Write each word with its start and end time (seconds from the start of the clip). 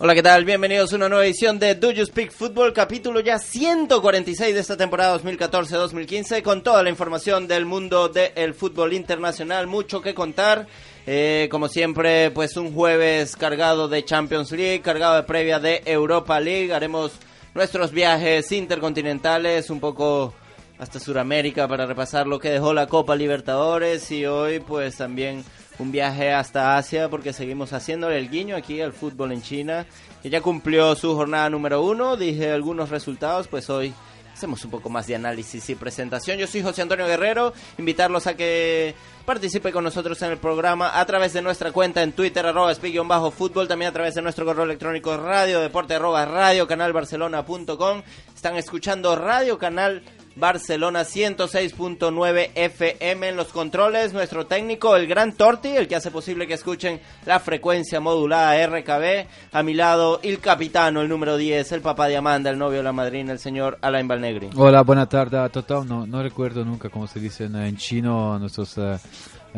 Hola, 0.00 0.14
¿qué 0.14 0.22
tal? 0.22 0.44
Bienvenidos 0.44 0.92
a 0.92 0.96
una 0.96 1.08
nueva 1.08 1.26
edición 1.26 1.58
de 1.58 1.74
Do 1.74 1.90
You 1.90 2.06
Speak 2.06 2.30
Football, 2.30 2.72
capítulo 2.72 3.18
ya 3.18 3.40
146 3.40 4.54
de 4.54 4.60
esta 4.60 4.76
temporada 4.76 5.18
2014-2015, 5.18 6.40
con 6.42 6.62
toda 6.62 6.84
la 6.84 6.90
información 6.90 7.48
del 7.48 7.66
mundo 7.66 8.08
del 8.08 8.54
fútbol 8.54 8.92
internacional, 8.92 9.66
mucho 9.66 10.00
que 10.00 10.14
contar. 10.14 10.68
Eh, 11.04 11.48
como 11.50 11.66
siempre, 11.66 12.30
pues 12.30 12.56
un 12.56 12.72
jueves 12.72 13.34
cargado 13.34 13.88
de 13.88 14.04
Champions 14.04 14.52
League, 14.52 14.82
cargado 14.82 15.16
de 15.16 15.24
previa 15.24 15.58
de 15.58 15.82
Europa 15.84 16.38
League. 16.38 16.72
Haremos 16.72 17.10
nuestros 17.52 17.90
viajes 17.90 18.52
intercontinentales, 18.52 19.68
un 19.68 19.80
poco 19.80 20.32
hasta 20.78 21.00
Sudamérica 21.00 21.66
para 21.66 21.86
repasar 21.86 22.28
lo 22.28 22.38
que 22.38 22.50
dejó 22.50 22.72
la 22.72 22.86
Copa 22.86 23.16
Libertadores 23.16 24.08
y 24.12 24.26
hoy 24.26 24.60
pues 24.60 24.96
también 24.96 25.44
un 25.78 25.92
viaje 25.92 26.32
hasta 26.32 26.76
Asia 26.76 27.08
porque 27.08 27.32
seguimos 27.32 27.72
haciéndole 27.72 28.18
el 28.18 28.30
guiño 28.30 28.56
aquí 28.56 28.80
al 28.80 28.92
fútbol 28.92 29.32
en 29.32 29.42
China, 29.42 29.86
que 30.22 30.30
ya 30.30 30.40
cumplió 30.40 30.94
su 30.94 31.14
jornada 31.14 31.48
número 31.50 31.82
uno, 31.82 32.16
dije 32.16 32.50
algunos 32.50 32.90
resultados, 32.90 33.48
pues 33.48 33.70
hoy 33.70 33.94
hacemos 34.38 34.64
un 34.64 34.70
poco 34.70 34.88
más 34.88 35.08
de 35.08 35.16
análisis 35.16 35.68
y 35.68 35.74
presentación. 35.74 36.38
Yo 36.38 36.46
soy 36.46 36.62
José 36.62 36.82
Antonio 36.82 37.06
Guerrero, 37.06 37.52
invitarlos 37.76 38.28
a 38.28 38.36
que 38.36 38.94
participe 39.24 39.72
con 39.72 39.82
nosotros 39.82 40.22
en 40.22 40.30
el 40.30 40.38
programa 40.38 40.98
a 40.98 41.04
través 41.06 41.32
de 41.32 41.42
nuestra 41.42 41.72
cuenta 41.72 42.04
en 42.04 42.12
Twitter, 42.12 42.46
arroba 42.46 42.72
bajo 43.04 43.30
fútbol, 43.32 43.66
también 43.66 43.90
a 43.90 43.92
través 43.92 44.14
de 44.14 44.22
nuestro 44.22 44.44
correo 44.44 44.64
electrónico 44.64 45.16
radio, 45.16 45.60
deporte, 45.60 45.94
arroba 45.94 46.24
radio, 46.24 46.68
canal 46.68 46.92
barcelona.com. 46.92 48.02
Están 48.34 48.56
escuchando 48.56 49.16
Radio 49.16 49.58
Canal 49.58 50.02
Barcelona 50.38 51.02
106.9 51.02 52.50
FM 52.54 53.28
en 53.28 53.36
los 53.36 53.48
controles. 53.48 54.12
Nuestro 54.12 54.46
técnico, 54.46 54.94
el 54.94 55.06
gran 55.06 55.32
Torti, 55.32 55.68
el 55.68 55.88
que 55.88 55.96
hace 55.96 56.10
posible 56.10 56.46
que 56.46 56.54
escuchen 56.54 57.00
la 57.26 57.40
frecuencia 57.40 58.00
modulada 58.00 58.66
RKB. 58.66 59.26
A 59.52 59.62
mi 59.62 59.74
lado, 59.74 60.20
el 60.22 60.38
capitano, 60.38 61.00
el 61.00 61.08
número 61.08 61.36
10, 61.36 61.72
el 61.72 61.80
papá 61.80 62.06
de 62.06 62.16
Amanda, 62.16 62.50
el 62.50 62.58
novio 62.58 62.78
de 62.78 62.84
la 62.84 62.92
madrina, 62.92 63.32
el 63.32 63.38
señor 63.38 63.78
Alain 63.82 64.06
Balnegri. 64.06 64.50
Hola, 64.56 64.82
buena 64.82 65.08
tarde 65.08 65.38
a 65.38 65.48
todos. 65.48 65.86
No, 65.86 66.06
no 66.06 66.22
recuerdo 66.22 66.64
nunca 66.64 66.88
cómo 66.88 67.06
se 67.06 67.20
dice 67.20 67.44
en 67.44 67.76
chino 67.76 68.38
nuestros... 68.38 68.76
Uh, 68.78 68.98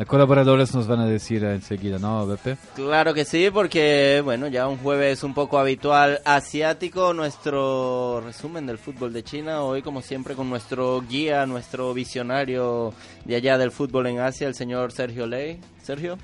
colaboradores 0.07 0.73
nos 0.73 0.87
van 0.87 0.99
a 0.99 1.05
decir 1.05 1.43
enseguida, 1.43 1.99
¿no, 1.99 2.25
Bepe? 2.25 2.57
Claro 2.75 3.13
que 3.13 3.25
sí, 3.25 3.49
porque, 3.51 4.21
bueno, 4.23 4.47
ya 4.47 4.67
un 4.67 4.77
jueves 4.77 5.23
un 5.23 5.33
poco 5.33 5.59
habitual 5.59 6.21
asiático, 6.25 7.13
nuestro 7.13 8.21
resumen 8.21 8.65
del 8.65 8.77
fútbol 8.77 9.13
de 9.13 9.23
China, 9.23 9.61
hoy 9.61 9.81
como 9.81 10.01
siempre 10.01 10.35
con 10.35 10.49
nuestro 10.49 11.01
guía, 11.01 11.45
nuestro 11.45 11.93
visionario 11.93 12.93
de 13.25 13.35
allá 13.35 13.57
del 13.57 13.71
fútbol 13.71 14.07
en 14.07 14.19
Asia, 14.19 14.47
el 14.47 14.55
señor 14.55 14.91
Sergio 14.91 15.27
Ley. 15.27 15.59
Sergio. 15.83 16.17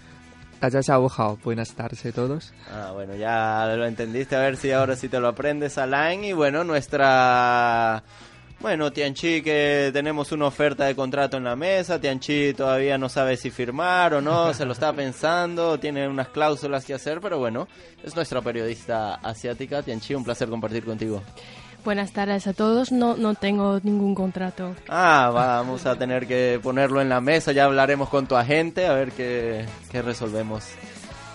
Buenas 1.43 1.75
tardes 1.75 2.05
a 2.05 2.11
todos. 2.11 2.53
Ah, 2.71 2.91
bueno, 2.93 3.15
ya 3.15 3.73
lo 3.75 3.85
entendiste, 3.85 4.35
a 4.35 4.39
ver 4.39 4.57
si 4.57 4.71
ahora 4.71 4.95
sí 4.95 5.07
te 5.07 5.19
lo 5.19 5.27
aprendes, 5.27 5.77
Alain. 5.77 6.23
Y 6.23 6.33
bueno, 6.33 6.63
nuestra 6.63 8.03
bueno, 8.59 8.91
Tianchi, 8.91 9.41
que 9.41 9.91
tenemos 9.93 10.31
una 10.31 10.47
oferta 10.47 10.85
de 10.85 10.95
contrato 10.95 11.37
en 11.37 11.43
la 11.43 11.55
mesa. 11.55 11.99
Tianchi 11.99 12.53
todavía 12.53 12.97
no 12.97 13.07
sabe 13.07 13.37
si 13.37 13.51
firmar 13.51 14.15
o 14.15 14.21
no, 14.21 14.53
se 14.55 14.65
lo 14.65 14.73
está 14.73 14.93
pensando, 14.93 15.79
tiene 15.79 16.07
unas 16.07 16.29
cláusulas 16.29 16.83
que 16.85 16.93
hacer, 16.93 17.21
pero 17.21 17.37
bueno, 17.37 17.67
es 18.03 18.15
nuestra 18.15 18.41
periodista 18.41 19.15
asiática. 19.15 19.83
Tianchi, 19.83 20.15
un 20.15 20.23
placer 20.23 20.49
compartir 20.49 20.83
contigo. 20.85 21.21
Buenas 21.85 22.11
tardes 22.11 22.47
a 22.47 22.53
todos. 22.53 22.91
No, 22.91 23.15
no 23.15 23.35
tengo 23.35 23.79
ningún 23.83 24.13
contrato. 24.13 24.75
Ah, 24.89 25.31
vamos 25.33 25.85
a 25.85 25.95
tener 25.95 26.27
que 26.27 26.59
ponerlo 26.61 26.99
en 27.01 27.07
la 27.07 27.21
mesa. 27.21 27.53
Ya 27.53 27.63
hablaremos 27.63 28.09
con 28.09 28.27
tu 28.27 28.35
agente 28.35 28.87
a 28.87 28.93
ver 28.93 29.11
qué, 29.11 29.65
qué 29.89 30.01
resolvemos 30.01 30.65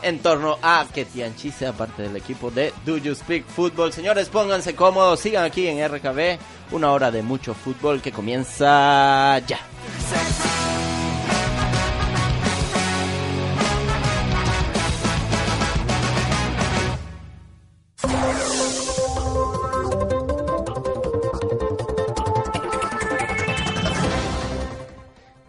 en 0.03 0.19
torno 0.19 0.59
a 0.63 0.87
que 0.93 1.05
Tianchi 1.05 1.51
sea 1.51 1.73
parte 1.73 2.03
del 2.03 2.17
equipo 2.17 2.51
de 2.51 2.73
Do 2.85 2.97
You 2.99 3.15
Speak 3.15 3.47
Football. 3.47 3.93
Señores, 3.93 4.29
pónganse 4.29 4.75
cómodos, 4.75 5.21
sigan 5.21 5.45
aquí 5.45 5.67
en 5.69 5.87
RKB, 5.89 6.39
una 6.73 6.93
hora 6.93 7.11
de 7.11 7.23
mucho 7.23 7.55
fútbol 7.55 8.03
que 8.03 8.13
comienza 8.13 9.39
ya. 9.41 9.61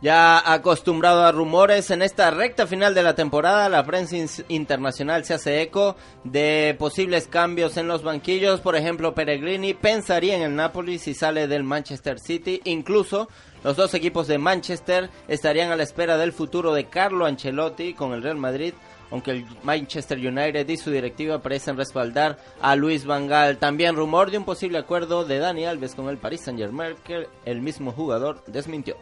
Ya 0.04 0.52
acostumbrado 0.52 1.24
a 1.24 1.32
rumores, 1.32 1.90
en 1.90 2.02
esta 2.02 2.30
recta 2.30 2.68
final 2.68 2.94
de 2.94 3.04
la 3.04 3.16
temporada, 3.16 3.70
la 3.70 3.86
prensa 3.86 4.18
internacional 4.50 5.24
se 5.24 5.34
hace 5.34 5.62
eco 5.62 5.96
de 6.26 6.76
posibles 6.78 7.30
cambios 7.30 7.78
en 7.78 7.88
los 7.88 8.04
banquillos. 8.04 8.60
Por 8.60 8.76
ejemplo, 8.76 9.16
Peregrini 9.16 9.74
pensaría 9.74 10.36
en 10.36 10.42
el 10.42 10.58
Napoli 10.58 11.00
si 11.00 11.14
sale 11.14 11.48
del 11.48 11.64
Manchester 11.64 12.20
City. 12.20 12.60
Incluso 12.66 13.30
los 13.64 13.78
dos 13.78 13.94
equipos 13.94 14.28
de 14.28 14.40
Manchester 14.40 15.10
estarían 15.30 15.72
a 15.72 15.78
la 15.78 15.84
espera 15.84 16.18
del 16.18 16.34
futuro 16.34 16.74
de 16.74 16.90
Carlo 16.90 17.26
Ancelotti 17.26 17.94
con 17.94 18.12
el 18.12 18.24
Real 18.24 18.36
Madrid 18.36 18.74
aunque 19.10 19.30
el 19.30 19.46
Manchester 19.62 20.18
United 20.18 20.68
y 20.68 20.76
su 20.76 20.90
directiva 20.90 21.40
parecen 21.40 21.78
respaldar 21.78 22.40
a 22.60 22.76
Luis 22.76 23.06
Van 23.06 23.28
Gaal. 23.28 23.60
También 23.60 23.96
rumor 23.96 24.32
de 24.32 24.40
un 24.40 24.44
posible 24.44 24.80
acuerdo 24.80 25.24
de 25.24 25.38
Dani 25.38 25.66
Alves 25.66 25.94
con 25.94 26.10
el 26.10 26.18
Paris 26.18 26.42
Saint-Germain 26.42 26.96
que 27.04 27.28
el 27.46 27.62
mismo 27.62 27.92
jugador 27.92 28.44
desmintió. 28.48 28.98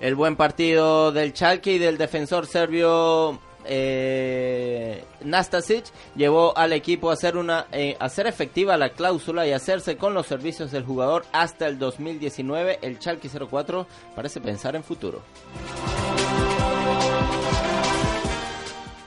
El 0.00 0.14
buen 0.14 0.34
partido 0.34 1.12
del 1.12 1.34
Chalke 1.34 1.72
y 1.72 1.78
del 1.78 1.98
defensor 1.98 2.46
serbio 2.46 3.38
eh, 3.66 5.04
Nastasic 5.22 5.84
llevó 6.16 6.56
al 6.56 6.72
equipo 6.72 7.10
a 7.10 7.12
hacer, 7.12 7.36
una, 7.36 7.66
eh, 7.70 7.96
hacer 8.00 8.26
efectiva 8.26 8.78
la 8.78 8.90
cláusula 8.90 9.46
y 9.46 9.52
hacerse 9.52 9.98
con 9.98 10.14
los 10.14 10.26
servicios 10.26 10.70
del 10.70 10.84
jugador 10.84 11.26
hasta 11.32 11.66
el 11.66 11.78
2019. 11.78 12.78
El 12.80 12.98
Chalke 12.98 13.28
04 13.28 13.86
parece 14.16 14.40
pensar 14.40 14.74
en 14.74 14.82
futuro. 14.82 15.20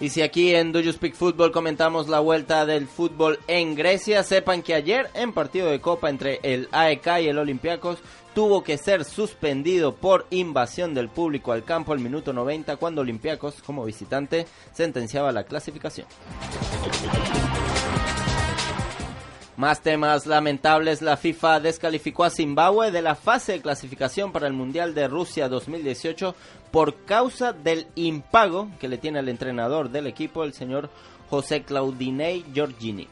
Y 0.04 0.10
si 0.10 0.22
aquí 0.22 0.54
en 0.54 0.74
Do 0.74 0.82
You 0.82 0.92
Speak 0.92 1.16
Football 1.16 1.54
comentamos 1.54 2.10
la 2.10 2.20
vuelta 2.20 2.66
del 2.66 2.88
fútbol 2.88 3.40
en 3.48 3.74
Grecia, 3.74 4.22
sepan 4.24 4.62
que 4.62 4.74
ayer 4.74 5.10
en 5.14 5.32
partido 5.32 5.70
de 5.70 5.80
copa 5.80 6.10
entre 6.10 6.42
el 6.44 6.68
AEK 6.74 7.22
y 7.22 7.28
el 7.30 7.38
Olympiacos 7.38 8.00
tuvo 8.36 8.66
que 8.66 8.78
ser 8.78 9.06
suspendido 9.06 9.96
por 9.96 10.28
invasión 10.30 10.94
del 10.94 11.08
público 11.08 11.54
al 11.54 11.64
campo 11.64 11.94
al 11.94 12.00
minuto 12.00 12.34
90 12.34 12.76
cuando 12.76 13.00
Olympiacos, 13.00 13.62
como 13.66 13.86
visitante, 13.86 14.46
sentenciaba 14.74 15.32
la 15.32 15.46
clasificación. 15.46 16.06
Más 19.56 19.82
temas 19.82 20.26
lamentables, 20.26 21.04
la 21.04 21.16
FIFA 21.16 21.60
descalificó 21.60 22.24
a 22.24 22.32
Zimbabue 22.32 22.90
de 22.90 23.04
la 23.04 23.14
fase 23.14 23.52
de 23.52 23.62
clasificación 23.62 24.32
para 24.32 24.48
el 24.48 24.54
Mundial 24.54 24.96
de 24.96 25.08
Rusia 25.08 25.48
2018 25.48 26.36
por 26.72 27.06
causa 27.06 27.54
del 27.54 27.86
impago 27.94 28.70
que 28.80 28.88
le 28.88 28.98
tiene 28.98 29.20
al 29.20 29.30
entrenador 29.30 29.92
del 29.92 30.08
equipo, 30.08 30.44
el 30.44 30.54
señor 30.54 30.90
José 31.30 31.62
Claudinei 31.62 32.44
Giorgini. 32.52 33.08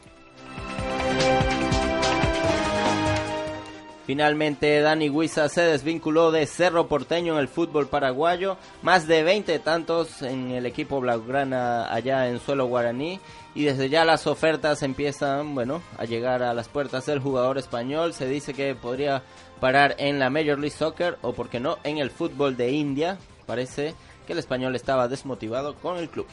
Finalmente, 4.12 4.82
Dani 4.82 5.08
Huiza 5.08 5.48
se 5.48 5.62
desvinculó 5.62 6.30
de 6.32 6.44
Cerro 6.44 6.86
Porteño 6.86 7.32
en 7.32 7.38
el 7.38 7.48
fútbol 7.48 7.86
paraguayo. 7.86 8.58
Más 8.82 9.06
de 9.06 9.22
20 9.22 9.58
tantos 9.60 10.20
en 10.20 10.50
el 10.50 10.66
equipo 10.66 11.00
blaugrana 11.00 11.90
allá 11.90 12.28
en 12.28 12.38
suelo 12.38 12.66
guaraní. 12.66 13.20
Y 13.54 13.64
desde 13.64 13.88
ya 13.88 14.04
las 14.04 14.26
ofertas 14.26 14.82
empiezan, 14.82 15.54
bueno, 15.54 15.80
a 15.96 16.04
llegar 16.04 16.42
a 16.42 16.52
las 16.52 16.68
puertas 16.68 17.06
del 17.06 17.20
jugador 17.20 17.56
español. 17.56 18.12
Se 18.12 18.28
dice 18.28 18.52
que 18.52 18.74
podría 18.74 19.22
parar 19.60 19.94
en 19.96 20.18
la 20.18 20.28
Major 20.28 20.58
League 20.58 20.76
Soccer 20.76 21.16
o, 21.22 21.32
por 21.32 21.48
qué 21.48 21.58
no, 21.58 21.78
en 21.82 21.96
el 21.96 22.10
fútbol 22.10 22.54
de 22.54 22.70
India. 22.70 23.16
Parece 23.46 23.94
que 24.26 24.34
el 24.34 24.40
español 24.40 24.76
estaba 24.76 25.08
desmotivado 25.08 25.74
con 25.76 25.96
el 25.96 26.10
club. 26.10 26.26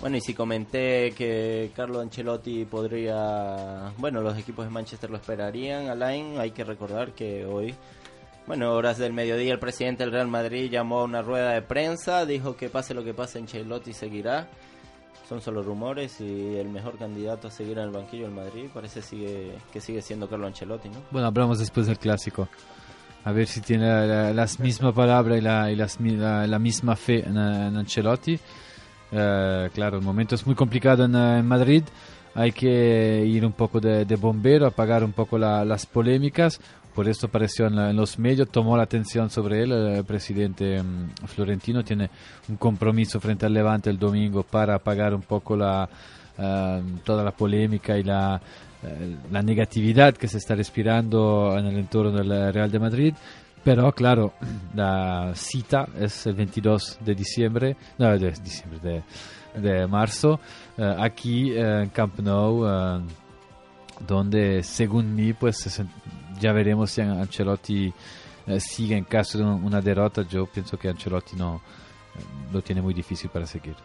Bueno, 0.00 0.16
y 0.16 0.22
si 0.22 0.32
comenté 0.32 1.12
que 1.12 1.70
Carlo 1.76 2.00
Ancelotti 2.00 2.64
podría, 2.64 3.92
bueno, 3.98 4.22
los 4.22 4.38
equipos 4.38 4.64
de 4.64 4.70
Manchester 4.70 5.10
lo 5.10 5.16
esperarían, 5.16 5.88
Alain, 5.88 6.38
hay 6.38 6.52
que 6.52 6.64
recordar 6.64 7.12
que 7.12 7.44
hoy, 7.44 7.74
bueno, 8.46 8.72
horas 8.72 8.96
del 8.96 9.12
mediodía, 9.12 9.52
el 9.52 9.58
presidente 9.58 10.02
del 10.02 10.12
Real 10.12 10.28
Madrid 10.28 10.70
llamó 10.70 11.00
a 11.00 11.04
una 11.04 11.20
rueda 11.20 11.52
de 11.52 11.60
prensa, 11.60 12.24
dijo 12.24 12.56
que 12.56 12.70
pase 12.70 12.94
lo 12.94 13.04
que 13.04 13.12
pase, 13.12 13.40
Ancelotti 13.40 13.92
seguirá. 13.92 14.48
Son 15.28 15.42
solo 15.42 15.62
rumores 15.62 16.20
y 16.20 16.56
el 16.56 16.70
mejor 16.70 16.98
candidato 16.98 17.48
a 17.48 17.50
seguir 17.50 17.78
en 17.78 17.84
el 17.84 17.90
banquillo 17.90 18.24
del 18.24 18.34
Madrid 18.34 18.68
parece 18.72 19.00
sigue, 19.00 19.52
que 19.72 19.80
sigue 19.80 20.02
siendo 20.02 20.28
Carlo 20.28 20.46
Ancelotti, 20.46 20.88
¿no? 20.88 21.02
Bueno, 21.12 21.28
hablamos 21.28 21.58
después 21.60 21.86
del 21.86 21.98
clásico. 21.98 22.48
A 23.22 23.32
ver 23.32 23.46
si 23.46 23.60
tiene 23.60 23.86
la, 23.86 24.32
las 24.32 24.58
misma 24.58 24.92
palabra 24.92 25.36
y, 25.36 25.40
la, 25.42 25.70
y 25.70 25.76
las, 25.76 26.00
la, 26.00 26.46
la 26.46 26.58
misma 26.58 26.96
fe 26.96 27.20
en, 27.20 27.36
en 27.36 27.76
Ancelotti. 27.76 28.40
Eh, 29.12 29.70
claro, 29.74 29.98
el 29.98 30.04
momento 30.04 30.34
es 30.34 30.46
muy 30.46 30.54
complicado 30.54 31.04
en, 31.04 31.14
en, 31.14 31.46
Madrid. 31.46 31.82
Hay 32.34 32.52
que 32.52 33.24
ir 33.26 33.44
un 33.44 33.52
poco 33.52 33.80
de, 33.80 34.04
de 34.04 34.16
bombero, 34.16 34.66
apagar 34.66 35.02
un 35.02 35.12
poco 35.12 35.38
la, 35.38 35.64
las 35.64 35.86
polémicas. 35.86 36.60
Por 36.94 37.08
esto 37.08 37.26
apareció 37.26 37.66
en, 37.66 37.96
los 37.96 38.18
medios, 38.18 38.48
tomó 38.50 38.76
la 38.76 38.82
atención 38.84 39.30
sobre 39.30 39.62
él. 39.62 39.72
El 39.72 40.04
presidente 40.04 40.80
um, 40.80 41.08
Florentino 41.26 41.84
tiene 41.84 42.10
un 42.48 42.56
compromiso 42.56 43.20
frente 43.20 43.46
al 43.46 43.54
Levante 43.54 43.90
el 43.90 43.98
domingo 43.98 44.42
para 44.42 44.74
apagar 44.76 45.14
un 45.14 45.22
poco 45.22 45.54
uh, 45.54 45.86
toda 47.04 47.24
la 47.24 47.30
polémica 47.30 47.96
y 47.96 48.02
la, 48.02 48.40
la 49.30 49.42
negatividad 49.42 50.14
que 50.14 50.26
se 50.26 50.38
está 50.38 50.54
respirando 50.54 51.56
en 51.56 51.66
el 51.66 51.78
entorno 51.78 52.12
del 52.12 52.52
Real 52.52 52.70
de 52.70 52.78
Madrid. 52.78 53.14
Pero 53.62 53.92
claro, 53.92 54.32
la 54.74 55.32
cita 55.34 55.86
es 55.98 56.26
el 56.26 56.34
22 56.34 56.98
de 57.00 57.14
diciembre, 57.14 57.76
no, 57.98 58.18
de 58.18 58.30
diciembre, 58.32 59.04
de, 59.54 59.60
de 59.60 59.86
marzo, 59.86 60.40
uh, 60.78 60.82
aquí 60.98 61.56
en 61.56 61.90
Camp 61.90 62.18
Nou, 62.20 62.64
uh, 62.64 63.02
donde 64.06 64.62
según 64.62 65.14
mí, 65.14 65.34
pues 65.34 65.82
ya 66.40 66.52
veremos 66.52 66.90
si 66.90 67.02
Ancelotti 67.02 67.92
sigue 68.58 68.96
en 68.96 69.04
caso 69.04 69.36
de 69.36 69.44
una 69.44 69.82
derrota. 69.82 70.22
Yo 70.22 70.46
pienso 70.46 70.78
que 70.78 70.88
Ancelotti 70.88 71.36
no 71.36 71.60
lo 72.52 72.62
tiene 72.62 72.80
muy 72.80 72.94
difícil 72.94 73.28
para 73.28 73.46
seguir. 73.46 73.76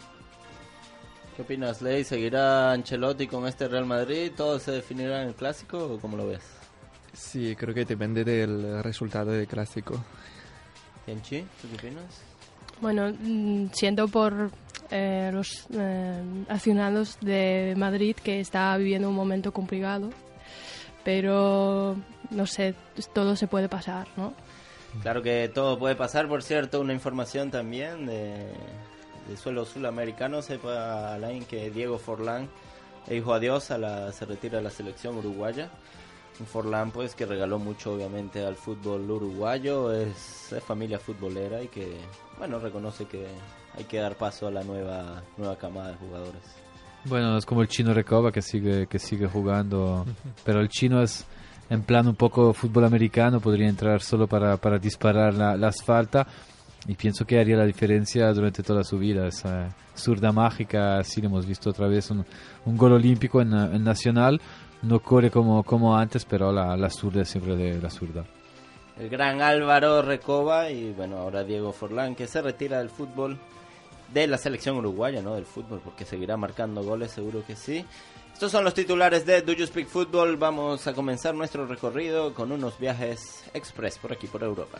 ¿Qué 1.35 1.41
opinas, 1.41 1.81
Ley? 1.81 2.05
¿Seguirá 2.05 2.71
Ancelotti 2.71 3.27
con 3.27 3.45
este 3.45 3.67
Real 3.67 3.85
Madrid? 3.85 4.31
¿Todo 4.37 4.57
se 4.57 4.71
definirá 4.71 5.21
en 5.21 5.27
el 5.27 5.35
clásico 5.35 5.77
o 5.77 5.99
cómo 5.99 6.15
lo 6.15 6.27
ves? 6.27 6.64
Sí, 7.15 7.55
creo 7.55 7.73
que 7.73 7.85
depende 7.85 8.23
del 8.23 8.83
resultado 8.83 9.31
del 9.31 9.47
clásico. 9.47 10.03
Tianchi, 11.05 11.41
¿tú 11.61 11.67
qué 11.69 11.87
opinas? 11.87 12.21
Bueno, 12.81 13.13
mm, 13.17 13.67
siento 13.71 14.07
por 14.07 14.51
eh, 14.91 15.29
los 15.33 15.65
eh, 15.73 16.21
aficionados 16.49 17.17
de 17.21 17.73
Madrid 17.77 18.15
que 18.15 18.39
está 18.39 18.75
viviendo 18.77 19.09
un 19.09 19.15
momento 19.15 19.53
complicado, 19.53 20.09
pero 21.03 21.95
no 22.31 22.45
sé, 22.45 22.75
todo 23.13 23.35
se 23.35 23.47
puede 23.47 23.69
pasar, 23.69 24.07
¿no? 24.17 24.33
Claro 25.01 25.21
que 25.21 25.49
todo 25.53 25.79
puede 25.79 25.95
pasar, 25.95 26.27
por 26.27 26.43
cierto, 26.43 26.81
una 26.81 26.93
información 26.93 27.49
también 27.49 28.05
de, 28.05 28.53
de 29.27 29.37
suelo 29.37 29.65
sudamericano, 29.65 30.41
sepa 30.41 31.13
Alain 31.13 31.45
que 31.45 31.69
Diego 31.69 31.97
Forlán 31.97 32.49
dijo 33.07 33.33
adiós, 33.33 33.71
a 33.71 33.77
la, 33.77 34.11
se 34.11 34.25
retira 34.25 34.57
de 34.57 34.63
la 34.63 34.69
selección 34.69 35.17
uruguaya. 35.17 35.69
Un 36.39 36.45
Forlán 36.45 36.91
pues 36.91 37.15
que 37.15 37.25
regaló 37.25 37.59
mucho 37.59 37.93
obviamente 37.93 38.45
al 38.45 38.55
fútbol 38.55 39.09
uruguayo, 39.09 39.93
es, 39.93 40.51
es, 40.51 40.63
familia 40.63 40.99
futbolera 40.99 41.63
y 41.63 41.67
que 41.67 41.97
bueno 42.37 42.59
reconoce 42.59 43.05
que 43.05 43.25
hay 43.77 43.85
que 43.85 43.99
dar 43.99 44.15
paso 44.15 44.47
a 44.47 44.51
la 44.51 44.63
nueva 44.63 45.23
nueva 45.37 45.57
camada 45.57 45.91
de 45.91 45.95
jugadores. 45.95 46.41
Bueno, 47.05 47.37
es 47.37 47.45
como 47.45 47.61
el 47.61 47.67
chino 47.67 47.93
Recoba 47.93 48.31
que 48.31 48.41
sigue 48.41 48.87
que 48.87 48.99
sigue 48.99 49.27
jugando, 49.27 50.05
pero 50.43 50.59
el 50.59 50.67
chino 50.69 51.01
es 51.01 51.25
en 51.69 51.81
plan 51.81 52.07
un 52.07 52.15
poco 52.15 52.53
fútbol 52.53 52.85
americano, 52.85 53.39
podría 53.39 53.67
entrar 53.67 54.01
solo 54.01 54.27
para, 54.27 54.57
para 54.57 54.77
disparar 54.77 55.33
la, 55.33 55.55
la 55.55 55.67
asfalta. 55.69 56.27
Y 56.87 56.93
pienso 56.93 57.25
que 57.25 57.39
haría 57.39 57.57
la 57.57 57.65
diferencia 57.65 58.31
durante 58.31 58.61
toda 58.61 58.83
su 58.83 58.99
vida. 58.99 59.27
Esa 59.27 59.75
zurda 59.95 60.31
mágica, 60.31 61.03
sí 61.03 61.19
lo 61.19 61.29
hemos 61.29 61.47
visto 61.47 61.71
otra 61.71 61.87
vez, 61.87 62.11
un, 62.11 62.23
un 62.65 62.77
gol 62.77 62.93
olímpico 62.93 63.41
en, 63.41 63.53
en 63.53 63.83
Nacional 63.83 64.39
no 64.81 64.99
corre 64.99 65.31
como, 65.31 65.63
como 65.63 65.95
antes, 65.95 66.25
pero 66.25 66.51
la, 66.51 66.75
la 66.77 66.89
zurda 66.89 67.21
es 67.21 67.29
siempre 67.29 67.55
de 67.55 67.81
la 67.81 67.89
zurda. 67.89 68.25
El 68.99 69.09
gran 69.09 69.41
Álvaro 69.41 70.01
Recoba 70.01 70.69
y 70.69 70.93
bueno, 70.93 71.17
ahora 71.17 71.43
Diego 71.43 71.73
Forlán 71.73 72.15
que 72.15 72.27
se 72.27 72.41
retira 72.41 72.79
del 72.79 72.89
fútbol, 72.89 73.37
de 74.13 74.27
la 74.27 74.37
selección 74.37 74.77
uruguaya, 74.77 75.21
no 75.21 75.35
del 75.35 75.45
fútbol, 75.45 75.81
porque 75.83 76.05
seguirá 76.05 76.37
marcando 76.37 76.83
goles, 76.83 77.11
seguro 77.11 77.43
que 77.45 77.55
sí. 77.55 77.85
Estos 78.31 78.51
son 78.51 78.65
los 78.65 78.73
titulares 78.73 79.25
de 79.25 79.41
Do 79.41 79.53
You 79.53 79.65
Speak 79.65 79.87
Football. 79.87 80.35
Vamos 80.35 80.87
a 80.87 80.93
comenzar 80.93 81.33
nuestro 81.33 81.65
recorrido 81.65 82.33
con 82.33 82.51
unos 82.51 82.77
viajes 82.77 83.45
express 83.53 83.97
por 83.97 84.11
aquí, 84.11 84.27
por 84.27 84.43
Europa. 84.43 84.79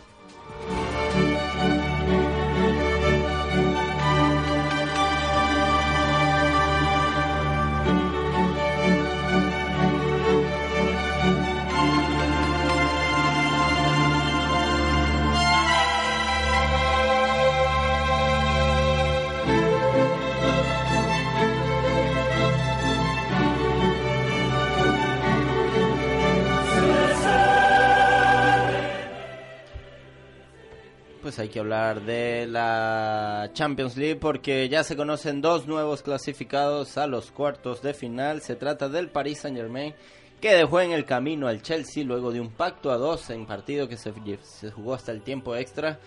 Pues 31.36 31.48
hay 31.48 31.52
que 31.52 31.58
hablar 31.58 32.00
de 32.00 32.46
la 32.46 33.50
Champions 33.52 33.98
League 33.98 34.16
porque 34.16 34.70
ya 34.70 34.82
se 34.82 34.96
conocen 34.96 35.42
dos 35.42 35.66
nuevos 35.66 36.00
clasificados 36.00 36.96
a 36.96 37.06
los 37.06 37.30
cuartos 37.30 37.82
de 37.82 37.92
final. 37.92 38.40
Se 38.40 38.56
trata 38.56 38.88
del 38.88 39.10
Paris 39.10 39.40
Saint 39.40 39.58
Germain 39.58 39.94
que 40.40 40.54
dejó 40.54 40.80
en 40.80 40.92
el 40.92 41.04
camino 41.04 41.46
al 41.46 41.60
Chelsea 41.60 42.04
luego 42.04 42.32
de 42.32 42.40
un 42.40 42.52
pacto 42.52 42.90
a 42.90 42.96
dos 42.96 43.28
en 43.28 43.44
partido 43.44 43.86
que 43.86 43.98
se, 43.98 44.14
se 44.40 44.70
jugó 44.70 44.94
hasta 44.94 45.12
el 45.12 45.20
tiempo 45.20 45.54
extra. 45.54 45.98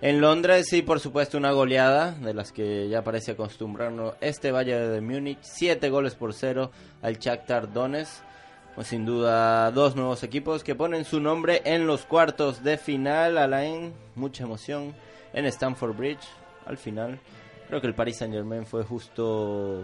En 0.00 0.20
Londres 0.20 0.72
y 0.72 0.82
por 0.82 1.00
supuesto 1.00 1.36
una 1.36 1.50
goleada 1.50 2.12
de 2.12 2.32
las 2.32 2.52
que 2.52 2.88
ya 2.88 3.02
parece 3.02 3.32
acostumbrarnos 3.32 4.14
este 4.20 4.52
Valle 4.52 4.78
de 4.78 5.00
Múnich, 5.00 5.38
siete 5.40 5.90
goles 5.90 6.14
por 6.14 6.32
cero 6.32 6.70
al 7.02 7.18
Shakhtar 7.18 7.72
Donetsk. 7.72 8.22
Pues 8.76 8.88
sin 8.88 9.06
duda 9.06 9.70
dos 9.70 9.96
nuevos 9.96 10.22
equipos 10.22 10.62
que 10.62 10.74
ponen 10.74 11.06
su 11.06 11.18
nombre 11.18 11.62
en 11.64 11.86
los 11.86 12.04
cuartos 12.04 12.62
de 12.62 12.76
final. 12.76 13.38
Alain, 13.38 13.94
mucha 14.14 14.44
emoción 14.44 14.94
en 15.32 15.46
Stamford 15.46 15.96
Bridge. 15.96 16.28
Al 16.66 16.76
final, 16.76 17.18
creo 17.68 17.80
que 17.80 17.86
el 17.86 17.94
Paris 17.94 18.18
Saint 18.18 18.34
Germain 18.34 18.66
fue 18.66 18.84
justo 18.84 19.82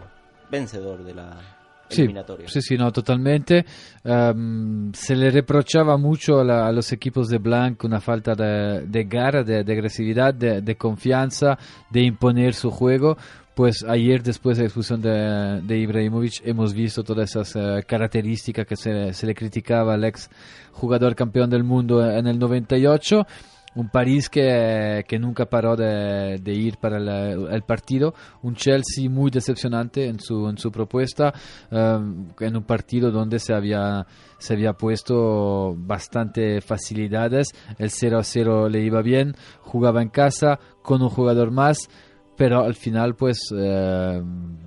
vencedor 0.50 1.04
de 1.04 1.14
la 1.14 1.61
eliminatoria. 1.92 2.48
Sí, 2.48 2.60
sí, 2.60 2.76
no, 2.76 2.92
totalmente. 2.92 3.64
Um, 4.04 4.92
se 4.92 5.14
le 5.14 5.30
reprochaba 5.30 5.96
mucho 5.96 6.40
a, 6.40 6.44
la, 6.44 6.66
a, 6.66 6.72
los 6.72 6.92
equipos 6.92 7.28
de 7.28 7.38
Blanc 7.38 7.82
una 7.84 8.00
falta 8.00 8.34
de, 8.34 8.86
de 8.86 9.04
garra, 9.04 9.42
de, 9.42 9.64
de 9.64 9.72
agresividad, 9.72 10.34
de, 10.34 10.60
de, 10.60 10.76
confianza, 10.76 11.58
de 11.90 12.02
imponer 12.02 12.54
su 12.54 12.70
juego. 12.70 13.16
Pues 13.54 13.84
ayer, 13.86 14.22
después 14.22 14.56
de 14.56 14.62
la 14.62 14.66
expulsión 14.68 15.02
de, 15.02 15.60
de 15.62 15.78
Ibrahimovic, 15.78 16.40
hemos 16.44 16.72
visto 16.72 17.04
todas 17.04 17.30
esas 17.30 17.54
uh, 17.54 17.82
características 17.86 18.66
que 18.66 18.76
se, 18.76 19.12
se, 19.12 19.26
le 19.26 19.34
criticaba 19.34 19.94
al 19.94 20.04
ex 20.04 20.30
jugador 20.72 21.14
campeón 21.14 21.50
del 21.50 21.62
mundo 21.62 22.02
en 22.04 22.26
el 22.26 22.38
98. 22.38 23.26
Un 23.74 23.88
París 23.88 24.28
que, 24.28 25.04
que 25.08 25.18
nunca 25.18 25.46
paró 25.46 25.76
de, 25.76 26.38
de 26.42 26.52
ir 26.52 26.76
para 26.78 26.98
el, 26.98 27.48
el, 27.50 27.62
partido. 27.62 28.14
Un 28.42 28.54
Chelsea 28.54 29.08
muy 29.08 29.30
decepcionante 29.30 30.06
en 30.06 30.20
su, 30.20 30.48
en 30.48 30.58
su 30.58 30.70
propuesta. 30.70 31.32
Um, 31.70 32.28
en 32.40 32.56
un 32.56 32.64
partido 32.64 33.10
donde 33.10 33.38
se 33.38 33.54
había, 33.54 34.06
se 34.38 34.54
había 34.54 34.74
puesto 34.74 35.74
bastante 35.76 36.60
facilidades. 36.60 37.48
El 37.78 37.90
0 37.90 38.18
a 38.18 38.24
0 38.24 38.68
le 38.68 38.82
iba 38.82 39.00
bien. 39.00 39.34
Jugaba 39.60 40.02
en 40.02 40.10
casa 40.10 40.58
con 40.82 41.02
un 41.02 41.08
jugador 41.08 41.50
más 41.50 41.88
pero 42.34 42.64
al 42.64 42.74
final 42.74 43.14
pues 43.14 43.52
eh, 43.54 44.22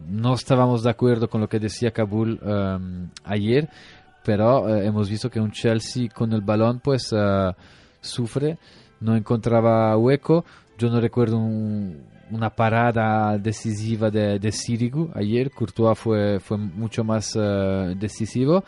no 0.07 0.33
estábamos 0.35 0.83
de 0.83 0.91
acuerdo 0.91 1.27
con 1.27 1.41
lo 1.41 1.49
que 1.49 1.59
decía 1.59 1.89
Kabul 1.89 2.39
eh, 2.41 2.77
ayer 3.23 3.67
pero 4.25 4.67
hemos 4.77 5.09
visto 5.09 5.29
que 5.29 5.39
un 5.39 5.51
Chelsea 5.51 6.09
con 6.09 6.33
el 6.33 6.41
balón 6.41 6.79
pues 6.79 7.11
eh, 7.11 7.51
sufre, 8.01 8.57
no 8.99 9.15
encontraba 9.15 9.95
hueco. 9.97 10.45
Yo 10.77 10.89
no 10.89 10.99
recuerdo 10.99 11.37
una 11.37 12.49
parada 12.49 13.37
decisiva 13.37 14.09
de, 14.09 14.39
de 14.39 14.51
Sirigu 14.51 15.11
ayer, 15.13 15.51
Courtois 15.51 15.97
fue, 15.97 16.39
fue 16.39 16.57
mucho 16.57 17.03
más 17.03 17.33
decisivo. 17.95 18.63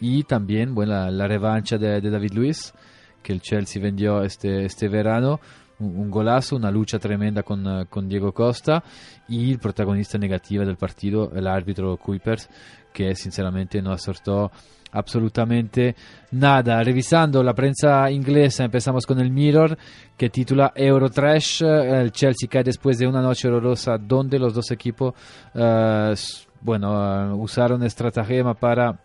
Y 0.00 0.24
también 0.24 0.74
bueno, 0.74 1.10
la, 1.10 1.26
revancha 1.26 1.78
de, 1.78 2.00
de, 2.00 2.10
David 2.10 2.32
Luiz 2.34 2.74
que 3.26 3.32
el 3.32 3.40
Chelsea 3.40 3.82
vendió 3.82 4.22
este, 4.22 4.64
este 4.64 4.88
verano. 4.88 5.40
Un, 5.80 6.10
golazo, 6.10 6.54
una 6.54 6.70
lucha 6.70 7.00
tremenda 7.00 7.42
con, 7.42 7.66
eh, 7.66 7.86
con, 7.90 8.08
Diego 8.08 8.32
Costa. 8.32 8.84
Y 9.28 9.50
el 9.50 9.58
protagonista 9.58 10.16
negativo 10.16 10.64
del 10.64 10.76
partido, 10.76 11.32
el 11.34 11.48
árbitro 11.48 11.96
Kuipers, 11.96 12.48
que 12.92 13.16
sinceramente 13.16 13.82
no 13.82 13.90
acertó 13.90 14.52
absolutamente 14.96 15.94
nada. 16.32 16.82
Revisando 16.82 17.42
la 17.42 17.54
prensa 17.54 18.10
inglesa, 18.10 18.64
empezamos 18.64 19.04
con 19.06 19.20
el 19.20 19.30
Mirror 19.30 19.76
que 20.16 20.30
titula 20.30 20.72
Eurotrash. 20.74 21.62
El 21.62 22.12
Chelsea 22.12 22.48
cae 22.48 22.64
después 22.64 22.98
de 22.98 23.06
una 23.06 23.20
noche 23.20 23.48
horrorosa 23.48 23.98
donde 23.98 24.38
los 24.38 24.54
dos 24.54 24.70
equipos, 24.70 25.14
uh, 25.54 26.14
bueno, 26.60 27.32
uh, 27.32 27.42
usaron 27.42 27.82
estratagema 27.82 28.54
para 28.54 28.98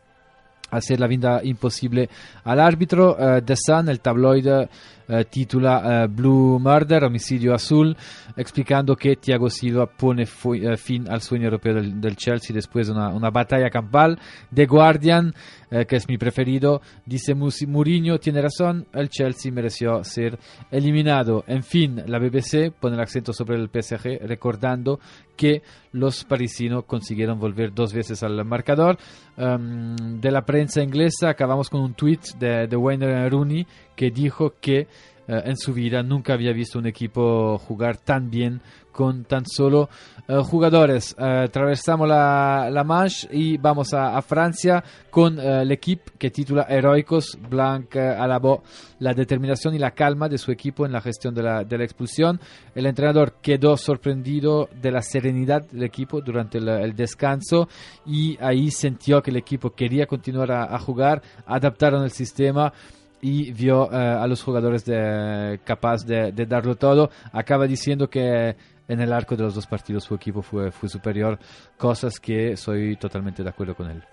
hacer 0.71 0.99
la 0.99 1.07
vida 1.07 1.41
imposible 1.43 2.09
al 2.45 2.59
árbitro. 2.59 3.17
Uh, 3.19 3.41
The 3.41 3.55
Sun, 3.57 3.89
el 3.89 3.99
tabloide, 3.99 4.69
uh, 5.11 5.23
titula 5.29 6.05
uh, 6.05 6.07
Blue 6.07 6.59
Murder, 6.59 7.03
homicidio 7.03 7.53
azul, 7.53 7.95
explicando 8.35 8.95
que 8.95 9.17
Thiago 9.17 9.49
Silva 9.49 9.85
pone 9.85 10.25
fin 10.25 11.09
al 11.09 11.21
sueño 11.21 11.45
europeo 11.45 11.75
del, 11.75 11.99
del 11.99 12.15
Chelsea 12.15 12.53
después 12.53 12.87
de 12.87 12.93
una, 12.93 13.09
una, 13.09 13.29
batalla 13.29 13.69
campal. 13.69 14.17
The 14.53 14.65
Guardian, 14.65 15.33
que 15.69 15.95
es 15.95 16.07
mi 16.07 16.17
preferido, 16.17 16.81
dice 17.05 17.33
Mourinho 17.35 18.19
tiene 18.19 18.41
razón, 18.41 18.87
el 18.93 19.09
Chelsea 19.09 19.51
mereció 19.51 20.03
ser 20.03 20.37
eliminado. 20.69 21.43
En 21.47 21.63
fin, 21.63 22.01
la 22.07 22.19
BBC 22.19 22.71
pone 22.71 22.95
el 22.95 23.01
acento 23.01 23.33
sobre 23.33 23.57
el 23.57 23.69
PSG, 23.69 24.25
recordando 24.25 24.99
que 25.41 25.63
los 25.91 26.23
parisinos 26.23 26.85
consiguieron 26.85 27.39
volver 27.39 27.73
dos 27.73 27.93
veces 27.93 28.21
al 28.21 28.45
marcador. 28.45 28.99
Um, 29.37 29.95
de 30.21 30.29
la 30.29 30.45
prensa 30.45 30.83
inglesa 30.83 31.29
acabamos 31.29 31.67
con 31.67 31.81
un 31.81 31.95
tweet 31.95 32.19
de, 32.37 32.67
de 32.67 32.75
Wayne 32.75 33.27
Rooney 33.27 33.65
que 33.95 34.11
dijo 34.11 34.53
que 34.61 34.85
eh, 35.27 35.41
en 35.45 35.57
su 35.57 35.73
vida 35.73 36.03
nunca 36.03 36.33
había 36.33 36.53
visto 36.53 36.79
un 36.79 36.87
equipo 36.87 37.57
jugar 37.57 37.97
tan 37.97 38.29
bien 38.29 38.61
con 38.91 39.23
tan 39.23 39.45
solo 39.45 39.89
eh, 40.27 40.37
jugadores. 40.43 41.15
Uh, 41.17 41.45
atravesamos 41.45 42.07
la, 42.07 42.69
la, 42.71 42.83
Manche 42.83 43.27
y 43.31 43.57
vamos 43.57 43.93
a, 43.93 44.17
a 44.17 44.21
Francia 44.21 44.83
con 45.09 45.39
el 45.39 45.71
equipo 45.71 46.11
que 46.17 46.29
titula 46.29 46.65
Heroicos. 46.69 47.37
Blanc 47.49 47.95
alabó 47.95 48.63
la 48.99 49.13
determinación 49.13 49.75
y 49.75 49.79
la 49.79 49.91
calma 49.91 50.27
de 50.27 50.37
su 50.37 50.51
equipo 50.51 50.85
en 50.85 50.91
la 50.91 51.01
gestión 51.01 51.33
de 51.33 51.43
la, 51.43 51.63
de 51.63 51.77
la 51.77 51.83
expulsión. 51.83 52.39
El 52.75 52.85
entrenador 52.85 53.35
quedó 53.41 53.77
sorprendido 53.77 54.69
de 54.81 54.91
la 54.91 55.01
serenidad 55.01 55.69
del 55.69 55.83
equipo 55.83 56.21
durante 56.21 56.57
el, 56.57 56.67
el 56.67 56.95
descanso 56.95 57.67
y 58.05 58.37
ahí 58.41 58.71
sintió 58.71 59.21
que 59.21 59.31
el 59.31 59.37
equipo 59.37 59.71
quería 59.71 60.05
continuar 60.05 60.51
a, 60.51 60.75
a 60.75 60.79
jugar, 60.79 61.21
adaptaron 61.45 62.03
el 62.03 62.11
sistema 62.11 62.73
y 63.21 63.51
vio 63.51 63.91
eh, 63.91 63.95
a 63.95 64.25
los 64.27 64.41
jugadores 64.43 64.83
de, 64.85 65.59
capaz 65.63 66.05
de, 66.05 66.31
darlo 66.31 66.75
todo. 66.75 67.11
Acaba 67.31 67.67
diciendo 67.67 68.09
que 68.09 68.55
en 68.87 68.99
el 68.99 69.13
arco 69.13 69.35
de 69.35 69.43
los 69.43 69.55
dos 69.55 69.67
partidos 69.67 70.03
su 70.03 70.15
equipo 70.15 70.41
fue, 70.41 70.71
fue 70.71 70.89
superior, 70.89 71.39
cosas 71.77 72.19
que 72.19 72.57
soy 72.57 72.95
totalmente 72.97 73.43
de 73.43 73.49
acuerdo 73.49 73.75
con 73.75 73.89
él. 73.89 74.03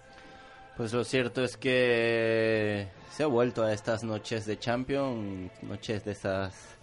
Pues 0.76 0.92
lo 0.92 1.02
cierto 1.02 1.42
es 1.42 1.56
que 1.56 2.88
se 3.10 3.24
ha 3.24 3.26
vuelto 3.26 3.64
a 3.64 3.72
estas 3.72 4.04
noches 4.04 4.46
de 4.46 4.58
Champions, 4.58 5.50
noches 5.62 6.04
de 6.04 6.12
esas 6.12 6.78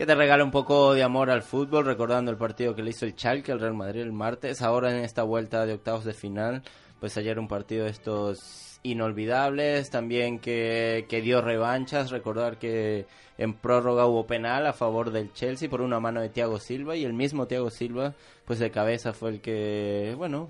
que 0.00 0.06
te 0.06 0.14
regala 0.14 0.42
un 0.42 0.50
poco 0.50 0.94
de 0.94 1.02
amor 1.02 1.28
al 1.28 1.42
fútbol, 1.42 1.84
recordando 1.84 2.30
el 2.30 2.38
partido 2.38 2.74
que 2.74 2.82
le 2.82 2.88
hizo 2.88 3.04
el 3.04 3.12
Schalke 3.12 3.52
al 3.52 3.60
Real 3.60 3.74
Madrid 3.74 4.00
el 4.00 4.12
martes, 4.12 4.62
ahora 4.62 4.90
en 4.90 5.04
esta 5.04 5.24
vuelta 5.24 5.66
de 5.66 5.74
octavos 5.74 6.06
de 6.06 6.14
final, 6.14 6.62
pues 6.98 7.18
ayer 7.18 7.38
un 7.38 7.48
partido 7.48 7.84
de 7.84 7.90
estos 7.90 8.69
inolvidables, 8.82 9.90
también 9.90 10.38
que, 10.38 11.06
que 11.08 11.20
dio 11.20 11.40
revanchas, 11.42 12.10
recordar 12.10 12.58
que 12.58 13.06
en 13.40 13.54
prórroga 13.54 14.06
hubo 14.06 14.26
penal 14.26 14.66
a 14.66 14.72
favor 14.72 15.10
del 15.10 15.32
Chelsea 15.32 15.68
por 15.68 15.80
una 15.80 15.98
mano 15.98 16.20
de 16.20 16.28
Thiago 16.28 16.58
Silva 16.58 16.96
y 16.96 17.04
el 17.04 17.14
mismo 17.14 17.46
Thiago 17.46 17.70
Silva 17.70 18.14
pues 18.44 18.58
de 18.58 18.70
cabeza 18.70 19.12
fue 19.12 19.30
el 19.30 19.40
que, 19.40 20.14
bueno, 20.16 20.48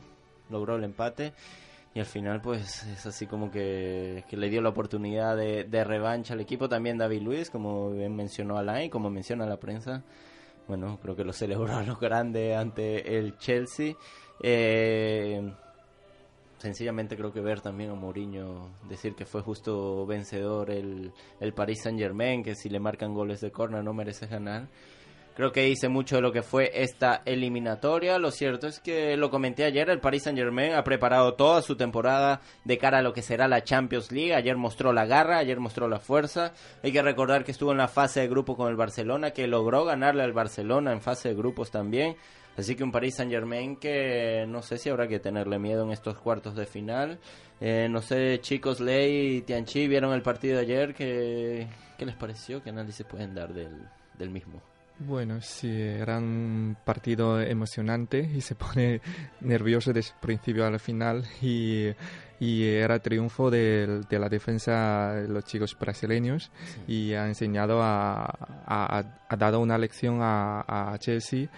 logró 0.50 0.76
el 0.76 0.84
empate. 0.84 1.32
Y 1.94 2.00
al 2.00 2.06
final 2.06 2.40
pues 2.40 2.84
es 2.84 3.04
así 3.06 3.26
como 3.26 3.50
que, 3.50 4.24
que 4.28 4.36
le 4.36 4.48
dio 4.48 4.62
la 4.62 4.68
oportunidad 4.68 5.36
de, 5.36 5.84
revancha 5.84 6.34
al 6.34 6.40
equipo. 6.40 6.68
También 6.68 6.98
David 6.98 7.22
Luis 7.22 7.50
como 7.50 7.90
bien 7.90 8.14
mencionó 8.14 8.58
Alain 8.58 8.90
como 8.90 9.10
menciona 9.10 9.46
la 9.46 9.58
prensa 9.58 10.02
bueno 10.68 11.00
creo 11.02 11.16
que 11.16 11.24
lo 11.24 11.32
celebró 11.32 11.74
a 11.74 11.82
lo 11.84 11.96
grande 11.96 12.54
ante 12.54 13.18
el 13.18 13.36
Chelsea. 13.38 13.94
Eh, 14.42 15.52
sencillamente 16.60 17.16
creo 17.16 17.32
que 17.32 17.40
ver 17.40 17.60
también 17.60 17.90
a 17.90 17.94
Mourinho 17.94 18.70
decir 18.88 19.14
que 19.14 19.24
fue 19.24 19.40
justo 19.40 20.06
vencedor 20.06 20.70
el, 20.70 21.12
el 21.40 21.54
Paris 21.54 21.82
Saint 21.82 21.98
Germain, 21.98 22.42
que 22.42 22.54
si 22.54 22.68
le 22.68 22.78
marcan 22.78 23.14
goles 23.14 23.40
de 23.40 23.50
corner 23.50 23.82
no 23.82 23.94
merece 23.94 24.26
ganar. 24.26 24.68
Creo 25.34 25.52
que 25.52 25.62
dice 25.62 25.88
mucho 25.88 26.16
de 26.16 26.22
lo 26.22 26.32
que 26.32 26.42
fue 26.42 26.70
esta 26.74 27.22
eliminatoria. 27.24 28.18
Lo 28.18 28.30
cierto 28.30 28.66
es 28.66 28.78
que 28.78 29.16
lo 29.16 29.30
comenté 29.30 29.64
ayer, 29.64 29.88
el 29.88 30.00
Paris 30.00 30.24
Saint 30.24 30.38
Germain 30.38 30.74
ha 30.74 30.84
preparado 30.84 31.34
toda 31.34 31.62
su 31.62 31.76
temporada 31.76 32.42
de 32.64 32.76
cara 32.76 32.98
a 32.98 33.02
lo 33.02 33.14
que 33.14 33.22
será 33.22 33.48
la 33.48 33.64
Champions 33.64 34.12
League. 34.12 34.34
Ayer 34.34 34.56
mostró 34.56 34.92
la 34.92 35.06
garra, 35.06 35.38
ayer 35.38 35.58
mostró 35.58 35.88
la 35.88 35.98
fuerza. 35.98 36.52
Hay 36.82 36.92
que 36.92 37.00
recordar 37.00 37.44
que 37.44 37.52
estuvo 37.52 37.72
en 37.72 37.78
la 37.78 37.88
fase 37.88 38.20
de 38.20 38.28
grupo 38.28 38.54
con 38.54 38.68
el 38.68 38.76
Barcelona, 38.76 39.30
que 39.30 39.46
logró 39.46 39.86
ganarle 39.86 40.24
al 40.24 40.32
Barcelona 40.32 40.92
en 40.92 41.00
fase 41.00 41.30
de 41.30 41.36
grupos 41.36 41.70
también. 41.70 42.16
Así 42.56 42.76
que 42.76 42.84
un 42.84 42.92
Paris 42.92 43.14
Saint 43.14 43.30
Germain 43.32 43.76
que 43.76 44.44
no 44.48 44.62
sé 44.62 44.78
si 44.78 44.88
habrá 44.90 45.08
que 45.08 45.18
tenerle 45.18 45.58
miedo 45.58 45.84
en 45.84 45.92
estos 45.92 46.18
cuartos 46.18 46.54
de 46.56 46.66
final. 46.66 47.18
Eh, 47.60 47.88
no 47.90 48.02
sé, 48.02 48.40
chicos, 48.40 48.80
Ley 48.80 49.36
y 49.36 49.42
Tianchi, 49.42 49.86
¿vieron 49.86 50.12
el 50.12 50.22
partido 50.22 50.56
de 50.56 50.62
ayer? 50.62 50.94
¿Qué, 50.94 51.66
qué 51.98 52.06
les 52.06 52.16
pareció? 52.16 52.62
¿Qué 52.62 52.70
análisis 52.70 53.06
pueden 53.06 53.34
dar 53.34 53.52
del, 53.52 53.88
del 54.18 54.30
mismo? 54.30 54.62
Bueno, 55.02 55.40
sí, 55.40 55.70
era 55.70 56.18
un 56.18 56.76
partido 56.84 57.40
emocionante 57.40 58.18
y 58.20 58.42
se 58.42 58.54
pone 58.54 59.00
nervioso 59.40 59.94
desde 59.94 60.12
el 60.12 60.20
principio 60.20 60.66
al 60.66 60.78
final 60.78 61.24
y, 61.40 61.88
y 62.38 62.66
era 62.66 62.98
triunfo 62.98 63.50
de, 63.50 64.02
de, 64.10 64.18
la 64.18 64.28
defensa 64.28 65.14
de 65.14 65.28
los 65.28 65.44
chicos 65.46 65.74
brasileños 65.80 66.50
y 66.86 67.14
ha 67.14 67.26
enseñado 67.26 67.82
a, 67.82 68.26
a, 68.66 69.04
ha 69.26 69.36
dado 69.36 69.60
una 69.60 69.78
lección 69.78 70.18
a, 70.20 70.92
a 70.92 70.98
Chelsea 70.98 71.48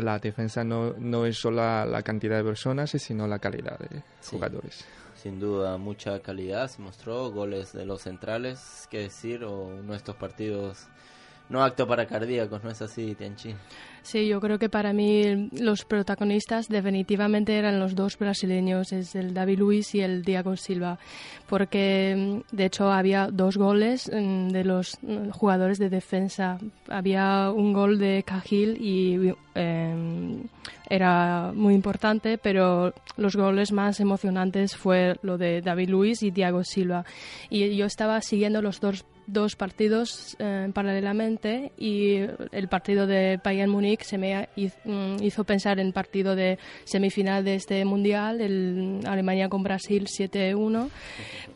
la 0.00 0.18
defensa 0.18 0.64
no, 0.64 0.94
no 0.98 1.26
es 1.26 1.38
solo 1.38 1.56
la, 1.86 2.02
cantidad 2.02 2.36
de 2.36 2.44
personas, 2.44 2.90
sino 2.90 3.26
la 3.26 3.38
calidad 3.38 3.78
de 3.78 4.02
jugadores. 4.28 4.84
Sin 5.14 5.40
duda, 5.40 5.78
mucha 5.78 6.20
calidad 6.20 6.68
se 6.68 6.82
mostró, 6.82 7.30
goles 7.30 7.72
de 7.72 7.86
los 7.86 8.02
centrales, 8.02 8.86
qué 8.90 8.98
decir, 8.98 9.44
o 9.44 9.70
nuestros 9.82 10.16
partidos 10.16 10.86
no 11.48 11.62
acto 11.62 11.86
para 11.86 12.06
cardíacos, 12.06 12.62
¿no 12.64 12.70
es 12.70 12.82
así, 12.82 13.14
Tianchi? 13.14 13.54
Sí, 14.04 14.28
yo 14.28 14.38
creo 14.38 14.58
que 14.58 14.68
para 14.68 14.92
mí 14.92 15.48
los 15.58 15.86
protagonistas 15.86 16.68
definitivamente 16.68 17.56
eran 17.56 17.80
los 17.80 17.94
dos 17.94 18.18
brasileños, 18.18 18.92
es 18.92 19.14
el 19.14 19.32
David 19.32 19.58
Luis 19.58 19.94
y 19.94 20.02
el 20.02 20.22
Diego 20.22 20.56
Silva, 20.56 20.98
porque 21.48 22.14
mm, 22.14 22.54
de 22.54 22.66
hecho 22.66 22.92
había 22.92 23.28
dos 23.32 23.56
goles 23.56 24.10
mm, 24.12 24.48
de 24.48 24.62
los 24.62 24.98
mm, 25.00 25.30
jugadores 25.30 25.78
de 25.78 25.88
defensa. 25.88 26.58
Había 26.88 27.50
un 27.50 27.72
gol 27.72 27.98
de 27.98 28.22
Cahill 28.24 28.76
y 28.78 29.34
em, 29.54 30.42
era 30.90 31.52
muy 31.54 31.72
importante, 31.72 32.36
pero 32.36 32.92
los 33.16 33.36
goles 33.36 33.72
más 33.72 34.00
emocionantes 34.00 34.76
fue 34.76 35.16
lo 35.22 35.38
de 35.38 35.62
David 35.62 35.88
Luis 35.88 36.22
y 36.22 36.30
Diego 36.30 36.62
Silva. 36.62 37.06
Y 37.48 37.74
yo 37.74 37.86
estaba 37.86 38.20
siguiendo 38.20 38.60
los 38.60 38.80
dos 38.80 39.06
dos 39.26 39.56
partidos 39.56 40.36
eh, 40.38 40.70
paralelamente 40.72 41.72
y 41.78 42.18
el 42.52 42.68
partido 42.68 43.06
de 43.06 43.40
Bayern 43.42 43.70
Múnich 43.70 44.02
se 44.02 44.18
me 44.18 44.48
mm, 44.84 45.22
hizo 45.22 45.44
pensar 45.44 45.80
en 45.80 45.92
partido 45.92 46.36
de 46.36 46.58
semifinal 46.84 47.44
de 47.44 47.54
este 47.54 47.84
mundial, 47.84 48.40
el 48.40 49.00
Alemania 49.06 49.48
con 49.48 49.62
Brasil 49.62 50.06
7-1, 50.06 50.90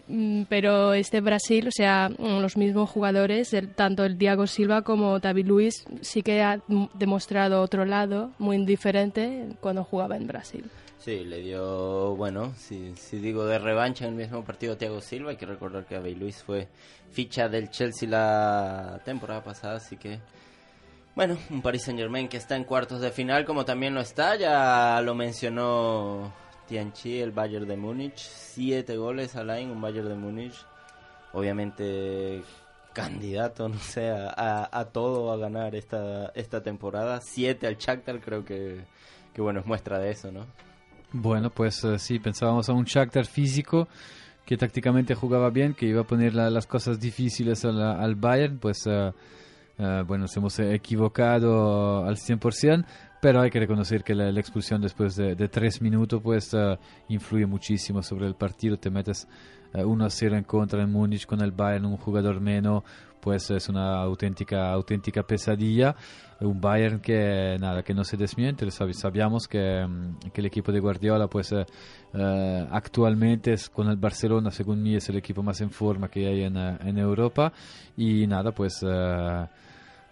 mm, 0.08 0.42
pero 0.48 0.94
este 0.94 1.20
Brasil, 1.20 1.68
o 1.68 1.72
sea, 1.72 2.08
mm, 2.08 2.40
los 2.40 2.56
mismos 2.56 2.90
jugadores, 2.90 3.54
tanto 3.74 4.04
el 4.04 4.18
Diego 4.18 4.46
Silva 4.46 4.82
como 4.82 5.18
David 5.18 5.46
Luis, 5.46 5.84
sí 6.00 6.22
que 6.22 6.42
ha 6.42 6.60
demostrado 6.94 7.62
otro 7.62 7.84
lado 7.84 8.30
muy 8.38 8.64
diferente 8.64 9.48
cuando 9.60 9.84
jugaba 9.84 10.16
en 10.16 10.26
Brasil. 10.26 10.64
Sí, 10.98 11.24
le 11.24 11.40
dio, 11.40 12.16
bueno, 12.16 12.52
si, 12.56 12.94
si 12.96 13.18
digo 13.18 13.46
de 13.46 13.58
revancha 13.58 14.04
en 14.04 14.10
el 14.12 14.16
mismo 14.16 14.44
partido 14.44 14.76
Thiago 14.76 15.00
Silva, 15.00 15.30
hay 15.30 15.36
que 15.36 15.46
recordar 15.46 15.86
que 15.86 15.96
Abel 15.96 16.18
Luis 16.18 16.42
fue 16.42 16.68
ficha 17.12 17.48
del 17.48 17.70
Chelsea 17.70 18.08
la 18.08 19.00
temporada 19.04 19.42
pasada, 19.42 19.76
así 19.76 19.96
que, 19.96 20.18
bueno, 21.14 21.38
un 21.50 21.62
Paris 21.62 21.84
Saint 21.84 22.00
Germain 22.00 22.28
que 22.28 22.36
está 22.36 22.56
en 22.56 22.64
cuartos 22.64 23.00
de 23.00 23.10
final, 23.12 23.44
como 23.44 23.64
también 23.64 23.94
lo 23.94 24.00
está, 24.00 24.36
ya 24.36 25.00
lo 25.00 25.14
mencionó 25.14 26.32
Tianchi, 26.68 27.20
el 27.20 27.32
Bayern 27.32 27.66
de 27.66 27.76
Múnich. 27.76 28.18
Siete 28.18 28.96
goles 28.96 29.34
a 29.36 29.42
line, 29.42 29.72
un 29.72 29.80
Bayern 29.80 30.08
de 30.08 30.14
Múnich. 30.14 30.54
Obviamente 31.32 32.42
candidato, 32.92 33.68
no 33.70 33.78
sé, 33.78 34.10
a, 34.10 34.68
a, 34.70 34.84
todo 34.86 35.32
a 35.32 35.36
ganar 35.38 35.74
esta, 35.74 36.30
esta 36.34 36.62
temporada. 36.62 37.20
Siete 37.22 37.66
al 37.66 37.78
Shakhtar, 37.78 38.20
creo 38.20 38.44
que, 38.44 38.84
que 39.32 39.40
bueno, 39.40 39.60
es 39.60 39.66
muestra 39.66 39.98
de 39.98 40.10
eso, 40.10 40.30
¿no? 40.30 40.46
Bueno, 41.12 41.48
pues 41.48 41.82
uh, 41.84 41.98
sí, 41.98 42.18
pensábamos 42.18 42.68
a 42.68 42.74
un 42.74 42.84
Shakhtar 42.84 43.24
físico 43.24 43.88
que 44.44 44.58
tácticamente 44.58 45.14
jugaba 45.14 45.48
bien, 45.48 45.72
que 45.72 45.86
iba 45.86 46.02
a 46.02 46.06
poner 46.06 46.34
la, 46.34 46.50
las 46.50 46.66
cosas 46.66 47.00
difíciles 47.00 47.64
al, 47.64 48.14
Bayern, 48.14 48.58
pues 48.58 48.86
uh, 48.86 49.12
uh, 49.78 50.04
bueno, 50.06 50.22
nos 50.22 50.36
hemos 50.36 50.58
equivocado 50.58 52.04
al 52.04 52.16
100%, 52.16 52.84
pero 53.22 53.40
hay 53.40 53.50
que 53.50 53.58
reconocer 53.58 54.04
que 54.04 54.14
la, 54.14 54.30
la 54.30 54.40
expulsión 54.40 54.82
después 54.82 55.16
de, 55.16 55.34
de, 55.34 55.48
tres 55.48 55.80
minutos 55.80 56.20
pues 56.22 56.54
influye 57.08 57.46
muchísimo 57.46 58.02
sobre 58.02 58.26
el 58.26 58.34
partido, 58.34 58.76
te 58.76 58.90
metes 58.90 59.26
1 59.74 60.04
a 60.04 60.10
0 60.10 60.36
en 60.36 60.44
contra 60.44 60.82
en 60.82 60.92
Múnich 60.92 61.26
con 61.26 61.40
el 61.40 61.52
Bayern, 61.52 61.86
un 61.86 61.96
jugador 61.96 62.40
menos, 62.40 62.84
pues 63.20 63.50
es 63.50 63.68
una 63.68 64.02
auténtica, 64.02 64.72
auténtica 64.72 65.22
pesadilla. 65.22 65.94
Un 66.40 66.60
Bayern 66.60 67.00
que 67.00 67.56
nada, 67.58 67.82
que 67.82 67.92
no 67.92 68.04
se 68.04 68.16
desmiente, 68.16 68.64
sabíamos 68.70 69.48
que, 69.48 69.84
que 70.32 70.40
el 70.40 70.46
equipo 70.46 70.70
de 70.70 70.78
Guardiola 70.78 71.26
pues 71.26 71.50
uh, 71.50 71.64
actualmente 72.70 73.54
es 73.54 73.68
con 73.68 73.88
el 73.88 73.96
Barcelona, 73.96 74.52
según 74.52 74.80
mí, 74.80 74.94
es 74.94 75.08
el 75.08 75.16
equipo 75.16 75.42
más 75.42 75.60
en 75.60 75.70
forma 75.70 76.08
que 76.08 76.28
hay 76.28 76.44
en, 76.44 76.56
en 76.56 76.96
Europa. 76.96 77.52
Y 77.96 78.28
nada, 78.28 78.52
pues 78.52 78.84
uh, 78.84 79.48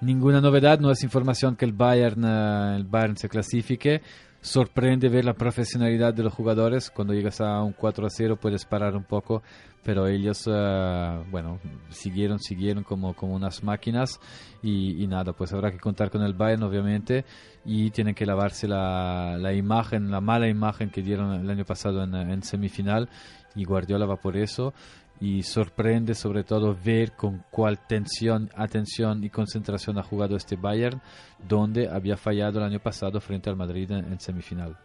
ninguna 0.00 0.40
novedad, 0.40 0.80
no 0.80 0.90
es 0.90 1.04
información 1.04 1.54
que 1.54 1.64
el 1.64 1.72
Bayern, 1.72 2.24
uh, 2.24 2.74
el 2.74 2.84
Bayern 2.84 3.16
se 3.16 3.28
clasifique, 3.28 4.02
sorprende 4.40 5.08
ver 5.08 5.24
la 5.24 5.34
profesionalidad 5.34 6.14
de 6.14 6.22
los 6.22 6.32
jugadores. 6.32 6.90
Cuando 6.90 7.14
llegas 7.14 7.40
a 7.40 7.62
un 7.62 7.72
4 7.72 8.06
a 8.06 8.10
0 8.10 8.36
puedes 8.40 8.64
parar 8.64 8.94
un 8.96 9.04
poco, 9.04 9.42
pero 9.82 10.06
ellos, 10.06 10.46
uh, 10.46 11.24
bueno, 11.30 11.60
siguieron, 11.90 12.38
siguieron 12.38 12.84
como, 12.84 13.14
como 13.14 13.34
unas 13.34 13.62
máquinas 13.62 14.20
y, 14.62 15.02
y, 15.02 15.06
nada, 15.06 15.32
pues 15.32 15.52
habrá 15.52 15.70
que 15.70 15.78
contar 15.78 16.10
con 16.10 16.22
el 16.22 16.34
Bayern, 16.34 16.62
obviamente, 16.64 17.24
y 17.64 17.90
tienen 17.90 18.14
que 18.14 18.26
lavarse 18.26 18.66
la, 18.66 19.36
la 19.38 19.52
imagen, 19.52 20.10
la 20.10 20.20
mala 20.20 20.48
imagen 20.48 20.90
que 20.90 21.02
dieron 21.02 21.32
el 21.32 21.50
año 21.50 21.64
pasado 21.64 22.02
en, 22.02 22.14
en 22.14 22.42
semifinal 22.42 23.08
y 23.54 23.64
Guardiola 23.64 24.06
va 24.06 24.16
por 24.16 24.36
eso 24.36 24.74
y 25.20 25.42
sorprende 25.42 26.14
sobre 26.14 26.44
todo 26.44 26.76
ver 26.84 27.12
con 27.12 27.44
cuál 27.50 27.78
tensión, 27.86 28.50
atención 28.54 29.24
y 29.24 29.30
concentración 29.30 29.98
ha 29.98 30.02
jugado 30.02 30.36
este 30.36 30.56
Bayern, 30.56 31.00
donde 31.48 31.88
había 31.88 32.16
fallado 32.16 32.58
el 32.58 32.64
año 32.64 32.80
pasado 32.80 33.20
frente 33.20 33.48
al 33.48 33.56
Madrid 33.56 33.90
en, 33.90 34.04
en 34.12 34.20
semifinal. 34.20 34.76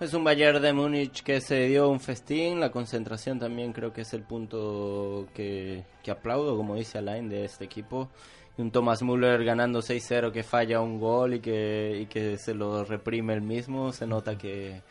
Es 0.00 0.12
un 0.12 0.24
Bayern 0.24 0.60
de 0.60 0.72
Múnich 0.72 1.22
que 1.22 1.40
se 1.40 1.68
dio 1.68 1.88
un 1.88 2.00
festín, 2.00 2.58
la 2.58 2.72
concentración 2.72 3.38
también 3.38 3.72
creo 3.72 3.92
que 3.92 4.00
es 4.00 4.12
el 4.12 4.22
punto 4.22 5.28
que, 5.32 5.84
que 6.02 6.10
aplaudo, 6.10 6.56
como 6.56 6.74
dice 6.74 6.98
Alain, 6.98 7.28
de 7.28 7.44
este 7.44 7.64
equipo. 7.64 8.10
Y 8.58 8.62
un 8.62 8.72
Thomas 8.72 9.02
Müller 9.02 9.44
ganando 9.44 9.80
6-0 9.80 10.32
que 10.32 10.42
falla 10.42 10.80
un 10.80 10.98
gol 10.98 11.34
y 11.34 11.40
que, 11.40 12.00
y 12.02 12.06
que 12.06 12.38
se 12.38 12.54
lo 12.54 12.84
reprime 12.84 13.34
el 13.34 13.42
mismo, 13.42 13.92
se 13.92 14.04
nota 14.04 14.36
que, 14.36 14.82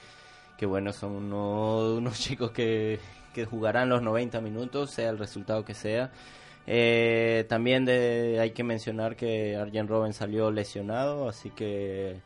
que 0.57 0.65
bueno, 0.65 0.93
son 0.93 1.11
unos, 1.11 1.91
unos 1.97 2.19
chicos 2.19 2.51
que, 2.51 2.97
que 3.33 3.45
jugarán 3.45 3.89
los 3.89 4.01
90 4.01 4.39
minutos, 4.41 4.91
sea 4.91 5.09
el 5.09 5.17
resultado 5.17 5.65
que 5.65 5.73
sea. 5.73 6.11
Eh, 6.65 7.45
también 7.49 7.83
de, 7.83 8.39
hay 8.39 8.51
que 8.51 8.63
mencionar 8.63 9.15
que 9.15 9.55
Arjen 9.55 9.87
Robben 9.87 10.13
salió 10.13 10.49
lesionado, 10.51 11.27
así 11.27 11.49
que 11.49 12.21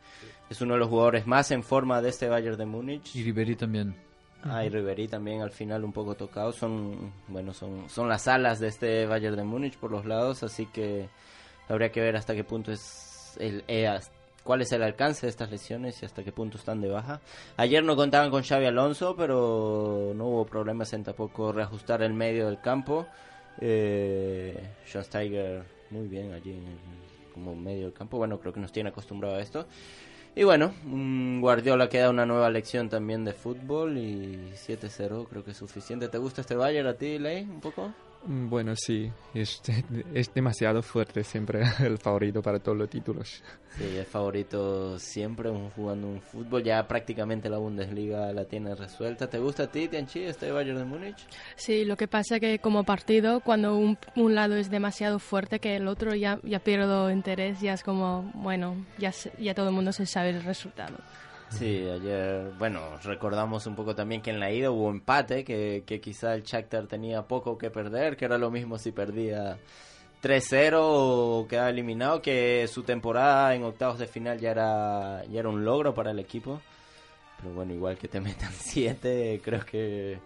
es 0.48 0.60
uno 0.60 0.74
de 0.74 0.80
los 0.80 0.88
jugadores 0.88 1.26
más 1.26 1.50
en 1.50 1.62
forma 1.62 2.00
de 2.00 2.10
este 2.10 2.28
Bayern 2.28 2.56
de 2.56 2.66
Múnich. 2.66 3.16
Y 3.16 3.24
Ribery 3.24 3.56
también. 3.56 3.96
Ah, 4.44 4.64
y 4.64 4.68
Ribery 4.68 5.08
también 5.08 5.42
al 5.42 5.50
final 5.50 5.84
un 5.84 5.92
poco 5.92 6.14
tocado. 6.14 6.52
Son, 6.52 7.12
bueno, 7.26 7.52
son, 7.52 7.88
son 7.88 8.08
las 8.08 8.28
alas 8.28 8.60
de 8.60 8.68
este 8.68 9.06
Bayern 9.06 9.36
de 9.36 9.44
Múnich 9.44 9.76
por 9.76 9.90
los 9.90 10.06
lados, 10.06 10.42
así 10.44 10.66
que 10.66 11.08
habría 11.68 11.90
que 11.90 12.00
ver 12.00 12.16
hasta 12.16 12.34
qué 12.34 12.44
punto 12.44 12.70
es 12.70 13.36
el, 13.40 13.64
eh, 13.66 13.88
cuál 14.48 14.62
es 14.62 14.72
el 14.72 14.82
alcance 14.82 15.26
de 15.26 15.30
estas 15.30 15.50
lesiones 15.50 16.00
y 16.00 16.06
hasta 16.06 16.24
qué 16.24 16.32
punto 16.32 16.56
están 16.56 16.80
de 16.80 16.88
baja. 16.88 17.20
Ayer 17.58 17.84
no 17.84 17.96
contaban 17.96 18.30
con 18.30 18.42
Xavi 18.42 18.64
Alonso, 18.64 19.14
pero 19.14 20.14
no 20.14 20.26
hubo 20.26 20.46
problemas 20.46 20.90
en 20.94 21.04
tampoco 21.04 21.52
reajustar 21.52 22.00
el 22.00 22.14
medio 22.14 22.46
del 22.46 22.58
campo. 22.58 23.06
Eh, 23.60 24.58
Steiger 24.86 25.64
muy 25.90 26.08
bien 26.08 26.32
allí 26.32 26.52
en 26.52 26.66
el, 26.66 26.78
como 27.34 27.54
medio 27.54 27.82
del 27.82 27.92
campo. 27.92 28.16
Bueno, 28.16 28.40
creo 28.40 28.54
que 28.54 28.60
nos 28.60 28.72
tiene 28.72 28.88
acostumbrado 28.88 29.36
a 29.36 29.40
esto. 29.40 29.66
Y 30.34 30.44
bueno, 30.44 30.72
um, 30.86 31.42
Guardiola 31.42 31.90
queda 31.90 32.08
una 32.08 32.24
nueva 32.24 32.48
lección 32.48 32.88
también 32.88 33.26
de 33.26 33.34
fútbol 33.34 33.98
y 33.98 34.50
7-0 34.54 35.28
creo 35.28 35.44
que 35.44 35.50
es 35.50 35.58
suficiente. 35.58 36.08
¿Te 36.08 36.16
gusta 36.16 36.40
este 36.40 36.56
Bayern 36.56 36.88
a 36.88 36.94
ti, 36.94 37.18
Ley, 37.18 37.42
un 37.42 37.60
poco? 37.60 37.92
Bueno, 38.24 38.74
sí, 38.76 39.10
es, 39.32 39.62
es, 40.14 40.34
demasiado 40.34 40.82
fuerte 40.82 41.24
siempre 41.24 41.62
el 41.80 41.98
favorito 41.98 42.42
para 42.42 42.58
todos 42.58 42.76
los 42.76 42.90
títulos. 42.90 43.42
Sí, 43.76 43.96
el 43.96 44.04
favorito 44.04 44.98
siempre 44.98 45.50
jugando 45.74 46.08
un 46.08 46.20
fútbol, 46.20 46.62
ya 46.62 46.86
prácticamente 46.86 47.48
la 47.48 47.58
Bundesliga 47.58 48.32
la 48.32 48.44
tiene 48.44 48.74
resuelta. 48.74 49.30
¿Te 49.30 49.38
gusta 49.38 49.64
a 49.64 49.66
ti, 49.68 49.88
Tianchi, 49.88 50.24
este 50.24 50.50
Bayern 50.50 50.78
de 50.78 50.84
Múnich? 50.84 51.26
Sí, 51.56 51.84
lo 51.84 51.96
que 51.96 52.08
pasa 52.08 52.40
que 52.40 52.58
como 52.58 52.84
partido, 52.84 53.40
cuando 53.40 53.76
un, 53.76 53.96
un, 54.16 54.34
lado 54.34 54.56
es 54.56 54.70
demasiado 54.70 55.18
fuerte 55.18 55.60
que 55.60 55.76
el 55.76 55.86
otro 55.86 56.14
ya, 56.14 56.40
ya 56.42 56.58
pierdo 56.58 57.10
interés, 57.10 57.60
ya 57.60 57.74
es 57.74 57.82
como, 57.82 58.30
bueno, 58.34 58.84
ya, 58.98 59.12
ya 59.38 59.54
todo 59.54 59.68
el 59.68 59.74
mundo 59.74 59.92
se 59.92 60.06
sabe 60.06 60.30
el 60.30 60.42
resultado. 60.42 60.96
Sí, 61.50 61.88
ayer, 61.88 62.52
bueno, 62.58 62.98
recordamos 63.02 63.66
un 63.66 63.74
poco 63.74 63.94
también 63.94 64.20
que 64.20 64.30
en 64.30 64.38
la 64.38 64.50
ida 64.52 64.70
hubo 64.70 64.90
empate, 64.90 65.44
que, 65.44 65.82
que 65.86 66.00
quizá 66.00 66.34
el 66.34 66.42
Shakhtar 66.42 66.86
tenía 66.86 67.22
poco 67.22 67.56
que 67.56 67.70
perder, 67.70 68.16
que 68.16 68.26
era 68.26 68.36
lo 68.36 68.50
mismo 68.50 68.78
si 68.78 68.92
perdía 68.92 69.58
3-0 70.22 70.76
o 70.80 71.46
quedaba 71.48 71.70
eliminado, 71.70 72.20
que 72.20 72.66
su 72.68 72.82
temporada 72.82 73.54
en 73.54 73.64
octavos 73.64 73.98
de 73.98 74.06
final 74.06 74.38
ya 74.38 74.50
era, 74.50 75.24
ya 75.30 75.40
era 75.40 75.48
un 75.48 75.64
logro 75.64 75.94
para 75.94 76.10
el 76.10 76.18
equipo. 76.18 76.60
Pero 77.40 77.54
bueno, 77.54 77.72
igual 77.72 77.96
que 77.96 78.08
te 78.08 78.20
metan 78.20 78.52
7, 78.52 79.40
creo 79.42 79.64
que, 79.64 80.18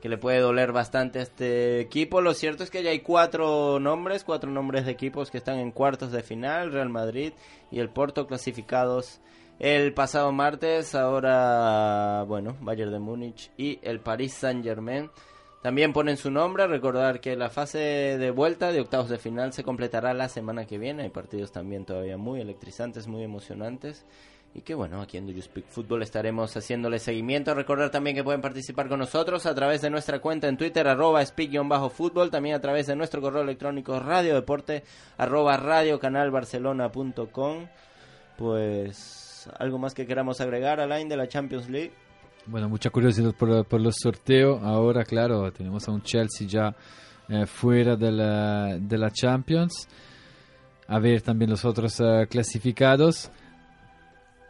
que 0.00 0.08
le 0.08 0.18
puede 0.18 0.38
doler 0.38 0.72
bastante 0.72 1.18
a 1.18 1.22
este 1.22 1.80
equipo. 1.80 2.20
Lo 2.20 2.34
cierto 2.34 2.62
es 2.62 2.70
que 2.70 2.82
ya 2.82 2.90
hay 2.90 3.00
cuatro 3.00 3.80
nombres, 3.80 4.22
cuatro 4.22 4.50
nombres 4.50 4.84
de 4.84 4.92
equipos 4.92 5.30
que 5.30 5.38
están 5.38 5.58
en 5.58 5.72
cuartos 5.72 6.12
de 6.12 6.22
final, 6.22 6.72
Real 6.72 6.90
Madrid 6.90 7.32
y 7.70 7.80
el 7.80 7.88
Porto 7.88 8.26
clasificados 8.26 9.20
el 9.58 9.92
pasado 9.92 10.32
martes, 10.32 10.94
ahora, 10.94 12.24
bueno, 12.26 12.56
Bayern 12.60 12.92
de 12.92 12.98
Múnich 12.98 13.50
y 13.56 13.78
el 13.82 14.00
Paris 14.00 14.34
Saint-Germain 14.34 15.10
también 15.62 15.92
ponen 15.92 16.16
su 16.16 16.30
nombre. 16.30 16.66
Recordar 16.66 17.20
que 17.20 17.36
la 17.36 17.50
fase 17.50 17.78
de 17.78 18.30
vuelta 18.30 18.72
de 18.72 18.80
octavos 18.80 19.08
de 19.08 19.18
final 19.18 19.52
se 19.52 19.64
completará 19.64 20.14
la 20.14 20.28
semana 20.28 20.66
que 20.66 20.78
viene. 20.78 21.02
Hay 21.02 21.10
partidos 21.10 21.50
también 21.52 21.84
todavía 21.84 22.16
muy 22.16 22.40
electrizantes, 22.40 23.08
muy 23.08 23.24
emocionantes. 23.24 24.06
Y 24.54 24.62
que 24.62 24.74
bueno, 24.74 25.02
aquí 25.02 25.18
en 25.18 25.26
Do 25.26 25.32
You 25.32 25.42
Speak 25.42 25.66
Football 25.66 26.02
estaremos 26.02 26.56
haciéndole 26.56 27.00
seguimiento. 27.00 27.52
Recordar 27.54 27.90
también 27.90 28.16
que 28.16 28.24
pueden 28.24 28.40
participar 28.40 28.88
con 28.88 29.00
nosotros 29.00 29.44
a 29.46 29.54
través 29.54 29.82
de 29.82 29.90
nuestra 29.90 30.20
cuenta 30.20 30.48
en 30.48 30.56
Twitter, 30.56 30.88
arroba 30.88 31.22
speak-fútbol. 31.22 32.30
También 32.30 32.54
a 32.54 32.60
través 32.60 32.86
de 32.86 32.96
nuestro 32.96 33.20
correo 33.20 33.42
electrónico 33.42 33.98
radiodeporte, 33.98 34.84
arroba 35.16 35.56
radiocanalbarcelona.com. 35.56 37.66
Pues 38.36 39.27
¿Algo 39.58 39.78
más 39.78 39.94
que 39.94 40.06
queramos 40.06 40.40
agregar, 40.40 40.80
Alain, 40.80 41.08
de 41.08 41.16
la 41.16 41.28
Champions 41.28 41.68
League? 41.68 41.92
Bueno, 42.46 42.68
mucha 42.68 42.90
curiosidad 42.90 43.34
por, 43.34 43.66
por 43.66 43.80
los 43.80 43.96
sorteos. 44.02 44.62
Ahora, 44.62 45.04
claro, 45.04 45.52
tenemos 45.52 45.86
a 45.86 45.92
un 45.92 46.02
Chelsea 46.02 46.46
ya 46.46 46.74
eh, 47.28 47.44
fuera 47.44 47.94
de 47.96 48.10
la, 48.10 48.78
de 48.78 48.96
la 48.96 49.10
Champions. 49.10 49.86
A 50.86 50.98
ver 50.98 51.20
también 51.20 51.50
los 51.50 51.66
otros 51.66 52.00
uh, 52.00 52.26
clasificados. 52.26 53.30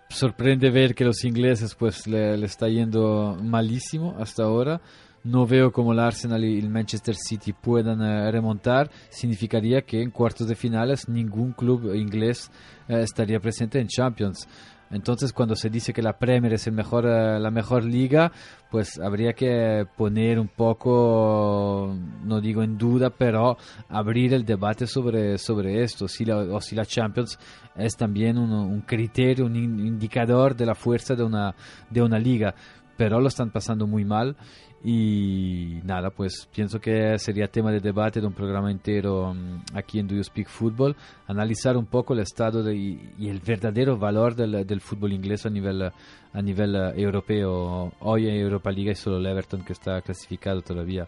Sorprende 0.09 0.71
ver 0.71 0.95
que 0.95 1.05
los 1.05 1.25
ingleses 1.25 1.75
pues 1.75 2.07
le, 2.07 2.37
le, 2.37 2.47
está 2.47 2.69
yendo 2.69 3.37
malísimo 3.43 4.15
hasta 4.21 4.45
ahora. 4.45 4.81
No 5.25 5.45
veo 5.45 5.73
cómo 5.73 5.93
el 5.93 5.99
Arsenal 5.99 6.45
y 6.45 6.61
el 6.61 6.71
Manchester 6.71 7.17
City 7.17 7.53
puedan 7.53 8.01
uh, 8.01 8.31
remontar. 8.31 8.89
Significaría 9.11 9.83
que 9.83 10.01
en 10.01 10.13
cuartos 10.13 10.47
de 10.47 10.55
finales 10.55 11.09
ningún 11.09 11.53
club 11.53 11.93
inglés 11.93 12.49
uh, 12.89 12.95
estaría 12.99 13.41
presente 13.41 13.81
en 13.81 13.89
Champions. 13.89 14.47
Entonces, 14.91 15.33
cuando 15.33 15.55
se 15.55 15.69
dice 15.69 15.93
que 15.93 16.03
la 16.03 16.19
Premier 16.19 16.55
es 16.55 16.67
el 16.67 16.73
mejor, 16.73 17.05
uh, 17.05 17.39
la 17.39 17.51
mejor 17.51 17.85
liga, 17.85 18.33
pues 18.71 18.99
habría 18.99 19.33
que 19.33 19.87
poner 19.97 20.39
un 20.39 20.49
poco, 20.49 21.95
no 22.25 22.41
digo 22.41 22.63
en 22.63 22.79
duda, 22.79 23.11
pero 23.11 23.57
abrir 23.89 24.35
el 24.35 24.45
debate 24.45 24.87
sobre, 24.87 25.39
sobre 25.39 25.83
esto, 25.83 26.09
si 26.09 26.25
la, 26.25 26.39
o 26.39 26.61
si 26.61 26.75
la 26.75 26.87
Champions 26.87 27.39
es 27.77 27.97
también 27.97 28.39
un, 28.39 28.53
un 28.53 28.81
criterio, 28.83 29.47
un 29.47 29.57
indicador 29.57 30.57
de 30.57 30.67
la 30.67 30.75
fuerza 30.75 31.15
de 31.15 31.23
una, 31.23 31.55
de 31.91 32.03
una 32.03 32.19
liga 32.19 32.55
pero 32.99 33.21
lo 33.21 33.29
están 33.29 33.51
pasando 33.51 33.87
muy 33.87 34.05
mal 34.05 34.37
y 34.85 35.81
nada, 35.85 36.11
pues 36.11 36.49
pienso 36.53 36.81
que 36.81 37.17
sería 37.19 37.47
tema 37.47 37.71
de 37.71 37.79
debate 37.79 38.21
de 38.21 38.27
un 38.27 38.33
programa 38.33 38.73
entero 38.73 39.31
um, 39.31 39.63
aquí 39.73 40.01
en 40.01 40.09
Do 40.09 40.17
You 40.17 40.25
Speak 40.25 40.49
Football, 40.49 40.97
analizar 41.29 41.77
un 41.77 41.87
poco 41.87 42.13
el 42.13 42.21
estado 42.21 42.63
de, 42.63 42.75
y, 42.77 43.29
el 43.29 43.39
verdadero 43.39 43.97
valor 43.97 44.35
del, 44.35 44.67
del, 44.67 44.81
fútbol 44.81 45.13
inglés 45.13 45.47
a 45.47 45.51
nivel, 45.51 45.83
a 45.83 46.43
nivel 46.43 46.75
uh, 46.75 46.99
europeo. 46.99 47.93
Hoy 48.01 48.29
en 48.29 48.35
Europa 48.35 48.71
Liga 48.73 48.91
es 48.91 48.99
solo 48.99 49.19
el 49.19 49.27
Everton 49.27 49.65
que 49.65 49.75
está 49.75 50.01
clasificado 50.03 50.61
todavía. 50.61 51.07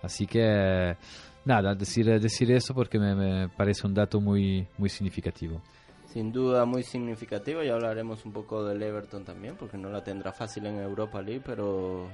Así 0.00 0.26
que 0.26 0.96
nada, 1.44 1.74
decir, 1.74 2.06
decir 2.20 2.52
eso 2.52 2.72
porque 2.72 3.00
me, 3.00 3.16
me 3.16 3.48
parece 3.48 3.84
un 3.84 3.94
dato 3.94 4.20
muy, 4.20 4.66
muy 4.78 4.88
significativo. 4.88 5.60
Sin 6.12 6.30
duda 6.30 6.66
muy 6.66 6.82
significativo, 6.82 7.62
ya 7.62 7.72
hablaremos 7.72 8.26
un 8.26 8.32
poco 8.34 8.62
del 8.64 8.82
Everton 8.82 9.24
también, 9.24 9.56
porque 9.56 9.78
no 9.78 9.88
la 9.88 10.04
tendrá 10.04 10.30
fácil 10.30 10.66
en 10.66 10.78
Europa 10.78 11.22
League, 11.22 11.40
pero 11.42 12.06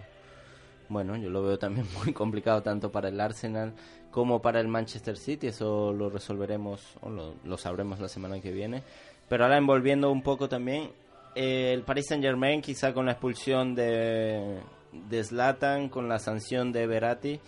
bueno, 0.88 1.16
yo 1.16 1.28
lo 1.30 1.42
veo 1.42 1.58
también 1.58 1.84
muy 2.04 2.12
complicado 2.12 2.62
tanto 2.62 2.92
para 2.92 3.08
el 3.08 3.20
Arsenal 3.20 3.74
como 4.12 4.40
para 4.40 4.60
el 4.60 4.68
Manchester 4.68 5.16
City. 5.16 5.48
Eso 5.48 5.92
lo 5.92 6.10
resolveremos 6.10 6.96
o 7.00 7.10
lo, 7.10 7.56
sabremos 7.56 7.98
la 7.98 8.06
semana 8.06 8.40
que 8.40 8.52
viene. 8.52 8.84
Pero 9.28 9.42
ahora 9.42 9.58
envolviendo 9.58 10.12
un 10.12 10.22
poco 10.22 10.48
también 10.48 10.92
eh, 11.34 11.72
el 11.74 11.82
Paris 11.82 12.06
Saint 12.08 12.22
Germain, 12.22 12.62
quizá 12.62 12.94
con 12.94 13.06
la 13.06 13.12
expulsión 13.12 13.74
de, 13.74 14.60
de 14.92 15.88
con 15.90 16.08
la 16.08 16.20
sanción 16.20 16.70
de 16.70 16.86
Verratti 16.86 17.40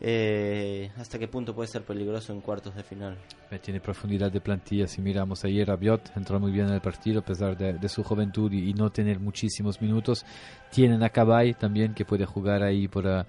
eh, 0.00 0.90
¿Hasta 0.96 1.18
qué 1.18 1.26
punto 1.26 1.54
puede 1.54 1.68
ser 1.68 1.82
peligroso 1.82 2.32
en 2.32 2.40
cuartos 2.40 2.74
de 2.74 2.82
final? 2.82 3.16
tiene 3.62 3.80
profundidad 3.80 4.30
de 4.30 4.40
plantilla. 4.40 4.86
Si 4.86 5.00
miramos 5.00 5.44
ayer, 5.44 5.66
Rabiot 5.66 6.16
entró 6.16 6.38
muy 6.38 6.52
bien 6.52 6.66
en 6.66 6.74
el 6.74 6.80
partido 6.80 7.20
a 7.20 7.24
pesar 7.24 7.56
de, 7.56 7.88
su 7.88 8.02
juventud 8.02 8.52
y, 8.52 8.74
no 8.74 8.90
tener 8.90 9.18
muchísimos 9.20 9.80
minutos. 9.80 10.26
Tienen 10.70 11.02
a 11.02 11.08
Cabay 11.08 11.54
también 11.54 11.94
que 11.94 12.04
puede 12.04 12.26
jugar 12.26 12.62
ahí 12.62 12.88
por, 12.88 13.06
eh, 13.06 13.24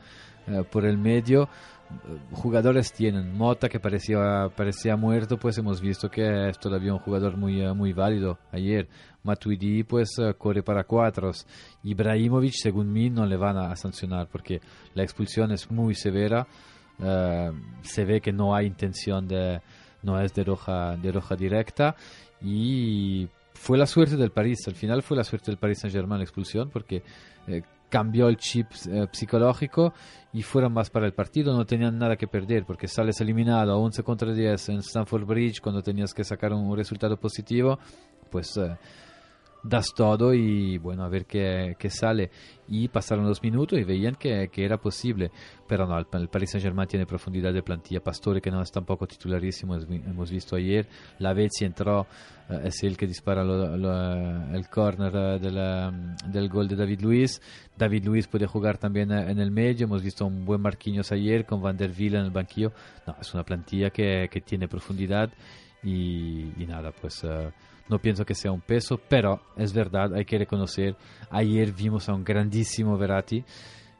eh, 0.47 0.63
por 0.69 0.85
el 0.85 0.97
medio. 0.97 1.47
Jugadores 2.33 2.91
tienen 2.91 3.37
Mota 3.37 3.69
que 3.69 3.79
parecía, 3.79 4.49
parecía 4.53 4.97
muerto, 4.97 5.37
pues 5.37 5.57
hemos 5.57 5.79
visto 5.79 6.09
que 6.09 6.49
es 6.49 6.59
todavía 6.59 6.91
un 6.91 6.99
jugador 6.99 7.37
muy, 7.37 7.61
muy 7.73 7.93
válido 7.93 8.39
ayer. 8.51 8.89
Matuidi 9.27 9.83
pues 9.83 10.09
corre 10.37 10.63
para 10.63 10.85
cuatro. 10.85 11.31
Ibrahimovic, 11.83 12.53
según 12.53 12.91
mí, 12.91 13.09
no 13.09 13.25
le 13.25 13.37
van 13.37 13.57
a, 13.57 13.75
sancionar 13.75 14.27
porque 14.27 14.59
la 14.95 15.03
expulsión 15.03 15.51
es 15.51 15.69
muy 15.69 15.93
severa. 15.93 16.47
Eh, 16.99 17.51
se 17.81 18.05
ve 18.05 18.21
que 18.21 18.31
no 18.31 18.55
hay 18.55 18.65
intención 18.65 19.27
de, 19.27 19.61
no 20.03 20.19
es 20.19 20.33
de 20.33 20.43
roja, 20.43 20.97
de 20.97 21.11
roja 21.11 21.35
directa 21.35 21.95
y 22.41 23.27
fue 23.53 23.77
la 23.77 23.85
suerte 23.85 24.15
del 24.15 24.31
París. 24.31 24.59
Al 24.67 24.75
final 24.75 25.03
fue 25.03 25.17
la 25.17 25.23
suerte 25.23 25.51
del 25.51 25.57
Paris 25.57 25.79
Saint 25.79 25.95
Germain 25.95 26.19
la 26.19 26.23
expulsión 26.23 26.69
porque 26.69 27.03
eh, 27.47 27.61
cambió 27.89 28.27
el 28.27 28.37
chip 28.37 28.67
eh, 28.89 29.07
psicológico 29.11 29.93
y 30.33 30.41
fueron 30.41 30.73
más 30.73 30.89
para 30.89 31.05
el 31.05 31.13
partido, 31.13 31.55
no 31.55 31.65
tenían 31.65 31.97
nada 31.97 32.15
que 32.15 32.27
perder 32.27 32.65
porque 32.65 32.87
sales 32.87 33.19
eliminado 33.21 33.71
a 33.71 33.77
11 33.77 34.03
contra 34.03 34.33
10 34.33 34.69
en 34.69 34.77
Stamford 34.79 35.25
Bridge 35.25 35.61
cuando 35.61 35.81
tenías 35.81 36.13
que 36.13 36.23
sacar 36.23 36.51
un 36.53 36.75
resultado 36.75 37.17
positivo, 37.17 37.79
pues 38.29 38.59
das 39.67 39.93
todo 39.93 40.33
y 40.33 40.77
bueno, 40.77 41.03
a 41.03 41.09
ver 41.09 41.25
qué, 41.25 41.75
qué, 41.77 41.89
sale. 41.89 42.29
Y 42.67 42.87
pasaron 42.87 43.25
los 43.25 43.41
minutos 43.41 43.79
y 43.79 43.83
veían 43.83 44.15
que, 44.15 44.49
que 44.51 44.65
era 44.65 44.77
posible. 44.77 45.31
Pero 45.67 45.85
no, 45.85 45.97
el, 45.97 46.05
el 46.11 46.27
Paris 46.29 46.51
Saint-Germain 46.51 46.87
tiene 46.87 47.05
profundidad 47.05 47.53
de 47.53 47.63
plantilla. 47.63 48.01
Pastore, 48.01 48.41
que 48.41 48.51
no 48.51 48.61
es 48.61 48.71
tampoco 48.71 49.07
titularísimo, 49.07 49.75
hemos 49.75 50.31
visto 50.31 50.55
ayer. 50.55 50.87
La 51.19 51.33
Vezzi 51.33 51.65
entró, 51.65 52.07
eh, 52.49 52.61
es 52.65 52.83
el 52.83 52.97
que 52.97 53.07
dispara 53.07 53.41
el 53.43 54.69
corner 54.69 55.13
eh, 55.15 55.91
del 56.27 56.49
gol 56.49 56.67
de 56.67 56.75
David 56.75 57.01
Luiz. 57.01 57.41
David 57.77 58.05
Luiz 58.05 58.27
puede 58.27 58.47
jugar 58.47 58.77
también 58.77 59.11
eh, 59.11 59.31
en 59.31 59.39
el 59.39 59.51
medio. 59.51 59.85
Hemos 59.85 60.03
visto 60.03 60.25
un 60.25 60.45
buen 60.45 60.61
Marquinhos 60.61 61.11
ayer 61.11 61.45
con 61.45 61.61
Van 61.61 61.77
der 61.77 61.91
Villa 61.91 62.19
en 62.19 62.25
el 62.25 62.31
banquillo. 62.31 62.71
No, 63.05 63.15
es 63.19 63.33
una 63.33 63.43
plantilla 63.43 63.89
que, 63.89 64.27
que 64.31 64.41
tiene 64.41 64.67
profundidad 64.67 65.29
y 65.83 66.65
nada, 66.67 66.91
pues 66.91 67.23
no 67.89 67.99
pienso 67.99 68.25
que 68.25 68.35
sea 68.35 68.51
un 68.51 68.61
peso, 68.61 68.99
pero 69.09 69.41
es 69.55 69.73
verdad, 69.73 70.13
hay 70.13 70.25
que 70.25 70.37
reconocer, 70.37 70.95
ayer 71.29 71.71
vimos 71.71 72.09
a 72.09 72.13
un 72.13 72.23
grandísimo 72.23 72.97
Verratti, 72.97 73.43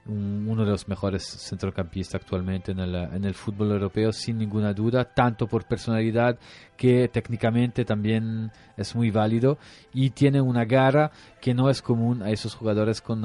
uno 0.08 0.64
de 0.64 0.72
los 0.72 0.88
mejores 0.88 1.24
centrocampistas 1.24 2.22
actualmente 2.22 2.72
en 2.72 2.80
el, 2.80 3.34
fútbol 3.34 3.72
europeo, 3.72 4.12
sin 4.12 4.38
ninguna 4.38 4.74
duda, 4.74 5.04
tanto 5.04 5.48
por 5.48 5.66
personalidad 5.66 6.40
que 6.78 7.10
técnicamente 7.10 7.84
también 7.84 8.52
es 8.78 8.96
muy 8.96 9.12
válido 9.12 9.58
y 9.94 10.12
tiene 10.12 10.40
una 10.40 10.64
garra 10.66 11.12
que 11.42 11.54
no 11.54 11.70
es 11.70 11.82
común 11.82 12.24
a 12.24 12.30
esos 12.30 12.56
jugadores 12.56 13.02
con, 13.02 13.22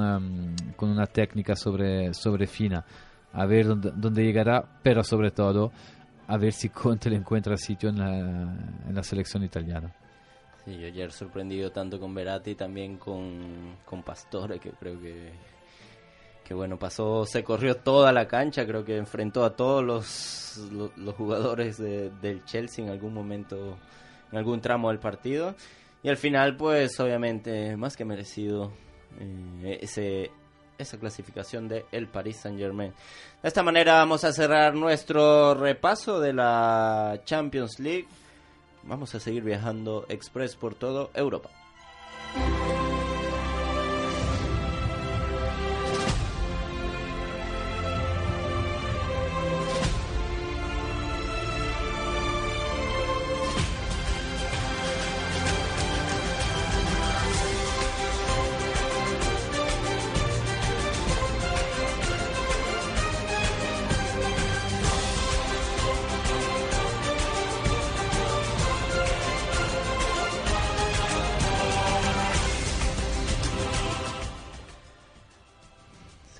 con 0.75 0.89
una 0.89 1.05
técnica 1.05 1.55
sobre, 1.55 2.13
sobre 2.13 2.47
fina. 2.47 2.83
A 3.31 3.45
ver 3.45 3.65
dónde, 3.65 4.23
llegará, 4.23 4.79
pero 4.83 5.03
sobre 5.03 5.31
todo 5.31 5.71
a 6.27 6.37
ver 6.37 6.53
si 6.53 6.69
Conte 6.69 7.09
le 7.09 7.15
encuentra 7.15 7.57
sitio 7.57 7.89
en 7.89 7.97
la 8.93 9.03
selección 9.03 9.43
italiana. 9.43 9.93
Sí, 10.65 10.77
yo 10.77 10.87
ayer 10.87 11.11
sorprendido 11.11 11.71
tanto 11.71 11.99
con 11.99 12.15
Verati 12.15 12.55
también 12.55 12.97
con, 12.97 13.77
con 13.85 14.01
Pastore, 14.01 14.59
que 14.59 14.71
creo 14.71 14.99
que, 14.99 15.31
que 16.43 16.53
bueno, 16.53 16.79
pasó, 16.79 17.25
se 17.25 17.43
corrió 17.43 17.77
toda 17.77 18.13
la 18.13 18.27
cancha, 18.27 18.65
creo 18.65 18.85
que 18.85 18.95
enfrentó 18.95 19.43
a 19.43 19.55
todos 19.55 19.83
los, 19.83 20.71
los, 20.95 21.15
jugadores 21.15 21.77
del 21.77 22.45
Chelsea 22.45 22.85
en 22.85 22.91
algún 22.91 23.13
momento, 23.13 23.77
en 24.31 24.37
algún 24.37 24.61
tramo 24.61 24.89
del 24.89 24.99
partido. 24.99 25.55
Y 26.01 26.09
al 26.09 26.17
final, 26.17 26.55
pues 26.55 26.97
obviamente, 26.99 27.75
más 27.75 27.97
que 27.97 28.05
merecido 28.05 28.71
eh, 29.19 29.79
ese, 29.81 30.31
esa 30.77 30.97
clasificación 30.97 31.67
de 31.67 31.85
el 31.91 32.07
Paris 32.07 32.37
Saint 32.37 32.57
Germain. 32.57 32.93
De 33.41 33.47
esta 33.47 33.63
manera 33.63 33.95
vamos 33.95 34.23
a 34.23 34.31
cerrar 34.31 34.75
nuestro 34.75 35.53
repaso 35.55 36.19
de 36.19 36.33
la 36.33 37.21
Champions 37.25 37.79
League 37.79 38.07
vamos 38.83 39.15
a 39.15 39.19
seguir 39.19 39.43
viajando 39.43 40.05
express 40.09 40.55
por 40.55 40.75
todo 40.75 41.09
Europa. 41.13 41.49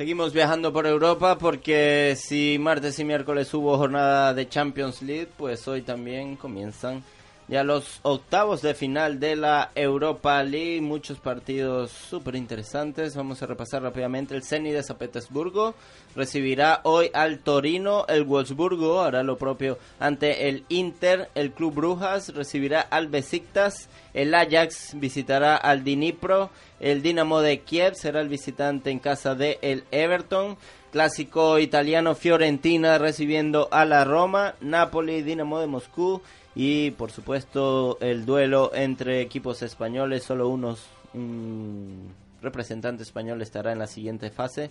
Seguimos 0.03 0.33
viajando 0.33 0.73
por 0.73 0.85
Europa 0.85 1.37
porque 1.37 2.17
si 2.17 2.57
martes 2.59 2.99
y 2.99 3.05
miércoles 3.05 3.53
hubo 3.53 3.77
jornada 3.77 4.33
de 4.33 4.49
Champions 4.49 5.01
League, 5.01 5.29
pues 5.37 5.65
hoy 5.65 5.81
también 5.81 6.35
comienzan 6.35 7.01
ya 7.47 7.63
los 7.63 7.99
octavos 8.03 8.61
de 8.61 8.73
final 8.73 9.19
de 9.19 9.35
la 9.35 9.71
Europa 9.75 10.41
League, 10.43 10.81
muchos 10.81 11.19
partidos 11.19 11.91
súper 11.91 12.35
interesantes. 12.35 13.15
Vamos 13.15 13.43
a 13.43 13.45
repasar 13.45 13.83
rápidamente. 13.83 14.33
El 14.33 14.43
Zenit 14.43 14.73
de 14.73 14.83
San 14.83 14.97
Petersburgo 14.97 15.75
recibirá 16.15 16.79
hoy 16.83 17.09
al 17.13 17.39
Torino. 17.39 18.05
El 18.07 18.23
Wolfsburgo 18.23 19.01
hará 19.01 19.23
lo 19.23 19.37
propio 19.37 19.77
ante 19.99 20.47
el 20.47 20.63
Inter. 20.69 21.29
El 21.35 21.51
Club 21.51 21.75
Brujas 21.75 22.33
recibirá 22.33 22.79
al 22.81 23.07
Besiktas. 23.07 23.89
El 24.13 24.33
Ajax 24.33 24.97
visitará 24.99 25.57
al 25.57 25.83
Dnipro. 25.83 26.49
El 26.79 27.01
Dinamo 27.01 27.41
de 27.41 27.59
Kiev 27.59 27.95
será 27.95 28.21
el 28.21 28.29
visitante 28.29 28.89
en 28.89 28.99
casa 28.99 29.35
de 29.35 29.59
el 29.61 29.83
Everton. 29.91 30.57
Clásico 30.91 31.57
italiano 31.57 32.13
Fiorentina 32.13 32.99
recibiendo 32.99 33.67
a 33.71 33.83
la 33.83 34.05
Roma. 34.05 34.55
Napoli, 34.61 35.23
Dinamo 35.23 35.59
de 35.59 35.67
Moscú 35.67 36.21
y 36.55 36.91
por 36.91 37.11
supuesto 37.11 37.97
el 38.01 38.25
duelo 38.25 38.71
entre 38.73 39.21
equipos 39.21 39.61
españoles, 39.61 40.23
solo 40.23 40.49
unos 40.49 40.87
un 41.13 42.11
representante 42.41 43.03
español 43.03 43.41
estará 43.41 43.71
en 43.71 43.79
la 43.79 43.87
siguiente 43.87 44.29
fase. 44.29 44.69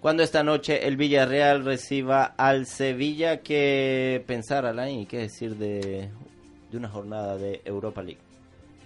Cuando 0.00 0.22
esta 0.22 0.42
noche 0.42 0.86
el 0.86 0.96
Villarreal 0.96 1.64
reciba 1.64 2.24
al 2.36 2.66
Sevilla, 2.66 3.40
¿qué 3.40 4.22
pensar 4.26 4.66
Alain 4.66 5.00
y 5.00 5.06
qué 5.06 5.18
decir 5.18 5.56
de, 5.56 6.10
de 6.70 6.76
una 6.76 6.88
jornada 6.88 7.36
de 7.36 7.62
Europa 7.64 8.02
League? 8.02 8.20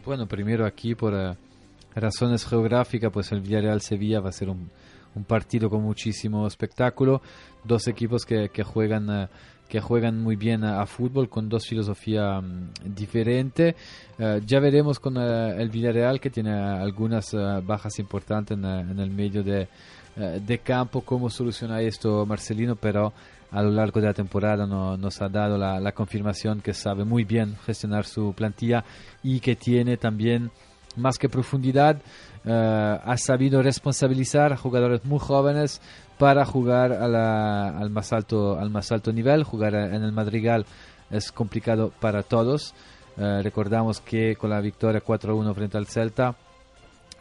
Bueno, 0.04 0.26
primero 0.26 0.64
aquí 0.64 0.94
por 0.94 1.14
eh, 1.14 1.34
razones 1.94 2.46
geográficas, 2.46 3.10
pues 3.12 3.32
el 3.32 3.40
Villarreal-Sevilla 3.40 4.20
va 4.20 4.30
a 4.30 4.32
ser 4.32 4.48
un, 4.48 4.70
un 5.14 5.24
partido 5.24 5.68
con 5.68 5.82
muchísimo 5.82 6.46
espectáculo, 6.46 7.20
dos 7.64 7.88
equipos 7.88 8.24
que, 8.24 8.48
que 8.48 8.62
juegan 8.62 9.10
eh, 9.10 9.28
que 9.70 9.80
juegan 9.80 10.20
muy 10.20 10.34
bien 10.34 10.64
a, 10.64 10.84
fútbol 10.84 11.28
con 11.28 11.48
dos 11.48 11.64
filosofías 11.66 12.42
mm, 12.42 12.94
diferentes. 12.94 13.76
Eh, 14.18 14.40
ya 14.44 14.58
veremos 14.58 14.98
con 14.98 15.16
eh, 15.16 15.62
el 15.62 15.70
Villarreal 15.70 16.20
que 16.20 16.28
tiene 16.28 16.52
algunas 16.52 17.32
bajas 17.64 17.98
importantes 18.00 18.58
en, 18.58 18.64
en, 18.64 18.98
el 18.98 19.10
medio 19.10 19.44
de, 19.44 19.68
de 20.16 20.58
campo, 20.58 21.02
cómo 21.02 21.30
soluciona 21.30 21.80
esto 21.80 22.26
Marcelino, 22.26 22.74
pero 22.74 23.12
a 23.52 23.62
lo 23.62 23.70
largo 23.70 24.00
de 24.00 24.08
la 24.08 24.12
temporada 24.14 24.66
no, 24.66 24.96
nos 24.96 25.22
ha 25.22 25.28
dado 25.28 25.56
la, 25.56 25.78
la, 25.78 25.92
confirmación 25.92 26.60
que 26.60 26.74
sabe 26.74 27.04
muy 27.04 27.24
bien 27.24 27.56
gestionar 27.64 28.04
su 28.04 28.32
plantilla 28.32 28.84
y 29.22 29.38
que 29.40 29.54
tiene 29.54 29.96
también 29.96 30.50
más 30.96 31.16
que 31.18 31.28
profundidad, 31.28 32.00
ha 32.44 33.16
sabido 33.16 33.62
responsabilizar 33.62 34.52
a 34.52 34.56
jugadores 34.56 35.04
muy 35.04 35.18
jóvenes 35.18 35.80
para 36.20 36.44
jugar 36.44 36.92
al, 36.92 37.88
más 37.88 38.12
alto, 38.12 38.58
al 38.58 38.68
más 38.68 38.92
alto 38.92 39.10
nivel. 39.10 39.42
Jugar 39.42 39.74
en 39.74 40.04
el 40.04 40.12
Madrigal 40.12 40.66
es 41.10 41.32
complicado 41.32 41.90
para 41.98 42.22
todos. 42.22 42.74
Eh, 43.16 43.40
recordamos 43.42 44.02
que 44.02 44.36
con 44.36 44.50
la 44.50 44.60
victoria 44.60 45.02
4-1 45.02 45.54
frente 45.54 45.78
al 45.78 45.86
Celta 45.86 46.36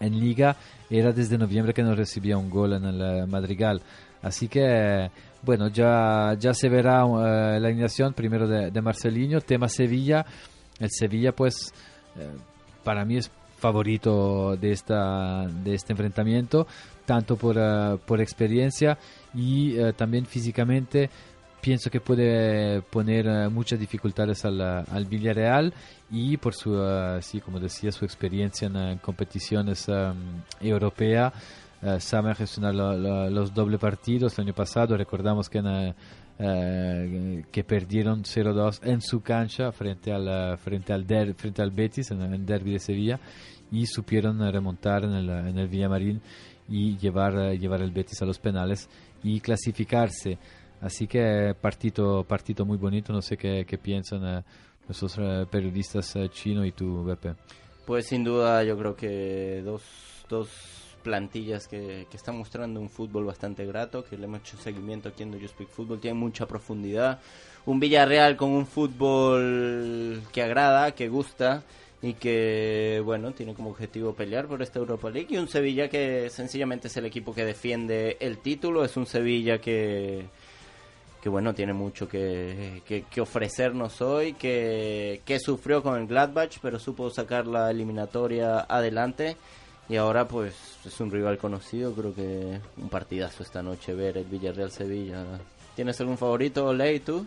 en 0.02 0.20
Liga 0.20 0.58
era 0.90 1.14
desde 1.14 1.38
noviembre 1.38 1.74
que 1.74 1.82
no 1.82 1.96
recibía 1.96 2.38
un 2.38 2.50
gol 2.50 2.74
en 2.74 2.84
el 2.84 3.02
eh, 3.02 3.26
Madrigal. 3.26 3.82
Así 4.22 4.50
que, 4.50 5.10
bueno, 5.44 5.70
ya, 5.70 6.36
ya 6.38 6.54
se 6.54 6.68
verá 6.68 7.04
eh, 7.04 7.58
la 7.58 7.70
alineación 7.70 8.14
primero 8.14 8.50
de, 8.50 8.70
de, 8.70 8.82
Marcelinho. 8.82 9.40
Tema 9.40 9.70
Sevilla. 9.70 10.26
El 10.78 10.90
Sevilla, 10.92 11.32
pues, 11.32 11.74
para 12.84 13.06
mí 13.06 13.16
es 13.16 13.32
favorito 13.60 14.58
de, 14.58 14.72
esta, 14.72 15.48
de 15.48 15.74
este 15.74 15.94
enfrentamiento 15.94 16.68
tanto 17.10 17.38
por, 17.38 17.58
uh, 17.58 17.98
por 18.06 18.22
experiencia 18.22 18.96
y 19.34 19.80
uh, 19.80 19.94
también 19.94 20.28
físicamente 20.28 21.10
pienso 21.60 21.90
que 21.90 22.00
puede 22.00 22.84
poner 22.84 23.26
uh, 23.26 23.50
muchas 23.50 23.80
dificultades 23.80 24.46
al, 24.46 24.62
al, 24.62 25.06
Villarreal 25.06 25.74
y 26.12 26.38
por 26.38 26.54
su, 26.54 26.80
sí, 27.22 27.42
como 27.42 27.60
decía, 27.60 27.92
su 27.92 28.06
experiencia 28.06 28.68
en, 28.68 29.00
competiciones 29.00 29.88
um, 29.88 30.44
europeas, 30.62 31.34
sabe 31.98 32.36
gestionar 32.36 32.76
lo, 32.76 32.96
lo, 32.96 33.28
los 33.30 33.54
doble 33.56 33.80
partidos. 33.80 34.38
El 34.38 34.46
año 34.46 34.54
pasado 34.54 34.96
recordamos 34.96 35.50
que, 35.50 35.60
en, 35.60 37.46
que 37.52 37.64
perdieron 37.64 38.24
0-2 38.24 38.82
en 38.84 39.02
su 39.02 39.22
cancha 39.22 39.72
frente 39.72 40.12
al, 40.12 40.58
frente 40.60 40.94
al, 40.94 41.08
der, 41.08 41.34
frente 41.34 41.64
al 41.64 41.72
Betis 41.72 42.12
en 42.12 42.22
el 42.22 42.46
derby 42.46 42.74
de 42.74 42.80
Sevilla 42.80 43.20
y 43.72 43.86
supieron 43.86 44.40
remontar 44.52 45.04
en 45.04 45.14
el, 45.14 45.30
en 45.30 45.58
el 45.58 45.68
Villamarín 45.68 46.22
y 46.70 46.98
llevar, 46.98 47.38
eh, 47.38 47.58
llevar 47.58 47.82
el 47.82 47.92
Betis 47.92 48.22
a 48.22 48.26
los 48.26 48.40
penales 48.40 48.90
y 49.24 49.40
clasificarse. 49.40 50.38
Así 50.82 51.08
que 51.08 51.56
partido, 51.60 52.24
partido 52.24 52.66
muy 52.66 52.78
bonito, 52.78 53.12
no 53.12 53.22
sé 53.22 53.38
qué, 53.38 53.66
qué 53.68 53.78
piensan 53.78 54.26
eh, 54.26 54.44
nuestros 54.88 55.18
eh, 55.18 55.46
periodistas 55.50 56.16
chinos 56.32 56.66
y 56.66 56.72
tú, 56.72 57.04
Beppe. 57.04 57.36
Pues 57.86 58.08
sin 58.08 58.24
duda 58.24 58.64
yo 58.64 58.78
creo 58.78 58.96
que 58.96 59.62
dos, 59.66 59.82
dos 60.30 60.50
plantillas 61.04 61.68
que, 61.68 62.08
que, 62.10 62.18
están 62.18 62.38
mostrando 62.38 62.80
un 62.80 62.90
fútbol 62.90 63.26
bastante 63.26 63.66
grato, 63.66 64.04
que 64.04 64.18
le 64.18 64.26
hemos 64.26 64.42
hecho 64.42 64.58
seguimiento 64.58 65.10
aquí 65.10 65.24
en 65.24 65.32
Do 65.32 65.38
You 65.38 65.48
Speak 65.48 65.70
Football, 65.70 66.00
tienen 66.00 66.20
mucha 66.20 66.46
profundidad. 66.46 67.20
Un 67.66 67.80
Villarreal 67.80 68.38
con 68.38 68.52
un 68.52 68.66
fútbol 68.66 70.22
que 70.32 70.44
agrada, 70.44 70.92
que 70.94 71.10
gusta 71.10 71.64
y 72.02 72.14
que 72.14 73.02
bueno 73.04 73.34
tiene 73.34 73.54
como 73.54 73.72
objetivo 73.72 74.14
pelear 74.14 74.48
por 74.48 74.62
esta 74.62 74.80
Europa 74.80 75.10
League 75.10 75.28
y 75.32 75.38
un 75.38 75.48
Sevilla 75.48 75.90
que 75.90 76.30
sencillamente 76.30 76.88
es 76.88 76.98
el 76.98 77.06
equipo 77.06 77.34
que 77.34 77.46
defiende 77.46 78.18
el 78.20 78.38
título. 78.38 78.86
Es 78.86 78.98
un 78.98 79.06
Sevilla 79.06 79.60
que 79.60 80.26
que 81.22 81.28
bueno 81.28 81.54
tiene 81.54 81.74
mucho 81.74 82.08
que, 82.08 82.82
que, 82.86 83.22
ofrecernos 83.22 84.02
hoy 84.02 84.34
que, 84.34 85.22
que 85.26 85.38
sufrió 85.38 85.84
con 85.84 86.00
el 86.00 86.08
Gladbach 86.08 86.60
pero 86.62 86.80
supo 86.80 87.10
sacar 87.10 87.46
la 87.46 87.70
eliminatoria 87.72 88.62
adelante. 88.62 89.36
Y 89.90 89.98
ahora 89.98 90.28
pues 90.28 90.56
es 90.86 91.00
un 91.00 91.12
rival 91.12 91.38
conocido. 91.38 91.94
Creo 91.94 92.14
que 92.14 92.60
un 92.78 92.90
partidazo 92.90 93.44
esta 93.44 93.62
noche 93.64 93.94
ver 93.94 94.18
el 94.18 94.26
Villarreal 94.26 94.72
Sevilla. 94.72 95.26
¿tienes 95.76 96.00
algún 96.02 96.18
favorito 96.18 96.74
Ley 96.74 97.00
tú? 97.00 97.26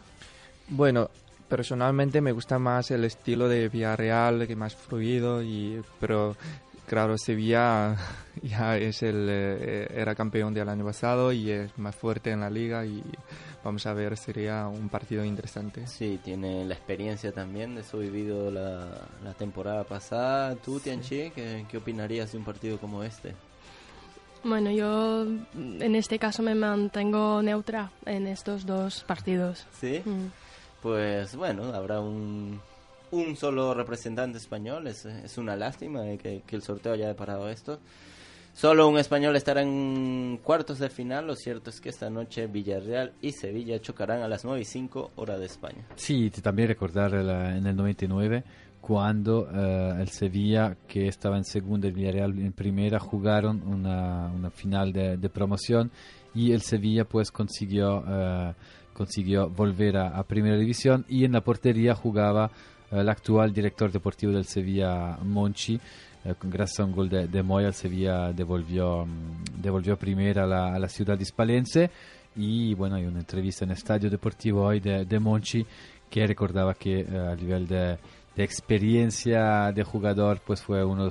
Bueno, 0.68 1.10
personalmente 1.52 2.22
me 2.22 2.32
gusta 2.32 2.58
más 2.58 2.90
el 2.92 3.04
estilo 3.04 3.46
de 3.46 3.68
Villarreal, 3.68 4.46
que 4.46 4.56
más 4.56 4.74
fluido, 4.74 5.42
y, 5.42 5.82
pero 6.00 6.34
claro, 6.86 7.18
Sevilla 7.18 7.94
ya 8.42 8.78
es 8.78 9.02
el, 9.02 9.26
eh, 9.28 9.86
era 9.94 10.14
campeón 10.14 10.54
del 10.54 10.70
año 10.70 10.82
pasado 10.82 11.30
y 11.30 11.50
es 11.50 11.76
más 11.76 11.94
fuerte 11.94 12.30
en 12.30 12.40
la 12.40 12.48
liga 12.48 12.86
y 12.86 13.02
vamos 13.62 13.84
a 13.84 13.92
ver, 13.92 14.16
sería 14.16 14.66
un 14.66 14.88
partido 14.88 15.26
interesante. 15.26 15.86
Sí, 15.86 16.18
tiene 16.24 16.64
la 16.64 16.72
experiencia 16.72 17.32
también 17.32 17.74
de 17.74 17.82
eso 17.82 17.98
vivido 17.98 18.50
la, 18.50 19.06
la 19.22 19.34
temporada 19.34 19.84
pasada. 19.84 20.56
¿Tú, 20.56 20.80
Tianchi, 20.80 21.32
¿qué, 21.32 21.66
¿qué 21.68 21.76
opinarías 21.76 22.32
de 22.32 22.38
un 22.38 22.44
partido 22.44 22.78
como 22.78 23.02
este? 23.02 23.34
Bueno, 24.42 24.70
yo 24.70 25.24
en 25.24 25.94
este 25.96 26.18
caso 26.18 26.42
me 26.42 26.54
mantengo 26.54 27.42
neutra 27.42 27.92
en 28.06 28.26
estos 28.26 28.64
dos 28.64 29.04
partidos. 29.04 29.66
¿Sí? 29.78 30.00
Mm 30.02 30.41
pues 30.82 31.36
bueno, 31.36 31.72
habrá 31.72 32.00
un, 32.00 32.60
un 33.12 33.36
solo 33.36 33.72
representante 33.72 34.38
español. 34.38 34.88
Es, 34.88 35.04
es 35.04 35.38
una 35.38 35.54
lástima 35.54 36.02
que, 36.18 36.42
que, 36.44 36.56
el 36.56 36.62
sorteo 36.62 36.92
haya 36.92 37.06
deparado 37.06 37.48
esto. 37.48 37.78
Solo 38.54 38.88
un 38.88 38.98
español 38.98 39.34
estará 39.36 39.62
en 39.62 40.38
cuartos 40.42 40.78
de 40.78 40.90
final. 40.90 41.26
Lo 41.26 41.36
cierto 41.36 41.70
es 41.70 41.80
que 41.80 41.88
esta 41.88 42.10
noche 42.10 42.48
Villarreal 42.48 43.12
y 43.22 43.32
Sevilla 43.32 43.80
chocarán 43.80 44.22
a 44.22 44.28
las 44.28 44.44
9 44.44 44.60
y 44.60 44.64
5 44.64 45.12
hora 45.16 45.38
de 45.38 45.46
España. 45.46 45.86
Sí, 45.94 46.28
también 46.30 46.68
recordar 46.68 47.14
en 47.14 47.66
el 47.66 47.76
99 47.76 48.44
cuando 48.82 49.42
uh, 49.42 50.00
el 50.00 50.08
Sevilla, 50.08 50.76
que 50.88 51.06
estaba 51.06 51.38
en 51.38 51.44
segunda 51.44 51.86
y 51.86 51.92
Villarreal 51.92 52.36
en 52.40 52.52
primera, 52.52 52.98
jugaron 52.98 53.62
una, 53.62 54.26
una 54.26 54.50
final 54.50 54.92
de, 54.92 55.16
de, 55.16 55.28
promoción 55.30 55.92
y 56.34 56.52
el 56.52 56.62
Sevilla 56.62 57.04
pues 57.04 57.30
consiguió... 57.30 58.00
Uh, 58.00 58.52
consiguió 59.02 59.50
volver 59.50 59.96
a, 59.96 60.22
Primera 60.22 60.56
División 60.56 61.04
y 61.08 61.24
en 61.24 61.32
la 61.32 61.40
portería 61.40 61.92
jugaba 61.92 62.52
eh, 62.92 63.00
el 63.00 63.08
actual 63.08 63.52
director 63.52 63.90
deportivo 63.90 64.32
del 64.32 64.44
Sevilla, 64.44 65.18
Monchi. 65.24 65.74
Eh, 66.24 66.34
gracias 66.40 66.78
a 66.78 66.84
un 66.84 66.92
gol 66.92 67.08
de, 67.08 67.26
de 67.26 67.42
Moya, 67.42 67.66
el 67.66 67.74
Sevilla 67.74 68.32
devolvió, 68.32 69.04
mm, 69.04 69.60
devolvió 69.60 69.96
primera 69.96 70.44
a 70.44 70.78
la, 70.78 70.88
ciudad 70.88 71.18
hispalense. 71.18 71.90
Y 72.36 72.74
bueno, 72.74 72.94
hay 72.94 73.06
una 73.06 73.18
entrevista 73.18 73.64
en 73.64 73.72
Estadio 73.72 74.08
Deportivo 74.08 74.62
hoy 74.62 74.78
de, 74.78 75.04
de 75.04 75.18
Monchi 75.18 75.66
que 76.08 76.24
recordaba 76.24 76.74
que 76.74 77.00
eh, 77.00 77.06
a 77.32 77.34
nivel 77.34 77.66
de, 77.66 77.98
de, 78.36 78.44
experiencia 78.44 79.72
de 79.72 79.82
jugador, 79.82 80.40
pues 80.46 80.62
fue 80.62 80.84
uno 80.84 81.06
de 81.06 81.10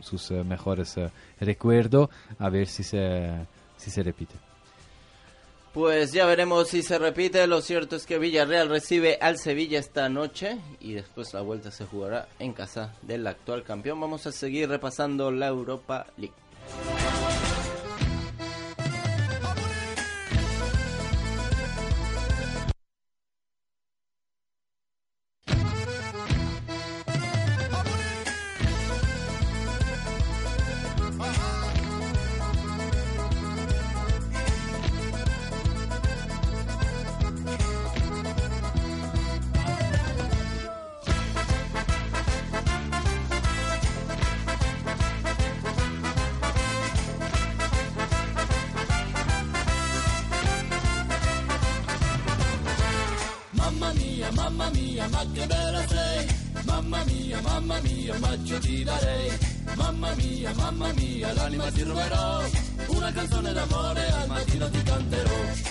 sus 0.00 0.30
mejores 0.44 0.94
recuerdos. 1.40 2.10
A 2.38 2.50
ver 2.50 2.66
si 2.66 2.82
se, 2.82 3.46
si 3.78 3.90
se 3.90 4.02
repite. 4.02 4.49
Pues 5.72 6.10
ya 6.12 6.26
veremos 6.26 6.68
si 6.68 6.82
se 6.82 6.98
repite. 6.98 7.46
Lo 7.46 7.60
cierto 7.60 7.94
es 7.94 8.04
que 8.04 8.18
Villarreal 8.18 8.68
recibe 8.68 9.18
al 9.20 9.38
Sevilla 9.38 9.78
esta 9.78 10.08
noche 10.08 10.58
y 10.80 10.94
después 10.94 11.32
la 11.32 11.42
vuelta 11.42 11.70
se 11.70 11.86
jugará 11.86 12.26
en 12.40 12.52
casa 12.52 12.94
del 13.02 13.26
actual 13.26 13.62
campeón. 13.62 14.00
Vamos 14.00 14.26
a 14.26 14.32
seguir 14.32 14.68
repasando 14.68 15.30
la 15.30 15.46
Europa 15.46 16.06
League. 16.16 16.34
ma 55.10 55.24
che 55.32 55.46
bella 55.46 55.86
sei, 55.86 56.26
mamma 56.64 57.04
mia, 57.04 57.40
mamma 57.40 57.80
mia, 57.80 58.18
ma 58.18 58.34
io 58.42 58.58
ti 58.58 58.84
darei, 58.84 59.38
mamma 59.74 60.14
mia, 60.14 60.52
mamma 60.54 60.92
mia, 60.92 61.32
l'anima 61.32 61.70
ti 61.70 61.82
ruberò, 61.82 62.42
una 62.88 63.12
canzone 63.12 63.52
d'amore 63.52 64.10
al 64.10 64.28
mattino 64.28 64.70
ti 64.70 64.82
canterò. 64.82 65.69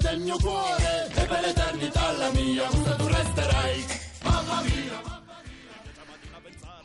Del 0.00 0.20
mio 0.20 0.36
cuore. 0.38 1.08
E 1.14 1.24
per 1.26 1.40
l'eternità 1.40 2.12
la 2.18 2.30
mia 2.30 2.66
musa 2.72 2.94
tu 2.96 3.06
resterai. 3.06 3.84
Mamma 4.24 4.62
mia. 4.62 4.88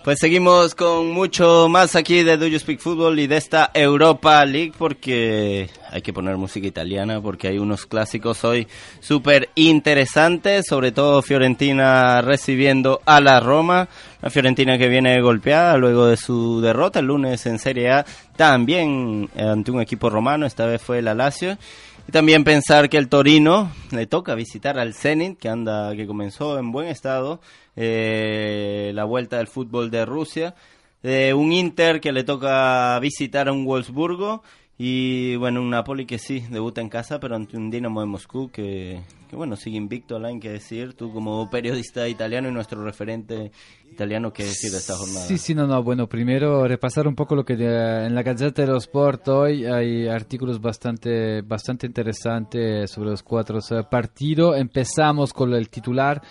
Pues 0.03 0.19
seguimos 0.19 0.75
con 0.75 1.11
mucho 1.11 1.69
más 1.69 1.95
aquí 1.95 2.23
de 2.23 2.35
Do 2.35 2.45
You 2.45 2.59
Speak 2.59 2.79
Football 2.79 3.19
y 3.19 3.27
de 3.27 3.37
esta 3.37 3.71
Europa 3.73 4.43
League 4.45 4.73
porque 4.77 5.69
hay 5.89 6.01
que 6.01 6.11
poner 6.11 6.35
música 6.35 6.67
italiana 6.67 7.21
porque 7.21 7.47
hay 7.47 7.57
unos 7.57 7.85
clásicos 7.85 8.43
hoy 8.43 8.67
súper 8.99 9.47
interesantes, 9.55 10.65
sobre 10.67 10.91
todo 10.91 11.21
Fiorentina 11.21 12.21
recibiendo 12.21 12.99
a 13.05 13.21
la 13.21 13.39
Roma, 13.39 13.87
la 14.21 14.29
Fiorentina 14.29 14.77
que 14.77 14.89
viene 14.89 15.21
golpeada 15.21 15.77
luego 15.77 16.07
de 16.07 16.17
su 16.17 16.59
derrota 16.59 16.99
el 16.99 17.05
lunes 17.05 17.45
en 17.45 17.57
Serie 17.57 17.91
A, 17.91 18.05
también 18.35 19.29
ante 19.37 19.71
un 19.71 19.79
equipo 19.79 20.09
romano, 20.09 20.45
esta 20.45 20.65
vez 20.65 20.81
fue 20.81 20.99
el 20.99 21.05
Lazio. 21.05 21.57
Y 22.07 22.11
también 22.11 22.43
pensar 22.43 22.89
que 22.89 22.97
el 22.97 23.07
Torino 23.07 23.71
le 23.91 24.07
toca 24.07 24.35
visitar 24.35 24.77
al 24.77 24.93
Zenit, 24.93 25.39
que 25.39 25.49
anda, 25.49 25.95
que 25.95 26.05
comenzó 26.05 26.59
en 26.59 26.71
buen 26.71 26.87
estado 26.87 27.39
eh, 27.75 28.91
la 28.93 29.05
vuelta 29.05 29.37
del 29.37 29.47
fútbol 29.47 29.89
de 29.89 30.05
Rusia. 30.05 30.55
Eh, 31.01 31.33
un 31.33 31.51
Inter 31.51 32.01
que 32.01 32.11
le 32.11 32.23
toca 32.23 32.99
visitar 32.99 33.47
a 33.47 33.53
un 33.53 33.65
Wolfsburgo. 33.65 34.43
Y 34.85 35.37
bueno, 35.37 35.61
un 35.61 35.69
Napoli 35.69 36.05
que 36.05 36.17
sí, 36.19 36.41
debuta 36.49 36.81
en 36.81 36.89
casa, 36.89 37.17
pero 37.17 37.37
ante 37.37 37.55
un 37.55 37.71
Dinamo 37.71 38.01
de 38.01 38.05
Moscú 38.05 38.49
que, 38.51 38.99
que 39.29 39.35
bueno, 39.37 39.55
sigue 39.55 39.77
invicto, 39.77 40.17
Alain, 40.17 40.41
que 40.41 40.49
decir. 40.49 40.93
Tú 40.93 41.13
como 41.13 41.49
periodista 41.49 42.05
italiano 42.09 42.49
y 42.49 42.51
nuestro 42.51 42.83
referente 42.83 43.53
italiano, 43.89 44.33
¿qué 44.33 44.43
decir 44.43 44.71
de 44.71 44.79
esta 44.79 44.95
jornada? 44.97 45.25
Sí, 45.25 45.37
sí, 45.37 45.55
no, 45.55 45.67
no. 45.67 45.81
Bueno, 45.83 46.07
primero 46.09 46.67
repasar 46.67 47.07
un 47.07 47.15
poco 47.15 47.33
lo 47.33 47.45
que 47.45 47.55
de- 47.55 48.07
en 48.07 48.13
la 48.13 48.23
Gazzetta 48.23 48.61
dello 48.63 48.75
Sport 48.75 49.25
hoy 49.29 49.63
hay 49.65 50.05
artículos 50.09 50.59
bastante, 50.59 51.41
bastante 51.43 51.87
interesantes 51.87 52.91
sobre 52.91 53.11
los 53.11 53.23
cuatro 53.23 53.59
partidos. 53.89 54.57
Empezamos 54.57 55.31
con 55.31 55.53
el 55.53 55.69
titular 55.69 56.21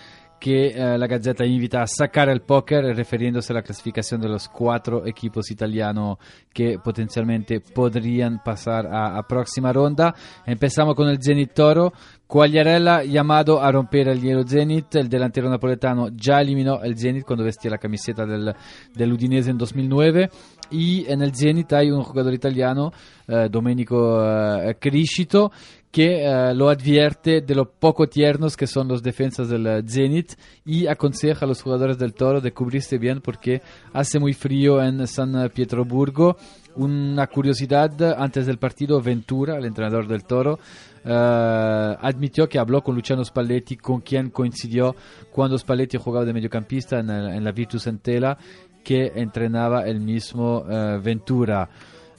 que 0.43 0.73
eh, 0.75 0.97
la 0.97 1.07
Gazzetta 1.07 1.45
invita 1.45 1.83
a 1.83 1.87
sacar 1.87 2.27
el 2.27 2.41
póker 2.41 2.83
refiriéndose 2.93 3.53
a 3.53 3.55
la 3.55 3.61
clasificación 3.61 4.19
de 4.19 4.27
los 4.27 4.49
cuatro 4.49 5.07
equipos 5.07 5.49
italianos 5.49 6.17
que 6.53 6.79
potencialmente 6.83 7.61
podrían 7.61 8.43
pasar 8.43 8.87
a, 8.87 9.17
a 9.17 9.23
próxima 9.23 9.71
ronda. 9.71 10.13
Empezamos 10.45 10.95
con 10.95 11.07
el 11.07 11.23
Zenit 11.23 11.53
Toro. 11.53 11.93
Quagliarella 12.27 13.05
llamado 13.05 13.61
a 13.61 13.71
romper 13.71 14.09
el 14.09 14.19
hielo 14.19 14.43
Zenit, 14.45 14.95
el 14.95 15.07
delantero 15.07 15.49
napoletano 15.49 16.09
ya 16.09 16.41
eliminó 16.41 16.81
el 16.83 16.97
Zenit 16.97 17.23
cuando 17.23 17.45
vestía 17.45 17.71
la 17.71 17.77
camiseta 17.77 18.25
del, 18.25 18.53
del 18.93 19.13
Udinese 19.13 19.51
en 19.51 19.57
2009 19.57 20.29
y 20.71 21.05
en 21.09 21.21
el 21.21 21.33
Zenit 21.35 21.71
hay 21.73 21.91
un 21.91 22.01
jugador 22.03 22.33
italiano, 22.33 22.91
eh, 23.27 23.47
Domenico 23.49 24.19
eh, 24.25 24.75
Criscito, 24.79 25.51
que 25.93 26.25
eh, 26.25 26.55
lo 26.55 26.69
advierte 26.69 27.41
de 27.41 27.53
lo 27.53 27.69
poco 27.69 28.09
tiernos 28.09 28.57
que 28.57 28.65
son 28.65 28.87
los 28.87 29.03
defensas 29.03 29.47
del 29.47 29.87
Zenit 29.87 30.33
y 30.65 30.87
aconseja 30.87 31.45
a 31.45 31.47
los 31.47 31.61
jugadores 31.61 31.99
del 31.99 32.15
Toro 32.15 32.41
de 32.41 32.51
cubrirse 32.51 32.97
bien 32.97 33.21
porque 33.21 33.61
hace 33.93 34.17
muy 34.17 34.33
frío 34.33 34.81
en 34.81 35.05
San 35.05 35.51
Pietroburgo. 35.53 36.35
Una 36.77 37.27
curiosidad, 37.27 37.91
antes 38.19 38.47
del 38.47 38.57
partido, 38.57 38.99
Ventura, 39.03 39.55
el 39.59 39.65
entrenador 39.65 40.07
del 40.07 40.23
Toro, 40.25 40.57
eh, 41.05 41.95
admitió 42.01 42.49
que 42.49 42.57
habló 42.57 42.81
con 42.83 42.95
Luciano 42.95 43.23
Spalletti, 43.23 43.77
con 43.77 44.01
quien 44.01 44.31
coincidió 44.31 44.95
cuando 45.31 45.59
Spalletti 45.59 45.97
jugaba 45.99 46.25
de 46.25 46.33
mediocampista 46.33 46.97
en, 47.01 47.11
el- 47.11 47.35
en 47.35 47.43
la 47.43 47.51
Virtus 47.51 47.85
Entela, 47.85 48.35
que 48.83 49.11
entrenaba 49.15 49.85
el 49.85 49.99
mismo 49.99 50.65
eh, 50.67 50.99
Ventura. 51.03 51.69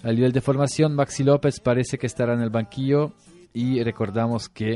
A 0.04 0.12
nivel 0.12 0.30
de 0.30 0.40
formación, 0.40 0.94
Maxi 0.94 1.24
López 1.24 1.58
parece 1.58 1.98
que 1.98 2.06
estará 2.06 2.34
en 2.34 2.40
el 2.42 2.50
banquillo 2.50 3.10
y 3.54 3.82
recordamos 3.82 4.48
que 4.48 4.74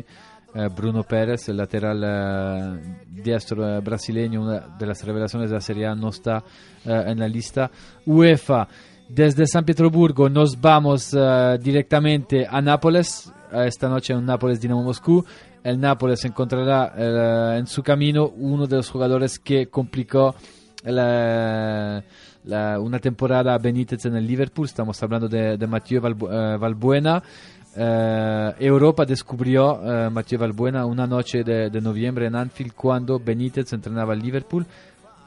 eh, 0.55 0.69
Bruno 0.75 1.03
Pérez, 1.03 1.49
el 1.49 1.57
lateral 1.59 2.03
eh, 2.07 2.97
diestro 3.07 3.69
eh, 3.77 3.81
brasileño, 3.81 4.41
una 4.43 4.61
de 4.79 4.87
las 4.87 5.05
revelaciones 5.05 5.51
de 5.51 5.57
la 5.57 5.61
Serie 5.61 5.87
A, 5.87 5.95
no 5.95 6.09
está 6.09 6.43
en 6.85 7.19
la 7.19 7.29
lista. 7.29 7.71
UEFA, 8.07 8.67
desde 9.09 9.47
San 9.47 9.65
Pietroburgo 9.65 10.31
nos 10.31 10.59
vamos 10.59 11.15
directamente 11.61 12.47
a 12.49 12.63
Nápoles, 12.63 13.31
esta 13.53 13.89
noche 13.89 14.15
en 14.15 14.25
Nápoles 14.25 14.61
Dinamo 14.61 14.83
Moscú. 14.85 15.23
El 15.65 15.81
Nápoles 15.81 16.25
encontrará 16.25 17.59
en 17.59 17.67
su 17.67 17.83
camino 17.83 18.29
uno 18.29 18.67
de 18.67 18.77
los 18.77 18.89
jugadores 18.89 19.39
que 19.39 19.67
complicó 19.67 20.35
la- 20.85 22.03
la- 22.45 22.81
una 22.81 22.99
temporada 23.01 23.53
a 23.55 23.59
Benítez 23.59 24.07
en 24.07 24.17
el 24.17 24.27
Liverpool. 24.27 24.67
Estamos 24.67 25.03
hablando 25.03 25.29
de, 25.29 25.59
de 25.59 25.67
Mathieu 25.67 26.01
Valbu- 26.01 26.59
Valbuena. 26.59 27.23
Eh, 27.81 28.55
Europa 28.59 29.05
descubrió 29.05 29.81
eh, 29.81 30.11
Mathieu 30.11 30.41
Valbuena 30.41 30.85
una 30.85 31.07
noche 31.07 31.45
de, 31.45 31.81
noviembre 31.81 32.27
en 32.27 32.35
Anfield 32.35 32.73
cuando 32.75 33.21
Benítez 33.21 33.73
entrenaba 33.73 34.15
al 34.15 34.19
Liverpool. 34.19 34.67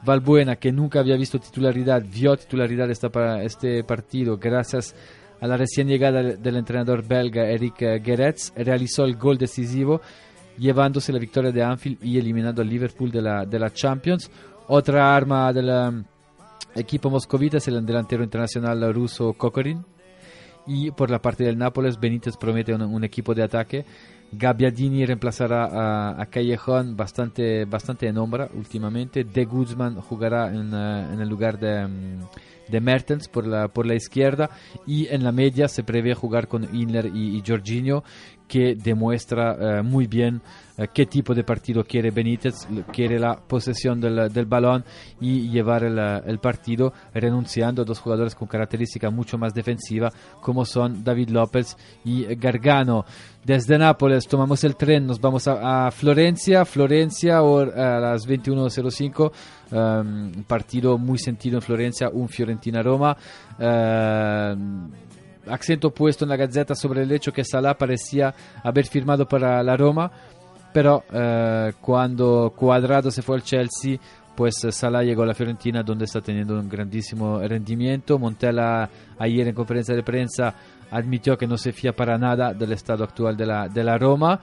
Valbuena, 0.04 0.56
que 0.56 0.70
nunca 0.70 1.00
había 1.00 1.16
visto 1.16 1.38
titularidad, 1.38 2.02
vio 2.04 2.36
titularidad 2.36 2.90
esta 2.90 3.08
pa- 3.08 3.42
este 3.42 3.84
partido 3.84 4.36
gracias 4.36 4.94
a 5.40 5.46
la 5.46 5.56
recién 5.56 5.88
llegada 5.88 6.22
del 6.22 6.56
entrenador 6.56 7.06
belga 7.06 7.46
Eric 7.46 7.80
eh, 7.82 8.02
Geretz, 8.04 8.52
realizó 8.56 9.04
el 9.04 9.16
gol 9.16 9.38
decisivo 9.38 10.02
llevándose 10.58 11.12
la 11.12 11.18
victoria 11.18 11.52
de 11.52 11.62
Anfield 11.62 12.04
y 12.04 12.18
eliminando 12.18 12.60
al 12.60 12.68
Liverpool 12.68 13.10
de 13.10 13.22
la, 13.22 13.46
de 13.46 13.70
Champions. 13.72 14.30
Otra 14.68 15.16
arma 15.16 15.52
del 15.52 15.70
um, 15.70 16.04
equipo 16.74 17.08
moscovita 17.08 17.56
es 17.56 17.68
el 17.68 17.84
delantero 17.86 18.22
internacional 18.22 18.92
ruso 18.92 19.32
Kokorin. 19.32 19.82
Y 20.66 20.90
por 20.92 21.10
la 21.10 21.20
parte 21.20 21.44
del 21.44 21.58
Nápoles, 21.58 21.98
Benítez 21.98 22.36
promete 22.36 22.74
un, 22.74 22.82
un 22.82 23.04
equipo 23.04 23.34
de 23.34 23.42
ataque. 23.42 23.84
Gabbiadini 24.32 25.04
reemplazará 25.04 25.66
a, 25.66 26.22
a 26.22 26.26
Callejón, 26.26 26.96
bastante, 26.96 27.66
bastante 27.66 28.06
en 28.06 28.14
nombra 28.14 28.48
últimamente. 28.54 29.24
De 29.24 29.44
Guzman 29.44 30.00
jugará 30.00 30.48
en, 30.48 30.72
eh, 30.72 31.12
en 31.12 31.20
el 31.20 31.28
lugar 31.28 31.58
de, 31.58 31.86
mm, 31.86 32.20
de 32.68 32.80
Mertens 32.80 33.28
por 33.28 33.46
la, 33.46 33.68
por 33.68 33.84
la 33.84 33.94
izquierda. 33.94 34.48
Y 34.86 35.06
en 35.08 35.22
la 35.22 35.32
media 35.32 35.68
se 35.68 35.84
prevé 35.84 36.14
jugar 36.14 36.48
con 36.48 36.64
Inler 36.74 37.10
y, 37.14 37.36
y 37.36 37.42
Jorginho, 37.46 38.04
que 38.48 38.74
demuestra 38.74 39.78
eh, 39.78 39.82
muy 39.82 40.06
bien 40.06 40.40
qué 40.88 41.06
tipo 41.06 41.34
de 41.34 41.44
partido 41.44 41.84
quiere 41.84 42.10
Benítez. 42.10 42.54
Quiere 42.92 43.18
la 43.18 43.36
posesión 43.36 44.00
del, 44.00 44.32
del 44.32 44.46
balón 44.46 44.84
y 45.20 45.48
llevar 45.50 45.84
el, 45.84 45.98
eh, 45.98 46.22
el 46.26 46.38
partido, 46.38 46.92
renunciando 47.14 47.82
a 47.82 47.84
dos 47.84 47.98
jugadores 48.00 48.34
con 48.34 48.48
característica 48.48 49.10
mucho 49.10 49.38
más 49.38 49.52
defensiva, 49.54 50.10
como 50.40 50.64
son 50.64 51.04
David 51.04 51.30
López 51.30 51.76
y 52.04 52.24
Gargano. 52.36 53.04
Desde 53.44 53.76
Nápoles 53.76 54.26
tomamos 54.28 54.62
el 54.64 54.76
tren, 54.76 55.06
nos 55.06 55.20
vamos 55.20 55.48
a, 55.48 55.86
a 55.86 55.90
Florencia, 55.90 56.64
Florencia 56.64 57.42
or- 57.42 57.76
a 57.78 57.98
las 57.98 58.26
21.05, 58.28 59.32
um, 59.72 60.26
un 60.38 60.44
partido 60.46 60.96
muy 60.96 61.18
sentido 61.18 61.56
en 61.56 61.62
Florencia, 61.62 62.08
un 62.08 62.28
Fiorentina-Roma. 62.28 63.16
Acento 65.44 65.90
puesto 65.90 66.24
en 66.24 66.28
la 66.28 66.36
Gazzetta 66.36 66.76
sobre 66.76 67.02
el 67.02 67.10
hecho 67.10 67.32
que 67.32 67.44
Salah 67.44 67.74
parecía 67.76 68.32
haber 68.62 68.86
firmado 68.86 69.26
para 69.26 69.60
la 69.64 69.76
Roma, 69.76 70.10
pero 70.72 71.04
eh, 71.12 71.72
cuando 71.80 72.52
Cuadrado 72.56 73.10
se 73.10 73.22
fue 73.22 73.36
al 73.36 73.42
Chelsea, 73.42 73.98
pues 74.34 74.54
Salah 74.70 75.02
llegó 75.02 75.22
a 75.22 75.26
la 75.26 75.34
Fiorentina 75.34 75.82
donde 75.82 76.06
está 76.06 76.20
teniendo 76.20 76.58
un 76.58 76.68
grandísimo 76.68 77.40
rendimiento. 77.40 78.18
Montella 78.18 78.88
ayer 79.18 79.48
en 79.48 79.54
conferencia 79.54 79.94
de 79.94 80.02
prensa 80.02 80.54
admitió 80.90 81.36
que 81.36 81.46
no 81.46 81.56
se 81.56 81.72
fía 81.72 81.94
para 81.94 82.18
nada 82.18 82.52
del 82.52 82.72
estado 82.72 83.04
actual 83.04 83.36
de 83.36 83.46
la, 83.46 83.68
de 83.68 83.84
la 83.84 83.98
Roma. 83.98 84.40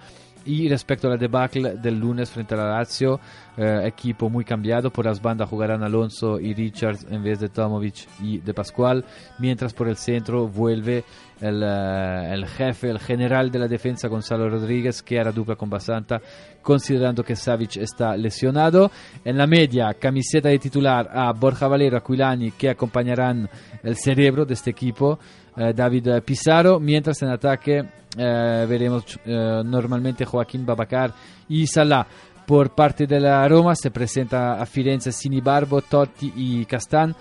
Y 0.50 0.68
respecto 0.68 1.06
a 1.06 1.12
la 1.12 1.18
debacle 1.18 1.76
del 1.76 2.00
lunes 2.00 2.32
frente 2.32 2.56
a 2.56 2.58
la 2.58 2.70
Lazio, 2.72 3.20
eh, 3.56 3.82
equipo 3.86 4.32
muy 4.32 4.44
cambiado. 4.44 4.90
Por 4.90 5.06
las 5.06 5.22
bandas 5.22 5.48
jugarán 5.48 5.84
Alonso 5.84 6.40
y 6.40 6.56
Richards 6.56 7.06
en 7.08 7.22
vez 7.22 7.40
de 7.40 7.50
Tomovic 7.50 8.08
y 8.20 8.40
de 8.40 8.52
Pascual. 8.52 9.06
Mientras 9.38 9.76
por 9.76 9.88
el 9.88 9.96
centro 9.96 10.48
vuelve 10.48 11.04
el, 11.40 11.62
eh, 11.64 12.34
el 12.34 12.48
jefe, 12.48 12.90
el 12.90 12.98
general 12.98 13.52
de 13.52 13.60
la 13.60 13.68
defensa 13.68 14.08
Gonzalo 14.08 14.50
Rodríguez, 14.50 15.04
que 15.04 15.20
hará 15.20 15.32
dupla 15.32 15.56
con 15.56 15.70
Basanta, 15.70 16.20
considerando 16.64 17.24
que 17.24 17.36
Savic 17.36 17.78
está 17.78 18.18
lesionado. 18.18 18.90
En 19.24 19.38
la 19.38 19.46
media, 19.46 19.94
camiseta 20.00 20.50
de 20.50 20.58
titular 20.58 21.12
a 21.14 21.32
Borja 21.32 21.68
Valero, 21.68 21.96
Aquilani, 21.98 22.52
que 22.54 22.72
acompañarán 22.72 23.48
el 23.84 23.96
cerebro 23.98 24.46
de 24.46 24.56
este 24.56 24.72
equipo, 24.72 25.20
eh, 25.60 25.74
David 25.76 26.24
Pizarro, 26.24 26.80
mientras 26.80 27.22
en 27.22 27.30
ataque 27.30 27.84
eh, 28.18 28.66
veremos 28.68 29.20
eh, 29.24 29.62
normalmente 29.64 30.26
Joaquín 30.26 30.66
Babacar 30.66 31.14
y 31.48 31.68
Salah. 31.68 32.08
por 32.48 32.74
parte 32.74 33.06
de 33.06 33.20
la 33.20 33.48
Roma 33.48 33.76
se 33.76 33.92
presenta 33.92 34.60
a 34.60 34.66
Firenze 34.66 35.12
Sinibarbo, 35.12 35.82
Totti 35.82 36.34
y 36.36 36.66
Castan. 36.66 37.16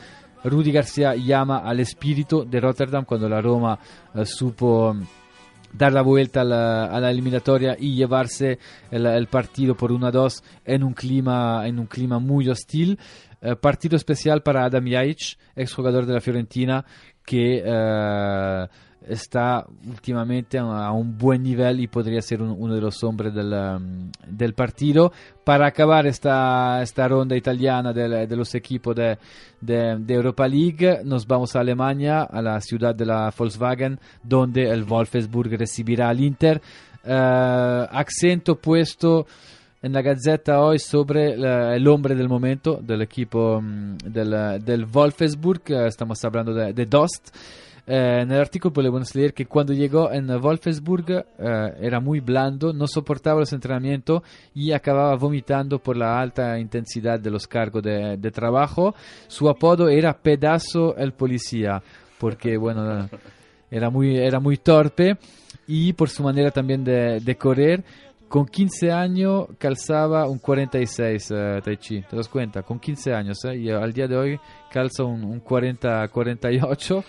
Rudy 0.45 0.73
García 0.73 1.15
llama 1.15 1.59
al 1.59 1.81
espíritu 1.81 2.45
de 2.49 2.61
Rotterdam 2.61 3.05
cuando 3.05 3.29
la 3.29 3.41
Roma 3.43 3.79
eh, 4.15 4.25
supo 4.25 4.97
dar 5.73 5.93
la 5.93 6.01
vuelta 6.01 6.41
a 6.41 6.45
la, 6.45 7.11
eliminatoria 7.11 7.77
y 7.79 7.95
llevarse 7.95 8.59
el, 8.91 9.27
partido 9.27 9.75
por 9.75 9.93
1 9.93 10.07
a 10.07 10.11
2 10.11 10.43
en 10.65 10.83
un 10.83 10.95
clima, 10.95 11.67
en 11.67 11.79
un 11.79 11.87
clima 11.87 12.19
muy 12.19 12.49
hostil. 12.49 12.99
Eh, 13.43 13.55
partido 13.57 13.97
especial 13.97 14.43
para 14.43 14.65
Adam 14.65 14.89
Jajic, 14.89 15.39
exjugador 15.55 16.07
de 16.07 16.15
la 16.15 16.21
Fiorentina, 16.21 16.85
que 17.29 17.63
eh, 17.63 18.67
está 19.07 19.67
últimamente 19.87 20.57
a 20.57 20.91
un 20.93 21.19
buen 21.19 21.43
nivel 21.43 21.81
y 21.81 21.87
podría 21.87 22.23
ser 22.23 22.41
un, 22.41 22.57
uno 22.59 22.75
de 22.75 22.81
los 22.81 23.05
hombres 23.05 23.35
del, 23.35 23.53
um, 23.53 24.11
del, 24.27 24.55
partido. 24.55 25.13
Para 25.45 25.67
acabar 25.67 26.07
esta, 26.07 26.81
esta 26.81 27.07
ronda 27.07 27.37
italiana 27.37 27.93
de, 27.93 28.27
de 28.27 28.37
los 28.37 28.55
equipos 28.55 28.97
de, 28.97 29.19
de, 29.61 29.99
de, 29.99 30.15
Europa 30.15 30.49
League, 30.49 31.01
nos 31.05 31.27
vamos 31.27 31.55
a 31.55 31.61
Alemania, 31.61 32.23
a 32.23 32.41
la 32.41 32.59
ciudad 32.63 32.95
de 32.95 33.05
la 33.05 33.31
Volkswagen, 33.37 34.01
donde 34.23 34.71
el 34.71 34.85
Wolfsburg 34.85 35.51
recibirá 35.51 36.09
al 36.09 36.21
Inter. 36.21 36.63
Uh, 37.05 37.87
accento 37.91 38.57
puesto 38.57 39.27
en 39.81 39.93
la 39.93 40.03
Gazzetta 40.03 40.61
hoy 40.61 40.79
sobre 40.79 41.37
la, 41.37 41.75
el 41.77 41.87
hombre 41.87 42.15
del 42.15 42.29
momento 42.29 42.81
del 42.83 43.03
equipo 43.03 43.59
um, 43.59 43.97
del, 43.99 44.63
del 44.65 44.87
Wolfsburg, 44.87 45.63
uh, 45.71 45.87
estamos 45.87 46.25
hablando 46.25 46.53
de, 46.53 46.73
de 46.73 46.87
Dost. 46.87 47.35
Eh, 47.87 48.21
en 48.21 48.31
el 48.31 48.41
artículo 48.41 48.73
podemos 48.73 49.15
leer 49.15 49.33
que 49.33 49.47
cuando 49.47 49.73
llegó 49.73 50.13
en 50.13 50.27
Wolfsburg 50.27 51.11
eh, 51.11 51.25
era 51.81 52.01
muy 52.01 52.21
blando, 52.21 52.73
no 52.73 52.87
soportaba 52.87 53.41
los 53.41 53.53
entrenamientos 53.53 54.23
y 54.55 54.73
acababa 54.73 55.15
vomitando 55.15 55.79
por 55.79 55.97
la 55.97 56.21
alta 56.21 56.59
intensidad 56.59 57.19
de 57.19 57.31
los 57.31 57.47
cargos 57.47 57.83
de, 57.83 58.19
de 58.19 58.31
trabajo. 58.31 58.95
Su 59.27 59.49
apodo 59.49 59.89
era 59.89 60.13
Pedazo 60.13 60.97
el 60.97 61.13
Policía, 61.13 61.83
porque 62.19 62.59
bueno, 62.59 63.09
era 63.71 63.89
muy, 63.91 64.19
era 64.19 64.41
muy 64.41 64.59
torpe 64.59 65.17
y 65.67 65.93
por 65.93 66.11
su 66.11 66.23
manera 66.23 66.51
también 66.51 66.85
de, 66.85 67.21
de 67.21 67.37
correr. 67.37 67.85
Con 68.29 68.45
15 68.45 68.93
años 68.93 69.47
calzaba 69.59 70.29
un 70.29 70.39
46, 70.39 71.31
uh, 71.31 71.35
Tai 71.63 71.77
Chi, 71.79 72.03
¿te 72.03 72.15
das 72.15 72.29
cuenta? 72.29 72.63
Con 72.63 72.79
15 72.79 73.15
años, 73.15 73.43
¿eh? 73.47 73.57
y 73.57 73.71
al 73.71 73.93
día 73.93 74.07
de 74.07 74.17
hoy 74.17 74.41
calza 74.71 75.05
un, 75.05 75.25
un 75.25 75.43
40-48. 75.43 77.05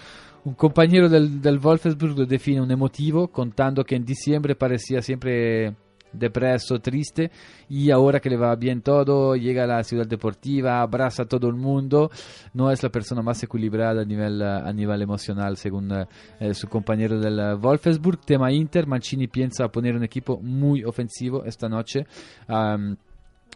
Un 0.45 0.53
compañero 0.53 1.09
del, 1.09 1.41
del 1.41 1.59
Wolfsburg 1.59 2.17
lo 2.17 2.26
define 2.26 2.61
un 2.61 2.72
emotivo, 2.72 3.28
contando 3.28 3.84
que 3.84 3.95
en 3.95 4.05
diciembre 4.05 4.55
parecía 4.55 5.01
siempre 5.01 5.76
depreso, 6.14 6.80
triste, 6.80 7.32
y 7.70 7.91
ahora 7.91 8.20
que 8.20 8.30
le 8.30 8.38
va 8.38 8.55
bien 8.55 8.82
todo, 8.82 9.36
llega 9.36 9.64
a 9.64 9.68
la 9.68 9.84
ciudad 9.84 10.07
deportiva, 10.07 10.82
abraza 10.82 11.24
a 11.24 11.26
todo 11.26 11.47
el 11.47 11.55
mundo, 11.55 12.10
no 12.53 12.72
es 12.72 12.82
la 12.84 12.89
persona 12.89 13.22
más 13.22 13.41
equilibrada 13.43 14.01
a 14.01 14.05
nivel, 14.05 14.41
a 14.41 14.72
nivel 14.74 15.01
emocional, 15.01 15.57
según 15.57 15.91
eh, 16.39 16.53
su 16.53 16.68
compañero 16.68 17.20
del 17.20 17.57
Wolfsburg. 17.57 18.20
Tema 18.22 18.51
Inter, 18.51 18.88
Mancini 18.88 19.28
piensa 19.28 19.68
poner 19.68 19.95
un 19.95 20.03
equipo 20.03 20.39
muy 20.41 20.84
ofensivo 20.84 21.43
esta 21.45 21.68
noche. 21.70 22.05
Um, 22.47 22.95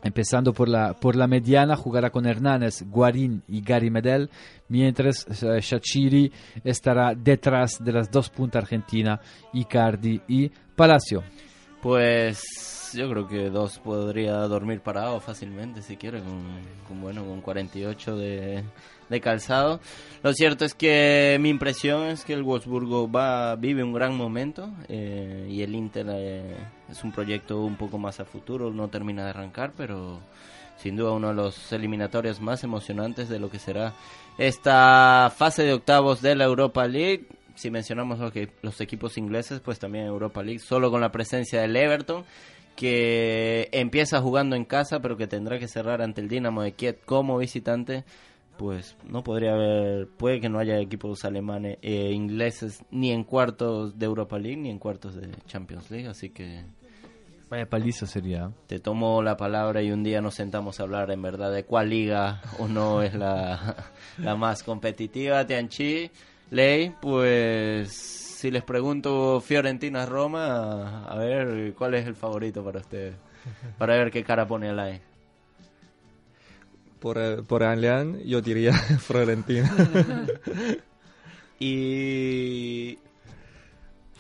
Empezando 0.04 0.52
por 0.52 0.68
la, 0.68 0.94
por 0.94 1.16
la 1.16 1.28
mediana, 1.28 1.78
jugará 1.78 2.10
con 2.10 2.26
Hernández, 2.26 2.84
Guarín 2.90 3.42
y 3.48 3.62
Gary 3.62 3.90
Medel, 3.90 4.30
mientras 4.68 5.26
Shachiri 5.30 6.30
estará 6.62 7.16
detrás 7.16 7.82
de 7.82 7.94
las 7.94 8.12
dos 8.12 8.30
puntas 8.30 8.64
argentina, 8.64 9.22
Icardi 9.54 10.20
y 10.28 10.50
Palacio. 10.76 11.24
Pues 11.84 12.94
yo 12.94 13.10
creo 13.10 13.28
que 13.28 13.50
dos 13.50 13.78
podría 13.80 14.38
dormir 14.48 14.80
parado 14.80 15.20
fácilmente 15.20 15.82
si 15.82 15.98
quiere, 15.98 16.22
con, 16.22 17.02
bueno, 17.02 17.26
con 17.26 17.42
48 17.42 18.16
de, 18.16 18.64
de, 19.10 19.20
calzado. 19.20 19.82
Lo 20.24 20.32
cierto 20.32 20.64
es 20.64 20.76
que 20.76 21.38
mi 21.42 21.50
impresión 21.50 22.04
es 22.04 22.24
que 22.24 22.32
el 22.32 22.44
Wolfsburgo 22.44 23.12
va, 23.12 23.58
vive 23.58 23.84
un 23.84 23.92
gran 23.92 24.16
momento 24.16 24.72
eh, 24.88 25.46
y 25.50 25.62
el 25.62 25.76
Inter 25.76 26.08
eh, 26.10 26.56
es 26.90 27.04
un 27.04 27.12
proyecto 27.12 27.60
un 27.60 27.76
poco 27.76 27.98
más 27.98 28.22
a 28.22 28.26
futuro, 28.26 28.72
no 28.72 28.88
termina 28.88 29.26
de 29.26 29.32
arrancar, 29.32 29.74
pero 29.76 30.22
sin 30.78 30.96
duda 30.96 31.12
uno 31.12 31.28
de 31.28 31.34
los 31.34 31.74
eliminatorios 31.74 32.40
más 32.40 32.64
emocionantes 32.64 33.28
de 33.28 33.40
lo 33.40 33.50
que 33.50 33.60
será 33.60 33.94
esta 34.38 35.34
fase 35.36 35.64
de 35.64 35.74
octavos 35.74 36.22
de 36.22 36.36
la 36.36 36.46
Europa 36.46 36.88
League 36.88 37.28
si 37.56 37.70
mencionamos 37.70 38.32
que, 38.32 38.50
los 38.62 38.80
equipos 38.82 39.18
ingleses, 39.18 39.60
pues 39.60 39.80
también 39.80 40.06
Europa 40.06 40.44
League, 40.44 40.60
solo 40.60 40.92
con 40.92 41.02
la 41.02 41.12
presencia 41.12 41.62
del 41.62 41.76
Everton, 41.76 42.24
que 42.76 43.70
empieza 43.72 44.22
jugando 44.22 44.56
en 44.56 44.66
casa, 44.66 45.00
pero 45.00 45.18
que 45.18 45.28
tendrá 45.28 45.60
que 45.60 45.68
cerrar 45.68 46.02
ante 46.02 46.22
el 46.22 46.28
Dinamo 46.28 46.64
de 46.64 46.74
Kiev 46.74 47.00
como 47.06 47.38
visitante, 47.38 48.04
pues 48.58 48.96
no 49.08 49.24
podría 49.24 49.54
haber, 49.54 50.08
puede 50.08 50.40
que 50.40 50.50
no 50.50 50.60
haya 50.60 50.80
equipos 50.80 51.26
alemanes, 51.26 51.78
eh, 51.82 52.12
ingleses, 52.12 52.84
ni 52.92 53.12
en 53.12 53.24
cuartos 53.24 53.98
de 53.98 54.06
Europa 54.06 54.40
League, 54.40 54.58
ni 54.58 54.70
en 54.70 54.80
cuartos 54.80 55.16
de 55.16 55.30
Champions 55.46 55.92
League, 55.92 56.08
así 56.08 56.30
que... 56.30 56.64
Vaya 57.50 57.70
paliza 57.70 58.08
sería. 58.08 58.52
Te 58.66 58.80
tomo 58.80 59.22
la 59.22 59.38
palabra 59.38 59.84
y 59.84 59.92
un 59.92 60.04
día 60.04 60.22
nos 60.22 60.34
sentamos 60.34 60.80
a 60.80 60.84
hablar 60.84 61.12
en 61.12 61.22
verdad 61.22 61.52
de 61.52 61.66
cuál 61.66 61.90
liga 61.90 62.42
o 62.58 62.68
no 62.68 63.04
es 63.04 63.14
la, 63.14 63.76
la 64.18 64.36
más 64.36 64.64
competitiva, 64.64 65.46
Tianchi. 65.46 66.10
Ley, 66.54 66.94
pues 67.02 67.92
si 67.92 68.52
les 68.52 68.62
pregunto 68.62 69.42
Fiorentina-Roma, 69.42 71.04
a 71.04 71.18
ver 71.18 71.74
cuál 71.74 71.96
es 71.96 72.06
el 72.06 72.14
favorito 72.14 72.64
para 72.64 72.80
ustedes, 72.80 73.16
para 73.80 73.96
ver 73.96 74.12
qué 74.12 74.24
cara 74.24 74.48
pone 74.48 74.72
Ley. 74.72 75.02
Por, 77.00 77.44
por 77.46 77.64
Allian, 77.64 78.20
yo 78.20 78.40
diría 78.40 78.72
Fiorentina. 79.00 79.76
y 81.60 83.00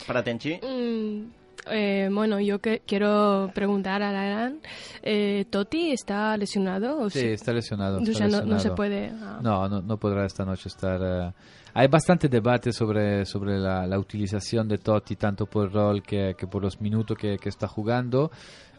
para 0.07 0.23
Tenchi. 0.23 0.55
Mm, 0.55 1.29
eh, 1.69 2.09
bueno, 2.11 2.39
yo 2.39 2.57
que 2.57 2.81
quiero 2.83 3.51
preguntar 3.53 4.01
a 4.01 4.09
Alan, 4.09 4.59
eh, 5.03 5.45
¿Totti 5.51 5.91
está 5.91 6.35
lesionado? 6.35 6.99
O 6.99 7.11
sí, 7.11 7.19
si... 7.19 7.27
está 7.27 7.53
lesionado. 7.53 8.01
O 8.01 8.05
sea, 8.05 8.11
está 8.11 8.25
lesionado. 8.25 8.47
No, 8.47 8.53
no, 8.55 8.59
se 8.59 8.71
puede... 8.71 9.11
Ah. 9.21 9.39
No, 9.43 9.69
no, 9.69 9.83
no, 9.83 9.97
podrá 9.97 10.25
esta 10.25 10.43
noche 10.43 10.67
estar... 10.67 10.99
Uh... 10.99 11.33
Hay 11.75 11.87
bastante 11.87 12.29
debate 12.29 12.71
sobre, 12.71 13.25
sobre 13.25 13.57
la, 13.57 13.87
la, 13.87 13.97
utilización 13.97 14.67
de 14.67 14.77
Totti, 14.77 15.15
tanto 15.15 15.47
por 15.47 15.65
el 15.65 15.73
rol 15.73 16.03
que, 16.03 16.35
que 16.37 16.45
por 16.45 16.61
los 16.61 16.79
minutos 16.79 17.17
que, 17.17 17.37
que 17.37 17.49
está 17.49 17.67
jugando. 17.67 18.29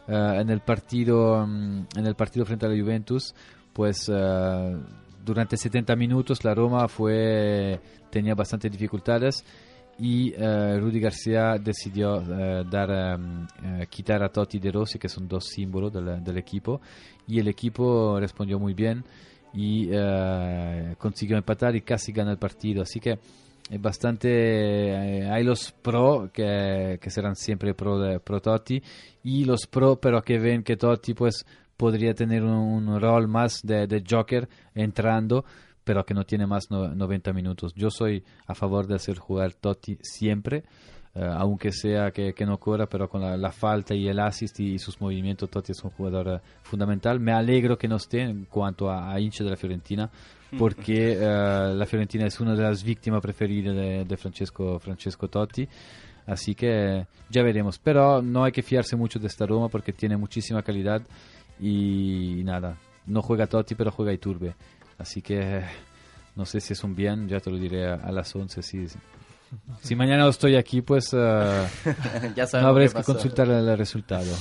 Uh, 0.07 0.39
en, 0.39 0.49
el 0.49 0.61
partido, 0.61 1.43
um, 1.43 1.85
en 1.95 2.05
el 2.05 2.15
partido 2.15 2.45
frente 2.45 2.67
a 2.67 2.69
la 2.69 2.79
Juventus, 2.79 3.33
pues 3.73 4.07
uh, 4.07 4.79
durante 5.25 5.57
70 5.57 5.95
minutos 5.95 6.43
la 6.45 6.53
Roma 6.53 6.87
fue, 6.87 7.81
tenía 8.11 8.35
bastantes 8.35 8.71
dificultades 8.71 9.43
y 9.97 10.31
uh, 10.35 10.79
Rudy 10.79 10.99
García 10.99 11.55
decidió 11.59 12.21
dar, 12.21 13.17
um, 13.17 13.47
quitar 13.89 14.23
a 14.23 14.29
Totti 14.29 14.59
De 14.59 14.71
Rossi, 14.71 14.99
que 14.99 15.09
son 15.09 15.27
dos 15.27 15.45
símbolos 15.45 15.91
del, 15.91 16.23
del, 16.23 16.37
equipo, 16.37 16.79
y 17.27 17.39
el 17.39 17.47
equipo 17.47 18.19
respondió 18.19 18.59
muy 18.59 18.75
bien 18.75 19.03
y 19.55 19.89
consiguió 20.97 21.37
empatar 21.37 21.75
y 21.75 21.81
casi 21.81 22.11
gana 22.11 22.31
el 22.31 22.37
partido. 22.37 22.83
Así 22.83 22.99
que 22.99 23.19
es 23.69 23.81
bastante. 23.81 25.27
hay 25.27 25.43
los 25.43 25.71
pro 25.71 26.29
que, 26.31 26.99
que, 27.01 27.09
serán 27.09 27.35
siempre 27.35 27.73
pro, 27.73 27.99
de, 27.99 28.19
pro 28.19 28.41
Totti 28.41 28.81
y 29.23 29.45
los 29.45 29.65
pro, 29.67 29.95
pero 29.99 30.21
que 30.21 30.37
ven 30.37 30.63
que 30.63 30.77
Totti 30.77 31.13
pues 31.13 31.45
podría 31.77 32.13
tener 32.13 32.43
un, 32.43 32.87
un 32.87 33.01
rol 33.01 33.27
más 33.27 33.61
de, 33.63 33.87
de 33.87 34.03
Joker 34.07 34.47
entrando 34.73 35.45
pero 35.85 36.03
que 36.03 36.15
no 36.15 36.25
tiene 36.25 36.47
más 36.47 36.69
no, 36.71 36.89
90 36.89 37.31
minutos. 37.31 37.73
Yo 37.75 37.89
soy 37.89 38.23
a 38.47 38.55
favor 38.55 38.87
de 38.87 38.95
hacer 38.95 39.17
jugar 39.17 39.53
Totti 39.53 39.97
siempre, 40.01 40.63
uh, 41.15 41.19
aunque 41.37 41.71
sea 41.71 42.11
que, 42.11 42.33
que, 42.33 42.45
no 42.45 42.57
corra, 42.57 42.87
pero 42.87 43.09
con 43.09 43.21
la, 43.21 43.37
la, 43.37 43.51
falta 43.51 43.95
y 43.95 44.07
el 44.07 44.19
assist 44.19 44.59
y, 44.59 44.77
sus 44.79 44.99
movimientos, 44.99 45.49
Totti 45.49 45.71
es 45.71 45.83
un 45.83 45.91
jugador 45.91 46.27
uh, 46.27 46.39
fundamental. 46.63 47.19
Me 47.19 47.31
alegro 47.31 47.77
que 47.77 47.87
no 47.87 47.95
esté 47.95 48.21
en 48.21 48.45
cuanto 48.45 48.89
a, 48.89 49.11
a 49.11 49.19
hincha 49.19 49.43
de 49.43 49.49
la 49.49 49.55
Fiorentina, 49.55 50.09
porque 50.57 51.17
uh, 51.17 51.73
la 51.75 51.85
Fiorentina 51.85 52.25
es 52.25 52.39
una 52.39 52.55
de 52.55 52.63
las 52.63 52.83
víctimas 52.83 53.21
preferidas 53.21 53.75
de, 53.75 54.05
de 54.05 54.17
Francesco, 54.17 54.79
Francesco 54.79 55.27
Totti. 55.27 55.67
Así 56.27 56.55
que 56.55 57.05
ya 57.29 57.43
veremos. 57.43 57.79
Pero 57.79 58.21
no 58.21 58.43
hay 58.43 58.51
que 58.51 58.63
fiarse 58.63 58.95
mucho 58.95 59.19
de 59.19 59.27
esta 59.27 59.45
Roma 59.45 59.69
porque 59.69 59.93
tiene 59.93 60.17
muchísima 60.17 60.63
calidad 60.63 61.01
y, 61.59 62.39
y 62.39 62.43
nada. 62.43 62.77
No 63.05 63.21
juega 63.21 63.47
Totti, 63.47 63.75
pero 63.75 63.91
juega 63.91 64.13
Iturbe. 64.13 64.55
Así 64.97 65.21
que 65.21 65.61
no 66.35 66.45
sé 66.45 66.59
si 66.59 66.73
es 66.73 66.83
un 66.83 66.95
bien, 66.95 67.27
ya 67.27 67.39
te 67.39 67.49
lo 67.49 67.57
diré 67.57 67.87
a, 67.87 67.95
a 67.95 68.11
las 68.11 68.35
11. 68.35 68.61
Si, 68.61 68.85
si 69.81 69.95
mañana 69.95 70.27
estoy 70.27 70.55
aquí, 70.55 70.81
pues 70.81 71.13
uh, 71.13 71.17
ya 72.35 72.47
no 72.53 72.67
habré 72.67 72.89
que 72.89 73.03
consultar 73.03 73.47
el 73.47 73.77
resultado. 73.77 74.31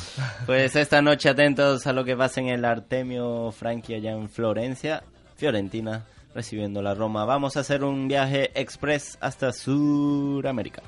Pues 0.46 0.76
esta 0.76 1.02
noche 1.02 1.28
atentos 1.28 1.86
a 1.86 1.92
lo 1.92 2.04
que 2.04 2.16
pasa 2.16 2.40
en 2.40 2.48
el 2.48 2.64
Artemio 2.64 3.52
Franchi 3.52 3.94
allá 3.94 4.12
en 4.12 4.28
Florencia, 4.28 5.02
Fiorentina, 5.36 6.04
recibiendo 6.34 6.82
la 6.82 6.94
Roma. 6.94 7.24
Vamos 7.24 7.56
a 7.56 7.60
hacer 7.60 7.84
un 7.84 8.08
viaje 8.08 8.50
express 8.54 9.18
hasta 9.20 9.52
Sudamérica. 9.52 10.82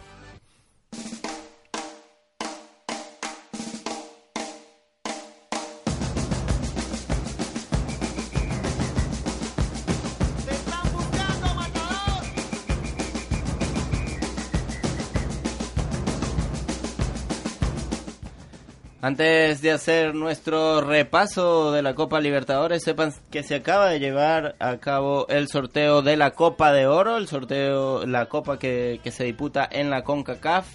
Antes 19.06 19.62
de 19.62 19.70
hacer 19.70 20.16
nuestro 20.16 20.80
repaso 20.80 21.70
de 21.70 21.80
la 21.80 21.94
Copa 21.94 22.18
Libertadores, 22.18 22.82
sepan 22.82 23.14
que 23.30 23.44
se 23.44 23.54
acaba 23.54 23.88
de 23.88 24.00
llevar 24.00 24.56
a 24.58 24.78
cabo 24.78 25.28
el 25.28 25.46
sorteo 25.46 26.02
de 26.02 26.16
la 26.16 26.32
Copa 26.32 26.72
de 26.72 26.88
Oro, 26.88 27.16
el 27.16 27.28
sorteo, 27.28 28.04
la 28.04 28.26
copa 28.26 28.58
que, 28.58 28.98
que 29.04 29.12
se 29.12 29.22
disputa 29.22 29.68
en 29.70 29.90
la 29.90 30.02
CONCACAF, 30.02 30.66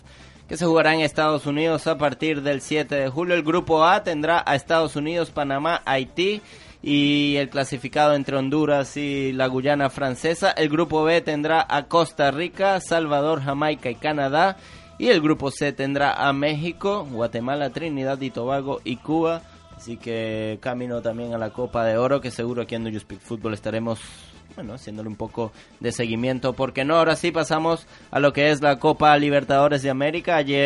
que 0.48 0.56
se 0.56 0.66
jugará 0.66 0.94
en 0.94 1.02
Estados 1.02 1.46
Unidos 1.46 1.88
a 1.88 1.98
partir 1.98 2.42
del 2.42 2.62
7 2.62 2.96
de 2.96 3.10
julio. 3.10 3.36
El 3.36 3.44
grupo 3.44 3.84
A 3.84 4.02
tendrá 4.02 4.42
a 4.48 4.56
Estados 4.56 4.96
Unidos, 4.96 5.32
Panamá, 5.32 5.82
Haití 5.84 6.42
y 6.82 7.36
el 7.36 7.50
clasificado 7.50 8.16
entre 8.16 8.38
Honduras 8.38 8.96
y 8.96 9.34
la 9.34 9.48
Guyana 9.48 9.90
francesa. 9.90 10.52
El 10.52 10.70
grupo 10.70 11.04
B 11.04 11.20
tendrá 11.20 11.68
a 11.70 11.84
Costa 11.90 12.32
Rica, 12.32 12.80
Salvador, 12.80 13.42
Jamaica 13.42 13.90
y 13.90 13.96
Canadá. 13.96 14.56
Y 15.02 15.10
el 15.10 15.20
grupo 15.20 15.50
C 15.50 15.74
tendrá 15.74 16.14
a 16.14 16.32
México, 16.32 17.08
Guatemala, 17.12 17.72
Trinidad 17.72 18.22
y 18.22 18.30
Tobago 18.30 18.82
y 18.84 18.98
Cuba. 18.98 19.42
Así 19.76 19.98
que 19.98 20.60
camino 20.62 21.02
también 21.02 21.34
a 21.34 21.40
la 21.40 21.50
Copa 21.50 21.84
de 21.84 21.98
Oro, 21.98 22.22
que 22.22 22.30
seguro 22.30 22.62
aquí 22.62 22.76
en 22.76 22.84
Do 22.84 22.92
You 22.92 23.00
Speak 23.00 23.20
Football 23.20 23.56
estaremos 23.56 24.00
bueno, 24.56 24.76
haciéndole 24.76 25.10
un 25.10 25.16
poco 25.16 25.52
de 25.80 25.92
seguimiento, 25.92 26.54
porque 26.54 26.86
no, 26.86 26.98
ahora 26.98 27.16
sí 27.16 27.32
pasamos 27.32 27.88
a 28.12 28.20
lo 28.20 28.32
que 28.32 28.52
es 28.52 28.62
la 28.62 28.78
Copa 28.78 29.18
Libertadores 29.18 29.82
de 29.82 29.90
América. 29.90 30.36
Ayer, 30.36 30.60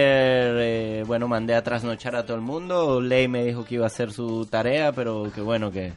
eh, 0.60 1.04
bueno, 1.08 1.30
mandé 1.30 1.56
a 1.56 1.64
trasnochar 1.64 2.18
a 2.18 2.26
todo 2.26 2.36
el 2.36 2.44
mundo. 2.44 3.00
Ley 3.00 3.30
me 3.30 3.46
dijo 3.46 3.64
que 3.64 3.76
iba 3.76 3.86
a 3.86 3.88
hacer 3.88 4.12
su 4.12 4.46
tarea, 4.48 4.92
pero 4.92 5.32
que 5.34 5.40
bueno, 5.40 5.72
que, 5.72 5.94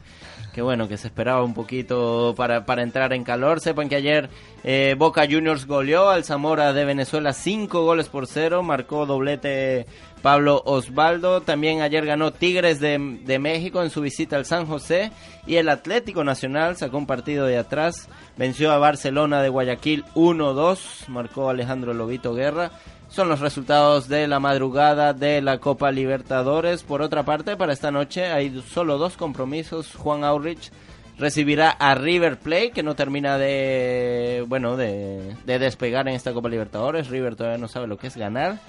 que 0.53 0.61
bueno, 0.61 0.87
que 0.87 0.97
se 0.97 1.07
esperaba 1.07 1.43
un 1.43 1.53
poquito 1.53 2.33
para, 2.35 2.65
para 2.65 2.83
entrar 2.83 3.13
en 3.13 3.23
calor. 3.23 3.59
Sepan 3.59 3.89
que 3.89 3.95
ayer 3.95 4.29
eh, 4.63 4.95
Boca 4.97 5.25
Juniors 5.29 5.65
goleó 5.65 6.09
al 6.09 6.23
Zamora 6.23 6.73
de 6.73 6.85
Venezuela 6.85 7.33
cinco 7.33 7.83
goles 7.83 8.09
por 8.09 8.27
cero, 8.27 8.63
marcó 8.63 9.05
doblete 9.05 9.85
Pablo 10.21 10.61
Osvaldo. 10.65 11.41
También 11.41 11.81
ayer 11.81 12.05
ganó 12.05 12.31
Tigres 12.31 12.79
de, 12.79 12.99
México 13.39 13.81
en 13.81 13.89
su 13.89 14.01
visita 14.01 14.35
al 14.35 14.45
San 14.45 14.65
José. 14.65 15.11
Y 15.47 15.55
el 15.55 15.69
Atlético 15.69 16.23
Nacional 16.23 16.77
sacó 16.77 16.97
un 16.97 17.07
partido 17.07 17.45
de 17.45 17.57
atrás. 17.57 18.09
Venció 18.37 18.71
a 18.71 18.77
Barcelona 18.77 19.41
de 19.41 19.49
Guayaquil 19.49 20.05
1-2. 20.15 21.07
Marcó 21.07 21.49
Alejandro 21.49 21.93
Lobito 21.93 22.33
Guerra. 22.33 22.71
Son 23.09 23.27
los 23.27 23.39
resultados 23.39 24.07
de 24.07 24.27
la 24.27 24.39
madrugada 24.39 25.13
de 25.13 25.41
la 25.41 25.57
Copa 25.57 25.91
Libertadores. 25.91 26.83
Por 26.83 27.01
otra 27.01 27.23
parte, 27.23 27.57
para 27.57 27.73
esta 27.73 27.91
noche 27.91 28.27
hay 28.27 28.63
solo 28.71 28.97
dos 28.97 29.17
compromisos. 29.17 29.95
Juan 29.95 30.23
Aurich 30.23 30.71
recibirá 31.17 31.71
a 31.71 31.95
River 31.95 32.37
Plate, 32.37 32.71
que 32.71 32.83
no 32.83 32.95
termina 32.95 33.37
de 33.37 34.45
bueno 34.47 34.77
de, 34.77 35.35
de 35.45 35.59
despegar 35.59 36.07
en 36.07 36.15
esta 36.15 36.33
Copa 36.33 36.49
Libertadores. 36.49 37.09
River 37.09 37.35
todavía 37.35 37.57
no 37.57 37.67
sabe 37.67 37.87
lo 37.87 37.97
que 37.97 38.07
es 38.07 38.15
ganar 38.15 38.59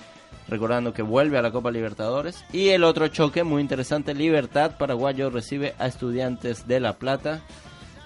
recordando 0.49 0.93
que 0.93 1.03
vuelve 1.03 1.39
a 1.39 1.43
la 1.43 1.53
Copa 1.53 1.71
Libertadores. 1.71 2.45
Y 2.53 2.69
el 2.71 2.85
otro 2.85 3.09
choque 3.09 3.45
muy 3.45 3.63
interesante, 3.63 4.15
Libertad 4.15 4.73
Paraguayo 4.77 5.31
recibe 5.31 5.75
a 5.79 5.87
Estudiantes 5.87 6.67
de 6.67 6.81
La 6.81 6.95
Plata. 6.95 7.41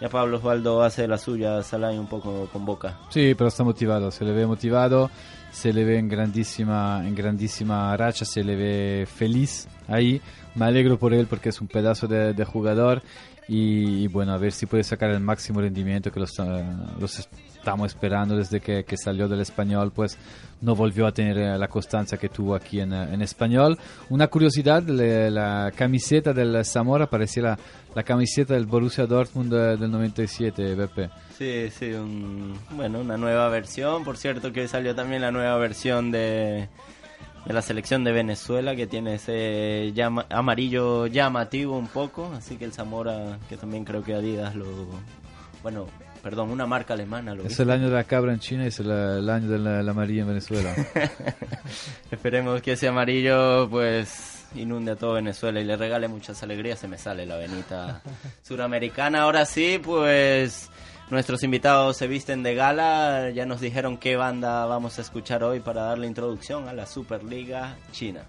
Ya 0.00 0.08
Pablo 0.08 0.36
Osvaldo 0.36 0.82
hace 0.82 1.08
la 1.08 1.18
suya, 1.18 1.62
Salay 1.62 1.96
un 1.96 2.06
poco 2.06 2.48
con 2.52 2.66
boca. 2.66 2.98
Sí, 3.08 3.34
pero 3.34 3.48
está 3.48 3.64
motivado, 3.64 4.10
se 4.10 4.24
le 4.24 4.32
ve 4.32 4.46
motivado, 4.46 5.10
se 5.54 5.72
le 5.72 5.84
ve 5.84 5.98
en 5.98 6.08
grandísima, 6.08 7.04
en 7.06 7.14
grandísima 7.14 7.96
racha, 7.96 8.24
se 8.24 8.42
le 8.42 8.56
ve 8.56 9.06
feliz 9.06 9.68
ahí. 9.86 10.20
Me 10.56 10.64
alegro 10.64 10.98
por 10.98 11.14
él 11.14 11.26
porque 11.28 11.50
es 11.50 11.60
un 11.60 11.68
pedazo 11.68 12.08
de, 12.08 12.44
jugador 12.44 13.02
y, 13.46 14.06
bueno, 14.08 14.32
a 14.32 14.38
ver 14.38 14.52
si 14.52 14.66
puede 14.66 14.84
sacar 14.84 15.10
el 15.10 15.20
máximo 15.20 15.60
rendimiento 15.60 16.10
que 16.10 16.20
los, 16.20 16.32
los 16.98 17.28
estamos 17.64 17.88
esperando 17.88 18.36
desde 18.36 18.60
que, 18.60 18.84
que, 18.84 18.96
salió 18.96 19.28
del 19.28 19.40
español, 19.40 19.92
pues 19.94 20.18
no 20.60 20.74
volvió 20.74 21.06
a 21.06 21.12
tener 21.12 21.38
eh, 21.38 21.58
la 21.58 21.68
constancia 21.68 22.16
que 22.16 22.28
tuvo 22.28 22.54
aquí 22.54 22.80
en, 22.80 22.92
eh, 22.92 23.12
en 23.12 23.22
español. 23.22 23.78
Una 24.10 24.28
curiosidad, 24.28 24.82
la 24.82 25.72
camiseta 25.74 26.32
del 26.32 26.64
Zamora 26.64 27.06
parecía 27.08 27.42
la, 27.42 27.58
la 27.94 28.02
camiseta 28.02 28.54
del 28.54 28.66
Borussia 28.66 29.06
Dortmund 29.06 29.52
del 29.52 29.90
97, 29.90 30.74
BP. 30.74 31.10
Sí, 31.36 31.70
sí, 31.70 31.90
bueno, 32.70 33.00
una 33.00 33.16
nueva 33.16 33.48
versión. 33.48 34.04
Por 34.04 34.16
cierto 34.16 34.52
que 34.52 34.68
salió 34.68 34.94
también 34.94 35.22
la 35.22 35.30
nueva 35.30 35.56
versión 35.58 36.10
de, 36.10 36.68
de 37.46 37.52
la 37.52 37.62
selección 37.62 38.04
de 38.04 38.12
Venezuela 38.12 38.74
que 38.74 38.86
tiene 38.86 39.14
ese 39.14 39.92
llama, 39.94 40.26
amarillo 40.30 41.06
llamativo 41.06 41.76
un 41.76 41.88
poco. 41.88 42.32
Así 42.36 42.56
que 42.56 42.64
el 42.64 42.72
Zamora, 42.72 43.38
que 43.48 43.56
también 43.56 43.84
creo 43.84 44.02
que 44.02 44.14
Adidas 44.14 44.54
lo... 44.54 44.66
Bueno, 45.62 45.86
perdón, 46.22 46.50
una 46.50 46.66
marca 46.66 46.94
alemana. 46.94 47.34
es 47.44 47.60
el 47.60 47.70
año 47.70 47.88
de 47.88 47.94
la 47.94 48.04
cabra 48.04 48.32
en 48.32 48.40
China 48.40 48.64
y 48.64 48.68
es 48.68 48.80
el, 48.80 48.90
año 48.90 49.48
de 49.48 49.58
la, 49.58 49.90
amarillo 49.90 50.22
en 50.22 50.28
Venezuela. 50.28 50.74
Esperemos 52.10 52.62
que 52.62 52.72
ese 52.72 52.88
amarillo 52.88 53.68
pues 53.68 54.46
inunde 54.54 54.92
a 54.92 54.96
todo 54.96 55.14
Venezuela 55.14 55.60
y 55.60 55.64
le 55.64 55.76
regale 55.76 56.08
muchas 56.08 56.42
alegrías. 56.42 56.78
Se 56.78 56.88
me 56.88 56.96
sale 56.96 57.26
la 57.26 57.36
venita 57.36 58.02
suramericana. 58.42 59.22
Ahora 59.22 59.44
sí, 59.44 59.78
pues 59.82 60.70
nuestros 61.10 61.42
invitados 61.42 61.96
se 61.96 62.06
visten 62.06 62.42
de 62.42 62.54
gala. 62.54 63.30
Ya 63.30 63.46
nos 63.46 63.60
dijeron 63.60 63.98
qué 63.98 64.16
banda 64.16 64.66
vamos 64.66 64.98
a 64.98 65.02
escuchar 65.02 65.44
hoy 65.44 65.60
para 65.60 65.82
darle 65.82 66.06
introducción 66.06 66.68
a 66.68 66.72
la 66.72 66.86
Superliga 66.86 67.76
China. 67.92 68.22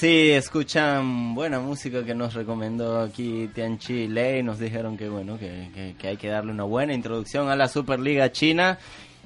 Sí, 0.00 0.30
escuchan 0.30 1.34
buena 1.34 1.60
música 1.60 2.02
que 2.02 2.14
nos 2.14 2.32
recomendó 2.32 3.00
aquí 3.02 3.50
Tianchi 3.54 4.08
Lei. 4.08 4.42
Nos 4.42 4.58
dijeron 4.58 4.96
que 4.96 5.10
bueno 5.10 5.38
que, 5.38 5.94
hay 6.02 6.16
que 6.16 6.28
darle 6.28 6.52
una 6.52 6.64
buena 6.64 6.94
introducción 6.94 7.50
a 7.50 7.54
la 7.54 7.68
Superliga 7.68 8.32
China, 8.32 8.78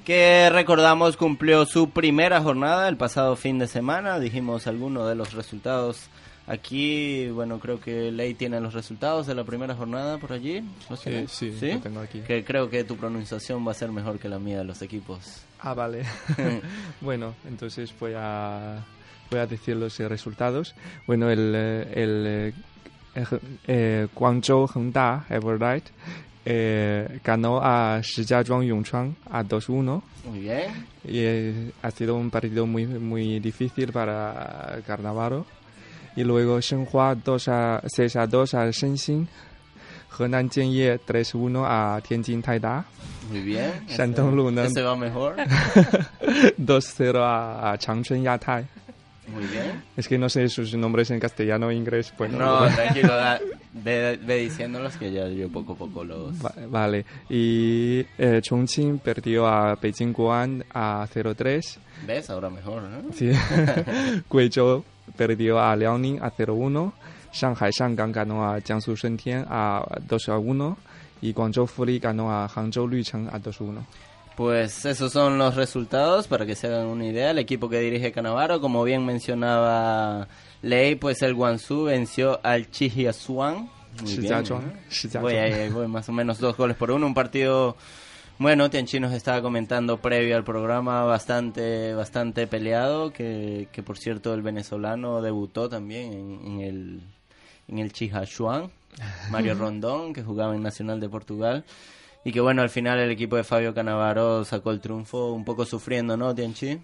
que 0.03 0.49
recordamos 0.49 1.15
cumplió 1.15 1.65
su 1.65 1.91
primera 1.91 2.41
jornada 2.41 2.89
el 2.89 2.97
pasado 2.97 3.37
fin 3.37 3.57
de 3.57 3.67
semana. 3.67 4.19
Dijimos 4.19 4.67
algunos 4.67 5.07
de 5.07 5.15
los 5.15 5.31
resultados 5.31 6.09
aquí. 6.45 7.29
Bueno, 7.29 7.57
creo 7.61 7.79
que 7.79 8.11
Lei 8.11 8.33
tiene 8.33 8.59
los 8.59 8.73
resultados 8.73 9.27
de 9.27 9.35
la 9.35 9.45
primera 9.45 9.75
jornada 9.75 10.17
por 10.17 10.33
allí. 10.33 10.61
sí, 11.01 11.53
sí, 11.57 11.79
tengo 11.81 12.01
aquí. 12.01 12.19
Que 12.19 12.43
creo 12.43 12.69
que 12.69 12.83
tu 12.83 12.97
pronunciación 12.97 13.65
va 13.65 13.71
a 13.71 13.75
ser 13.75 13.93
mejor 13.93 14.19
que 14.19 14.27
la 14.27 14.39
mía 14.39 14.57
de 14.57 14.65
los 14.65 14.81
equipos. 14.81 15.45
Ah, 15.57 15.73
vale. 15.73 16.03
bueno, 16.99 17.33
entonces 17.47 17.93
voy 17.97 18.11
a 18.17 18.83
voy 19.31 19.39
a 19.39 19.47
decir 19.47 19.75
los 19.75 19.99
eh, 19.99 20.07
resultados. 20.07 20.75
Bueno, 21.07 21.29
el, 21.29 21.53
eh, 21.55 21.91
el, 21.95 22.53
eh, 23.15 23.25
eh, 23.67 24.07
Guangzhou 24.13 24.67
Hengda 24.73 25.25
Everlight 25.29 25.85
eh, 26.45 27.19
ganó 27.23 27.59
a 27.63 27.99
Shijiazhuang 28.01 28.63
Yongchuan 28.63 29.15
a 29.31 29.43
2-1. 29.43 30.01
Muy 30.29 30.39
bien. 30.39 30.85
Y 31.03 31.71
ha 31.81 31.91
sido 31.91 32.15
un 32.15 32.29
partido 32.29 32.65
muy, 32.65 32.85
muy 32.85 33.39
difícil 33.39 33.91
para 33.91 34.79
Carnavaro. 34.85 35.45
y 36.15 36.23
luego 36.23 36.59
Shenhua 36.61 37.13
2 37.15 37.47
a 37.49 37.81
6 37.85 38.15
a 38.15 38.25
2 38.27 38.53
al 38.53 38.71
Shenzhen, 38.71 39.27
Henan 40.17 40.49
Jianye 40.49 40.97
3-1 40.99 41.63
a 41.67 41.99
Tianjin 42.01 42.41
Taida, 42.41 42.85
Muy 43.29 43.41
bien. 43.41 43.71
Shandong 43.87 44.29
Ese- 44.29 44.35
Lunan. 44.35 44.65
ese 44.67 44.81
va 44.81 44.95
mejor. 44.95 45.35
2-0 46.57 47.17
a, 47.17 47.71
a 47.71 47.77
Changchun 47.77 48.23
Yatai. 48.23 48.65
Muy 49.27 49.45
bien. 49.45 49.83
Es 49.97 50.07
que 50.07 50.17
no 50.17 50.29
sé 50.29 50.47
sus 50.49 50.73
nombres 50.75 51.09
en 51.11 51.19
castellano 51.19 51.67
o 51.67 51.71
inglés. 51.71 52.13
Bueno, 52.17 52.37
No, 52.37 52.67
tranquilo, 52.75 53.15
da- 53.15 53.39
ve, 53.73 54.19
ve 54.23 54.37
diciéndolos 54.37 54.95
que 54.97 55.11
ya 55.11 55.27
yo 55.27 55.49
poco 55.49 55.73
a 55.73 55.75
poco 55.75 56.03
los... 56.03 56.33
Va- 56.45 56.53
vale. 56.69 57.05
Y 57.29 58.05
eh, 58.17 58.39
Chongqing 58.41 58.99
perdió 58.99 59.47
a 59.47 59.75
Beijing 59.75 60.13
Guan 60.13 60.63
a 60.73 61.07
0-3. 61.13 61.77
¿Ves? 62.05 62.29
Ahora 62.29 62.49
mejor, 62.49 62.83
¿no? 62.83 63.11
Sí. 63.13 63.31
Guizhou 64.31 64.83
perdió 65.17 65.59
a 65.59 65.75
Liaoning 65.75 66.19
a 66.21 66.31
0-1. 66.31 66.91
Shanghai 67.33 67.71
Shangang 67.71 68.11
ganó 68.13 68.45
a 68.49 68.59
Jiangsu 68.61 68.95
Shentian 68.95 69.45
a 69.49 69.83
2-1. 70.07 70.75
Y 71.21 71.33
Guangzhou 71.33 71.65
Fuli 71.65 71.99
ganó 71.99 72.31
a 72.31 72.47
Hangzhou 72.47 72.87
Lucheng 72.87 73.27
a 73.29 73.39
2-1. 73.39 73.79
Pues 74.35 74.83
esos 74.85 75.13
son 75.13 75.37
los 75.37 75.55
resultados 75.55 76.27
para 76.27 76.45
que 76.45 76.55
se 76.55 76.67
hagan 76.67 76.87
una 76.87 77.05
idea. 77.05 77.31
El 77.31 77.39
equipo 77.39 77.69
que 77.69 77.79
dirige 77.79 78.11
Canavaro, 78.11 78.59
como 78.59 78.83
bien 78.83 79.05
mencionaba 79.05 80.27
Lei, 80.61 80.95
pues 80.95 81.21
el 81.21 81.33
Guangzhou 81.33 81.85
venció 81.85 82.39
al. 82.43 82.69
Shijiazhuang. 82.69 83.69
Voy, 85.21 85.35
ahí, 85.35 85.69
voy, 85.69 85.87
más 85.87 86.09
o 86.09 86.11
menos 86.11 86.39
dos 86.39 86.57
goles 86.57 86.75
por 86.75 86.91
uno. 86.91 87.07
Un 87.07 87.13
partido, 87.13 87.77
bueno, 88.37 88.69
Tianchi 88.69 88.99
nos 88.99 89.13
estaba 89.13 89.41
comentando 89.41 90.01
previo 90.01 90.35
al 90.35 90.43
programa, 90.43 91.03
bastante 91.03 91.93
bastante 91.93 92.45
peleado. 92.45 93.13
Que, 93.13 93.69
que 93.71 93.83
por 93.83 93.97
cierto, 93.97 94.33
el 94.33 94.41
venezolano 94.41 95.21
debutó 95.21 95.69
también 95.69 96.11
en, 96.11 96.45
en 96.45 96.59
el, 96.59 97.01
en 97.69 97.79
el. 97.79 97.93
Mario 99.29 99.55
Rondón, 99.57 100.13
que 100.13 100.23
jugaba 100.23 100.55
en 100.55 100.61
Nacional 100.61 100.99
de 100.99 101.07
Portugal. 101.07 101.63
Y 102.27 102.31
que 102.31 102.41
bueno, 102.41 102.63
al 102.63 102.71
final 102.71 102.99
el 102.99 103.11
equipo 103.11 103.35
de 103.35 103.43
Fabio 103.43 103.75
Canavaro 103.75 104.43
sacó 104.45 104.71
el 104.71 104.81
triunfo 104.81 105.31
un 105.31 105.45
poco 105.45 105.63
sufriendo, 105.63 106.17
¿no, 106.17 106.33
Tianchi? 106.33 106.79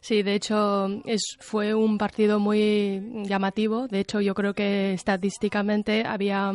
Sí, 0.00 0.22
de 0.22 0.34
hecho 0.34 0.86
es, 1.04 1.36
fue 1.40 1.74
un 1.74 1.98
partido 1.98 2.38
muy 2.38 3.02
llamativo. 3.24 3.88
De 3.88 3.98
hecho, 3.98 4.20
yo 4.20 4.34
creo 4.34 4.54
que 4.54 4.92
estadísticamente 4.92 6.04
había 6.06 6.52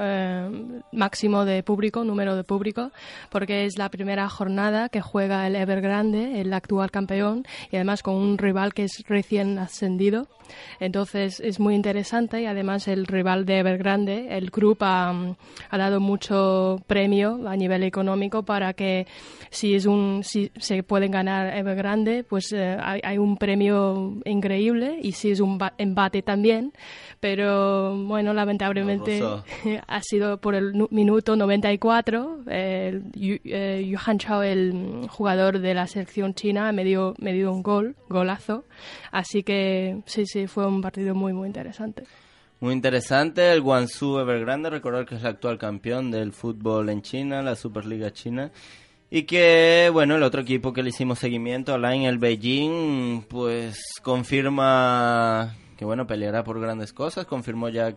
eh, 0.00 0.48
máximo 0.92 1.44
de 1.44 1.62
público, 1.62 2.02
número 2.04 2.34
de 2.36 2.44
público, 2.44 2.90
porque 3.30 3.64
es 3.64 3.78
la 3.78 3.88
primera 3.90 4.28
jornada 4.28 4.88
que 4.88 5.00
juega 5.00 5.46
el 5.46 5.56
Evergrande, 5.56 6.40
el 6.40 6.52
actual 6.52 6.90
campeón, 6.90 7.44
y 7.70 7.76
además 7.76 8.02
con 8.02 8.14
un 8.14 8.38
rival 8.38 8.74
que 8.74 8.84
es 8.84 9.02
recién 9.06 9.58
ascendido. 9.58 10.26
Entonces 10.80 11.38
es 11.38 11.60
muy 11.60 11.76
interesante 11.76 12.42
y 12.42 12.46
además 12.46 12.88
el 12.88 13.06
rival 13.06 13.44
de 13.46 13.58
Evergrande, 13.58 14.36
el 14.36 14.50
club 14.50 14.78
ha, 14.80 15.10
ha 15.70 15.78
dado 15.78 16.00
mucho 16.00 16.78
premio 16.88 17.46
a 17.46 17.54
nivel 17.54 17.84
económico 17.84 18.42
para 18.42 18.72
que 18.72 19.06
si 19.50 19.74
es 19.76 19.86
un 19.86 20.22
si 20.24 20.50
se 20.58 20.82
pueden 20.82 21.12
ganar 21.12 21.56
Evergrande, 21.56 22.24
pues 22.24 22.52
eh, 22.52 22.76
hay, 22.80 23.00
hay 23.04 23.18
un 23.18 23.36
premio 23.36 24.14
increíble 24.24 24.98
y 25.00 25.12
si 25.12 25.30
es 25.30 25.38
un 25.40 25.56
ba- 25.58 25.74
embate 25.78 26.22
también, 26.22 26.72
pero 27.20 27.96
bueno, 28.04 28.32
lamentablemente. 28.34 29.22
ha 29.90 30.00
sido 30.02 30.38
por 30.38 30.54
el 30.54 30.72
nu- 30.72 30.88
minuto 30.90 31.36
94 31.36 32.44
el 32.46 33.02
Yu, 33.12 33.36
eh, 33.44 33.84
Yu 33.86 33.98
Hanchao, 33.98 34.42
el 34.42 35.06
jugador 35.10 35.58
de 35.58 35.74
la 35.74 35.86
selección 35.86 36.32
china, 36.34 36.70
me 36.72 36.84
dio, 36.84 37.14
me 37.18 37.32
dio 37.32 37.52
un 37.52 37.62
gol, 37.62 37.96
golazo, 38.08 38.64
así 39.12 39.42
que 39.42 40.00
sí, 40.06 40.24
sí, 40.26 40.46
fue 40.46 40.66
un 40.66 40.80
partido 40.80 41.14
muy, 41.14 41.32
muy 41.32 41.46
interesante. 41.48 42.04
Muy 42.60 42.74
interesante, 42.74 43.52
el 43.52 43.62
Guangzhou 43.62 44.18
Evergrande, 44.18 44.68
recordar 44.70 45.06
que 45.06 45.14
es 45.16 45.22
el 45.22 45.28
actual 45.28 45.58
campeón 45.58 46.10
del 46.10 46.32
fútbol 46.32 46.88
en 46.90 47.02
China, 47.02 47.42
la 47.42 47.56
Superliga 47.56 48.12
China. 48.12 48.50
Y 49.12 49.22
que, 49.24 49.90
bueno, 49.92 50.14
el 50.14 50.22
otro 50.22 50.42
equipo 50.42 50.72
que 50.72 50.82
le 50.84 50.90
hicimos 50.90 51.18
seguimiento, 51.18 51.74
Alain, 51.74 52.02
el 52.02 52.18
Beijing, 52.18 53.22
pues 53.28 53.82
confirma 54.02 55.56
que, 55.76 55.84
bueno, 55.84 56.06
peleará 56.06 56.44
por 56.44 56.60
grandes 56.60 56.92
cosas. 56.92 57.26
Confirmó 57.26 57.68
ya 57.70 57.94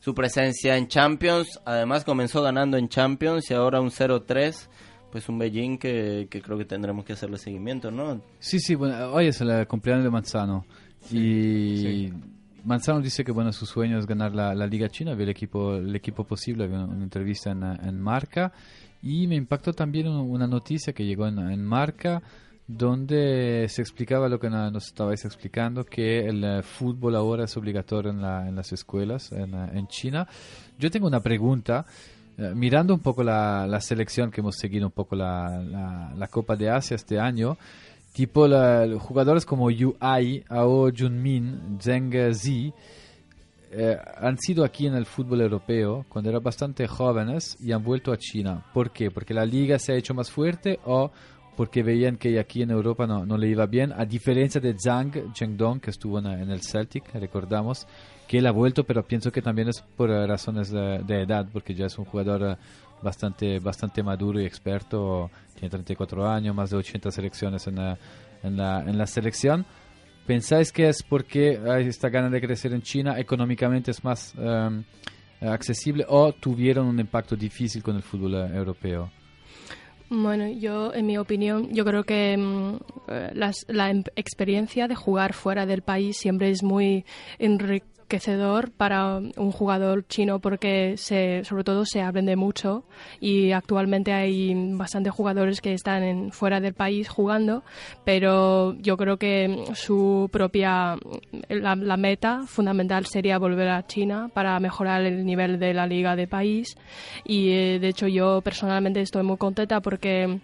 su 0.00 0.14
presencia 0.14 0.76
en 0.76 0.88
Champions. 0.88 1.60
Además, 1.64 2.04
comenzó 2.04 2.42
ganando 2.42 2.76
en 2.76 2.88
Champions 2.88 3.50
y 3.50 3.54
ahora 3.54 3.80
un 3.80 3.90
0-3. 3.90 4.68
Pues 5.12 5.28
un 5.28 5.38
Beijing 5.38 5.76
que, 5.78 6.28
que 6.30 6.40
creo 6.40 6.56
que 6.56 6.64
tendremos 6.64 7.04
que 7.04 7.14
hacerle 7.14 7.36
seguimiento, 7.36 7.90
¿no? 7.90 8.20
Sí, 8.38 8.60
sí, 8.60 8.74
bueno, 8.76 9.12
hoy 9.12 9.26
es 9.26 9.40
el 9.40 9.66
cumpleaños 9.66 10.04
de 10.04 10.10
Manzano. 10.10 10.64
y 11.10 12.12
Manzano 12.64 13.00
dice 13.00 13.24
que 13.24 13.32
bueno, 13.32 13.52
su 13.52 13.66
sueño 13.66 13.98
es 13.98 14.06
ganar 14.06 14.34
la, 14.34 14.54
la 14.54 14.66
Liga 14.66 14.88
China. 14.88 15.14
Vio 15.14 15.24
el 15.24 15.30
equipo, 15.30 15.74
el 15.76 15.94
equipo 15.96 16.24
posible, 16.24 16.64
había 16.64 16.76
una, 16.78 16.86
una 16.94 17.02
entrevista 17.04 17.50
en, 17.50 17.62
en 17.64 18.00
Marca. 18.00 18.52
Y 19.02 19.26
me 19.26 19.34
impactó 19.36 19.72
también 19.72 20.06
un- 20.08 20.30
una 20.30 20.46
noticia 20.46 20.92
que 20.92 21.04
llegó 21.06 21.26
en, 21.26 21.38
en 21.38 21.64
Marca 21.64 22.22
donde 22.76 23.66
se 23.68 23.82
explicaba 23.82 24.28
lo 24.28 24.38
que 24.38 24.48
nos 24.48 24.86
estabais 24.86 25.24
explicando, 25.24 25.84
que 25.84 26.26
el 26.26 26.44
eh, 26.44 26.62
fútbol 26.62 27.16
ahora 27.16 27.44
es 27.44 27.56
obligatorio 27.56 28.10
en, 28.12 28.22
la- 28.22 28.48
en 28.48 28.54
las 28.54 28.72
escuelas 28.72 29.32
en, 29.32 29.54
eh, 29.54 29.84
China. 29.88 30.26
Yo 30.78 30.90
tengo 30.90 31.06
una 31.06 31.20
pregunta. 31.20 31.84
Eh, 32.38 32.52
mirando 32.54 32.94
un 32.94 33.00
poco 33.00 33.22
la, 33.24 33.78
selección 33.80 34.30
que 34.30 34.40
hemos 34.40 34.56
seguido, 34.56 34.86
un 34.86 34.92
poco 34.92 35.16
la, 35.16 35.60
la, 36.16 36.28
Copa 36.28 36.56
de 36.56 36.70
Asia 36.70 36.94
este 36.94 37.18
año, 37.18 37.58
tipo 38.12 38.46
jugadores 38.98 39.44
como 39.44 39.70
Yu 39.70 39.96
Ai, 40.00 40.44
Ao 40.48 40.90
Junmin, 40.96 41.78
Zheng 41.82 42.34
Zi, 42.34 42.72
eh, 43.72 43.96
han 44.16 44.38
sido 44.38 44.64
aquí 44.64 44.86
en 44.86 44.94
el 44.94 45.06
fútbol 45.06 45.42
europeo 45.42 46.04
cuando 46.08 46.30
eran 46.30 46.42
bastante 46.42 46.88
jóvenes 46.88 47.56
y 47.60 47.72
han 47.72 47.84
vuelto 47.84 48.12
a 48.12 48.16
China. 48.16 48.64
¿Por 48.72 48.90
qué? 48.90 49.10
¿Porque 49.10 49.34
la 49.34 49.44
liga 49.44 49.78
se 49.78 49.92
ha 49.92 49.96
hecho 49.96 50.14
más 50.14 50.30
fuerte 50.30 50.80
o 50.86 51.10
porque 51.56 51.82
veían 51.82 52.16
que 52.16 52.38
aquí 52.38 52.62
en 52.62 52.70
Europa 52.70 53.06
no, 53.06 53.26
no 53.26 53.36
le 53.36 53.48
iba 53.48 53.66
bien? 53.66 53.92
A 53.92 54.04
diferencia 54.04 54.60
de 54.60 54.74
Zhang 54.78 55.34
Zhengdong, 55.34 55.80
que 55.80 55.90
estuvo 55.90 56.18
en, 56.18 56.26
el 56.26 56.62
Celtic, 56.62 57.12
recordamos, 57.14 57.86
que 58.26 58.38
él 58.38 58.46
ha 58.46 58.52
vuelto, 58.52 58.84
pero 58.84 59.04
pienso 59.04 59.30
que 59.32 59.42
también 59.42 59.68
es 59.68 59.80
por 59.80 60.10
razones 60.10 60.70
de, 60.70 61.22
edad, 61.22 61.48
porque 61.52 61.74
ya 61.74 61.86
es 61.86 61.98
un 61.98 62.04
jugador 62.04 62.42
eh, 62.42 62.56
bastante, 63.02 63.58
bastante 63.58 64.02
maduro 64.02 64.40
y 64.40 64.46
experto, 64.46 65.30
tiene 65.54 65.70
34 65.70 66.28
años, 66.28 66.54
más 66.54 66.70
de 66.70 66.76
80 66.76 67.10
selecciones 67.10 67.66
en 67.66 67.76
la, 67.76 67.98
en 68.42 68.56
la, 68.56 69.06
selección. 69.06 69.66
¿Pensáis 70.26 70.70
que 70.72 70.88
es 70.88 71.02
porque 71.02 71.60
hay 71.68 71.88
esta 71.88 72.08
gana 72.08 72.30
de 72.30 72.40
crecer 72.40 72.72
en 72.72 72.82
China, 72.82 73.18
económicamente 73.18 73.90
es 73.90 74.04
más 74.04 74.32
em, 74.38 74.84
accesible 75.40 76.04
o 76.08 76.32
tuvieron 76.32 76.86
un 76.86 77.00
impacto 77.00 77.34
difícil 77.34 77.82
con 77.82 77.96
el 77.96 78.02
fútbol 78.02 78.34
eh, 78.34 78.56
europeo? 78.56 79.10
Bueno, 80.12 80.48
yo, 80.48 80.92
en 80.92 81.06
mi 81.06 81.16
opinión, 81.18 81.72
yo 81.72 81.84
creo 81.84 82.02
que 82.02 82.36
mm, 82.36 82.76
eh, 83.08 83.30
la 83.68 83.90
em- 83.90 84.02
experiencia 84.16 84.88
de 84.88 84.96
jugar 84.96 85.34
fuera 85.34 85.66
del 85.66 85.82
país 85.82 86.16
siempre 86.16 86.50
es 86.50 86.64
muy 86.64 87.04
enriquecedor 88.10 88.72
para 88.72 89.18
un 89.18 89.52
jugador 89.52 90.04
chino 90.08 90.40
porque 90.40 90.96
se, 90.96 91.44
sobre 91.44 91.62
todo 91.62 91.84
se 91.84 92.02
aprende 92.02 92.34
mucho 92.34 92.82
y 93.20 93.52
actualmente 93.52 94.12
hay 94.12 94.52
bastantes 94.74 95.12
jugadores 95.12 95.60
que 95.60 95.72
están 95.72 96.02
en, 96.02 96.32
fuera 96.32 96.60
del 96.60 96.74
país 96.74 97.08
jugando, 97.08 97.62
pero 98.04 98.74
yo 98.80 98.96
creo 98.96 99.16
que 99.16 99.64
su 99.74 100.28
propia, 100.32 100.96
la, 101.48 101.76
la 101.76 101.96
meta 101.96 102.42
fundamental 102.46 103.06
sería 103.06 103.38
volver 103.38 103.68
a 103.68 103.86
China 103.86 104.28
para 104.34 104.58
mejorar 104.58 105.02
el 105.02 105.24
nivel 105.24 105.60
de 105.60 105.72
la 105.72 105.86
liga 105.86 106.16
de 106.16 106.26
país. 106.26 106.76
Y 107.24 107.50
eh, 107.50 107.78
de 107.80 107.88
hecho 107.88 108.08
yo 108.08 108.40
personalmente 108.42 109.00
estoy 109.00 109.22
muy 109.22 109.36
contenta 109.36 109.80
porque 109.80 110.40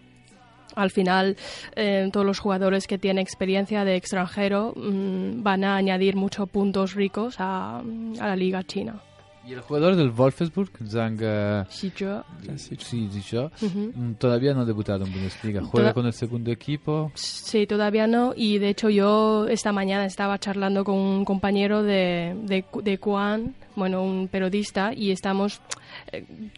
al 0.77 0.91
final 0.93 1.37
eh, 1.75 2.09
todos 2.13 2.25
los 2.25 2.39
jugadores 2.39 2.87
que 2.87 2.99
tienen 2.99 3.21
experiencia 3.23 3.85
de 3.85 3.97
extranjero 3.97 4.73
mm, 4.77 5.43
van 5.43 5.65
a 5.65 5.75
añadir 5.77 6.15
muchos 6.15 6.49
puntos 6.49 6.95
ricos 6.95 7.37
a, 7.41 7.79
a 7.81 8.27
la 8.29 8.37
liga 8.37 8.63
china. 8.63 9.01
Y 9.49 9.53
el 9.53 9.61
jugador 9.61 9.95
del 9.95 10.11
Wolfsburg, 10.11 10.71
Zhang 10.89 11.21
Xizhou, 11.71 12.23
sí, 12.89 13.09
mm, 13.95 14.15
todavía 14.19 14.53
no 14.55 14.63
ha 14.63 14.65
debutado 14.65 15.05
en 15.05 15.13
Bundesliga. 15.13 15.61
Juega 15.63 15.85
Toda- 15.91 15.95
con 15.95 16.07
el 16.07 16.13
segundo 16.13 16.51
equipo. 16.51 17.13
Sí, 17.15 17.65
todavía 17.67 18.07
no. 18.09 18.33
Y 18.37 18.59
de 18.59 18.71
hecho 18.71 18.89
yo 18.91 19.47
esta 19.49 19.71
mañana 19.73 20.05
estaba 20.05 20.39
charlando 20.39 20.83
con 20.85 20.97
un 20.97 21.25
compañero 21.25 21.83
de, 21.85 22.35
de, 22.43 22.65
de 22.83 22.99
Quan, 22.99 23.55
bueno, 23.77 24.03
un 24.03 24.27
periodista, 24.29 24.93
y 24.93 25.11
estamos, 25.13 25.61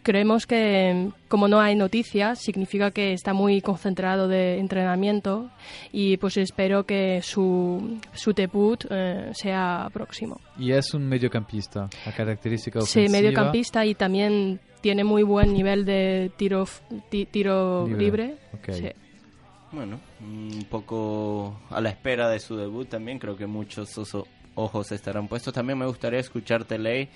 creemos 0.03 0.45
que 0.45 1.09
como 1.27 1.47
no 1.47 1.59
hay 1.59 1.75
noticias, 1.75 2.39
significa 2.39 2.91
que 2.91 3.13
está 3.13 3.33
muy 3.33 3.61
concentrado 3.61 4.27
de 4.27 4.57
entrenamiento 4.59 5.49
y 5.91 6.17
pues 6.17 6.37
espero 6.37 6.85
que 6.85 7.21
su, 7.21 7.99
su 8.13 8.33
debut 8.33 8.85
eh, 8.89 9.31
sea 9.33 9.89
próximo. 9.93 10.39
Y 10.57 10.71
es 10.71 10.93
un 10.93 11.07
mediocampista, 11.07 11.89
la 12.05 12.11
característica 12.13 12.81
Sí, 12.81 12.99
ofensiva. 12.99 13.21
mediocampista 13.21 13.85
y 13.85 13.95
también 13.95 14.59
tiene 14.81 15.03
muy 15.03 15.23
buen 15.23 15.53
nivel 15.53 15.85
de 15.85 16.31
tiro, 16.37 16.65
ti- 17.09 17.25
tiro 17.25 17.85
Libre. 17.87 17.99
libre. 18.03 18.33
Ok. 18.53 18.71
Sí. 18.73 18.89
Bueno, 19.71 19.99
un 20.21 20.65
poco 20.69 21.59
a 21.69 21.79
la 21.79 21.89
espera 21.89 22.27
de 22.29 22.39
su 22.39 22.55
debut 22.57 22.89
también. 22.89 23.19
Creo 23.19 23.35
que 23.37 23.45
muchos 23.45 23.95
oso- 23.99 24.25
ojos 24.59 24.91
estarán 24.91 25.27
puestos. 25.27 25.53
También 25.53 25.77
me 25.79 25.85
gustaría 25.85 26.19
escucharte, 26.19 26.77
Ley. 26.77 27.09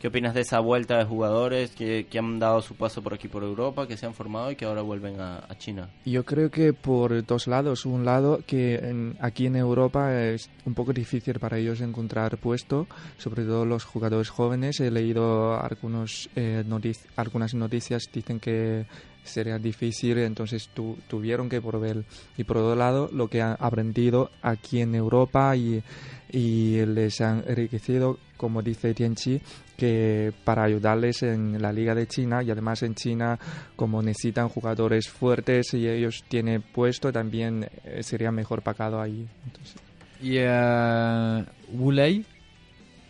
¿Qué 0.00 0.08
opinas 0.08 0.32
de 0.32 0.40
esa 0.40 0.60
vuelta 0.60 0.96
de 0.96 1.04
jugadores 1.04 1.72
que, 1.72 2.06
que, 2.08 2.18
han 2.18 2.38
dado 2.38 2.62
su 2.62 2.74
paso 2.74 3.02
por 3.02 3.12
aquí 3.12 3.28
por 3.28 3.42
Europa, 3.42 3.86
que 3.86 3.98
se 3.98 4.06
han 4.06 4.14
formado 4.14 4.50
y 4.50 4.56
que 4.56 4.64
ahora 4.64 4.80
vuelven 4.80 5.20
a, 5.20 5.46
China? 5.58 5.90
Yo 6.06 6.24
creo 6.24 6.50
que 6.50 6.72
por 6.72 7.22
dos 7.26 7.46
lados. 7.46 7.84
Un 7.84 8.06
lado 8.06 8.40
que 8.46 8.76
en, 8.76 9.18
aquí 9.20 9.44
en 9.44 9.56
Europa 9.56 10.18
es 10.18 10.48
un 10.64 10.72
poco 10.72 10.94
difícil 10.94 11.38
para 11.38 11.58
ellos 11.58 11.82
encontrar 11.82 12.38
puesto, 12.38 12.86
sobre 13.18 13.44
todo 13.44 13.66
los 13.66 13.84
jugadores 13.84 14.30
jóvenes. 14.30 14.80
He 14.80 14.90
leído 14.90 15.60
algunos, 15.60 16.30
eh, 16.34 16.64
notic 16.66 16.96
algunas 17.16 17.52
noticias, 17.52 18.04
dicen 18.10 18.40
que 18.40 18.86
sería 19.24 19.58
difícil, 19.58 20.18
entonces 20.18 20.68
tu, 20.74 20.96
tuvieron 21.08 21.48
que 21.48 21.58
volver. 21.58 22.04
Y 22.36 22.44
por 22.44 22.58
otro 22.58 22.74
lado, 22.76 23.08
lo 23.12 23.28
que 23.28 23.42
han 23.42 23.56
aprendido 23.58 24.30
aquí 24.42 24.80
en 24.80 24.94
Europa 24.94 25.54
y, 25.56 25.82
y 26.30 26.84
les 26.86 27.20
han 27.20 27.44
enriquecido, 27.46 28.18
como 28.36 28.62
dice 28.62 28.94
Tianchi, 28.94 29.40
que 29.76 30.32
para 30.44 30.64
ayudarles 30.64 31.22
en 31.22 31.60
la 31.60 31.72
Liga 31.72 31.94
de 31.94 32.06
China 32.06 32.42
y 32.42 32.50
además 32.50 32.82
en 32.82 32.94
China, 32.94 33.38
como 33.76 34.02
necesitan 34.02 34.48
jugadores 34.48 35.08
fuertes 35.08 35.72
y 35.74 35.88
ellos 35.88 36.24
tienen 36.28 36.62
puesto, 36.62 37.10
también 37.12 37.66
eh, 37.84 38.02
sería 38.02 38.30
mejor 38.30 38.62
pagado 38.62 39.00
ahí. 39.00 39.26
Entonces. 39.46 39.76
Y 40.22 40.38
uh, 40.38 41.44
Wulei, 41.72 42.24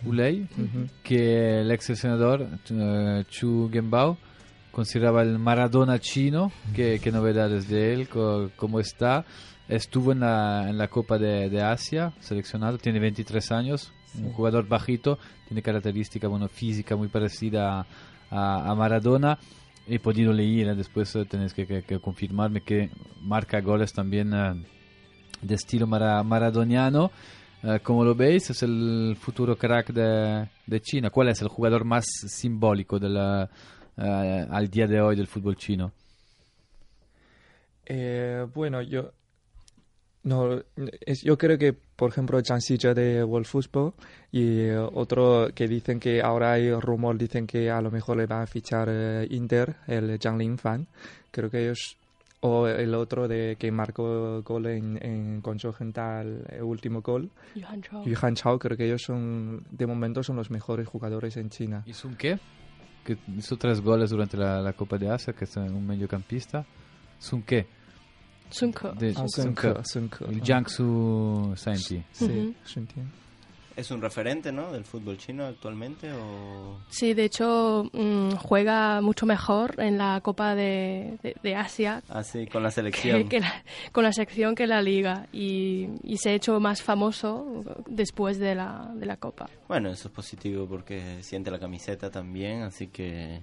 Wulei 0.05 0.47
Uh 0.57 0.63
-huh. 0.63 0.89
que 1.03 1.61
el 1.61 1.71
ex 1.73 1.87
senador 1.99 2.43
uh, 2.71 3.23
Chu 3.29 3.69
Genbao 3.73 4.17
consideraba 4.71 5.23
el 5.23 5.39
Maradona 5.39 5.99
chino, 5.99 6.53
¿qué, 6.75 7.01
qué 7.03 7.11
novedades 7.13 7.69
de 7.69 7.93
él? 7.93 8.09
¿Cómo 8.57 8.81
está? 8.81 9.25
Estuvo 9.69 10.13
en 10.13 10.21
la, 10.21 10.69
en 10.69 10.79
la 10.79 10.89
Copa 10.89 11.19
de, 11.19 11.49
de, 11.49 11.63
Asia, 11.63 12.13
seleccionado, 12.21 12.79
tiene 12.79 12.99
23 12.99 13.53
años, 13.53 13.93
sí. 14.07 14.23
un 14.23 14.33
jugador 14.33 14.67
bajito, 14.67 15.19
tiene 15.47 15.63
característica 15.63 16.27
bueno, 16.29 16.49
física 16.49 16.97
muy 16.97 17.09
parecida 17.09 17.87
a, 18.31 18.71
a, 18.71 18.75
Maradona. 18.75 19.39
He 19.87 19.99
podido 19.99 20.33
leer, 20.33 20.75
después 20.77 21.15
uh, 21.15 21.25
tenéis 21.25 21.55
que, 21.55 21.67
que, 21.67 21.83
que, 21.83 21.99
confirmarme 22.01 22.63
que 22.63 22.91
marca 23.23 23.61
goles 23.61 23.93
también 23.93 24.35
uh, 24.35 24.61
de 25.43 25.55
estilo 25.55 25.87
mara, 25.87 26.23
maradoniano. 26.23 27.11
Uh, 27.63 27.79
como 27.83 28.05
lo 28.05 28.15
veis, 28.15 28.51
es 28.51 28.63
el 28.63 29.17
futuro 29.21 29.57
crack 29.57 29.93
de, 29.93 30.49
de, 30.67 30.81
China. 30.81 31.11
¿Cuál 31.11 31.29
es 31.29 31.43
el 31.43 31.49
jugador 31.49 31.85
más 31.85 32.07
simbólico 32.27 32.99
de 32.99 33.09
la, 33.09 33.51
al 34.01 34.69
día 34.69 34.87
de 34.87 35.01
hoy 35.01 35.17
del 35.17 35.27
fútbol 35.27 35.57
chino? 35.57 35.93
Eh, 37.87 38.47
bueno, 38.55 38.83
yo 38.83 39.13
no, 40.23 40.63
es, 41.07 41.23
yo 41.23 41.39
creo 41.39 41.57
que, 41.57 41.73
por 41.73 42.11
ejemplo, 42.11 42.41
Zhang 42.43 42.61
de 42.95 43.25
World 43.25 43.47
Football 43.47 43.95
y 44.31 44.61
eh, 44.61 44.77
otro 44.77 45.49
que 45.55 45.67
dicen 45.67 45.99
que 45.99 46.21
ahora 46.21 46.53
hay 46.53 46.73
rumor, 46.75 47.17
dicen 47.17 47.47
que 47.47 47.71
a 47.71 47.81
lo 47.81 47.91
mejor 47.91 48.19
le 48.19 48.27
va 48.27 48.43
a 48.43 48.47
fichar 48.47 48.89
eh, 48.91 49.27
Inter, 49.31 49.77
el 49.87 50.19
Zhang 50.21 50.39
Linfan. 50.39 50.87
Creo 51.31 51.51
que 51.51 51.63
ellos, 51.63 51.97
o 52.41 52.67
el 52.69 52.95
otro 52.95 53.29
de 53.29 53.57
que 53.59 53.73
marcó 53.73 54.43
gol 54.43 54.67
en, 54.67 54.99
en 55.03 55.41
con 55.41 55.59
Gental, 55.59 56.45
el 56.51 56.63
último 56.63 57.01
gol, 57.01 57.31
Yuhan 57.55 57.83
Chao. 57.83 58.05
Yuhan 58.05 58.35
Chao, 58.35 58.59
creo 58.59 58.77
que 58.77 58.85
ellos 58.85 59.03
son, 59.03 59.65
de 59.71 59.87
momento, 59.87 60.23
son 60.23 60.37
los 60.37 60.51
mejores 60.51 60.87
jugadores 60.87 61.37
en 61.39 61.49
China. 61.49 61.83
¿Y 61.87 61.95
Sun 61.95 62.15
qué? 62.17 62.39
Que 63.05 63.17
hizo 63.37 63.57
tres 63.57 63.81
goles 63.81 64.11
durante 64.11 64.37
la, 64.37 64.61
la 64.61 64.73
Copa 64.73 64.99
de 64.99 65.11
Asia, 65.11 65.33
que 65.33 65.45
es 65.45 65.57
un 65.57 65.87
mediocampista. 65.87 66.65
¿Sun 67.19 67.43
qué? 67.43 67.67
Sun 68.51 68.73
Ke. 68.73 68.89
De, 68.99 69.15
Ah, 69.17 69.25
Sun 69.29 69.55
Ke, 69.55 69.75
Sun 69.85 70.09
Ke. 70.09 70.25
El 70.27 70.41
Jiangsu 70.43 71.53
Senti. 71.57 72.03
Sí, 72.13 72.25
Ujú. 72.25 72.55
Shuntian. 72.67 73.11
¿Es 73.81 73.91
un 73.91 74.03
referente 74.03 74.53
¿no? 74.53 74.73
del 74.73 74.85
fútbol 74.85 75.17
chino 75.17 75.47
actualmente? 75.47 76.13
O... 76.13 76.79
Sí, 76.91 77.15
de 77.15 77.25
hecho 77.25 77.89
mm, 77.93 78.33
juega 78.33 79.01
mucho 79.01 79.25
mejor 79.27 79.75
en 79.81 79.97
la 79.97 80.21
Copa 80.23 80.55
de, 80.55 81.17
de, 81.23 81.35
de 81.43 81.57
Asia 81.57 82.03
Ah, 82.09 82.23
sí, 82.23 82.47
con 82.47 82.63
la 82.63 82.71
selección. 82.71 83.29
que 83.31 83.41
la- 83.41 83.65
con 83.93 84.05
la 84.05 84.13
sección 84.13 84.55
que 84.55 84.67
la 84.67 84.83
liga 84.83 85.27
y, 85.33 85.89
y 86.05 86.19
se 86.19 86.31
ha 86.31 86.35
hecho 86.35 86.61
más 86.61 86.83
famoso 86.83 87.65
después 87.89 88.39
de 88.39 88.55
la, 88.55 88.91
de 88.95 89.07
la 89.07 89.17
Copa. 89.17 89.49
Bueno, 89.67 89.91
eso 89.91 90.09
es 90.09 90.15
positivo 90.15 90.67
porque 90.67 91.23
siente 91.23 91.51
la 91.51 91.59
camiseta 91.59 92.11
también, 92.11 92.63
así 92.63 92.89
que... 92.89 93.41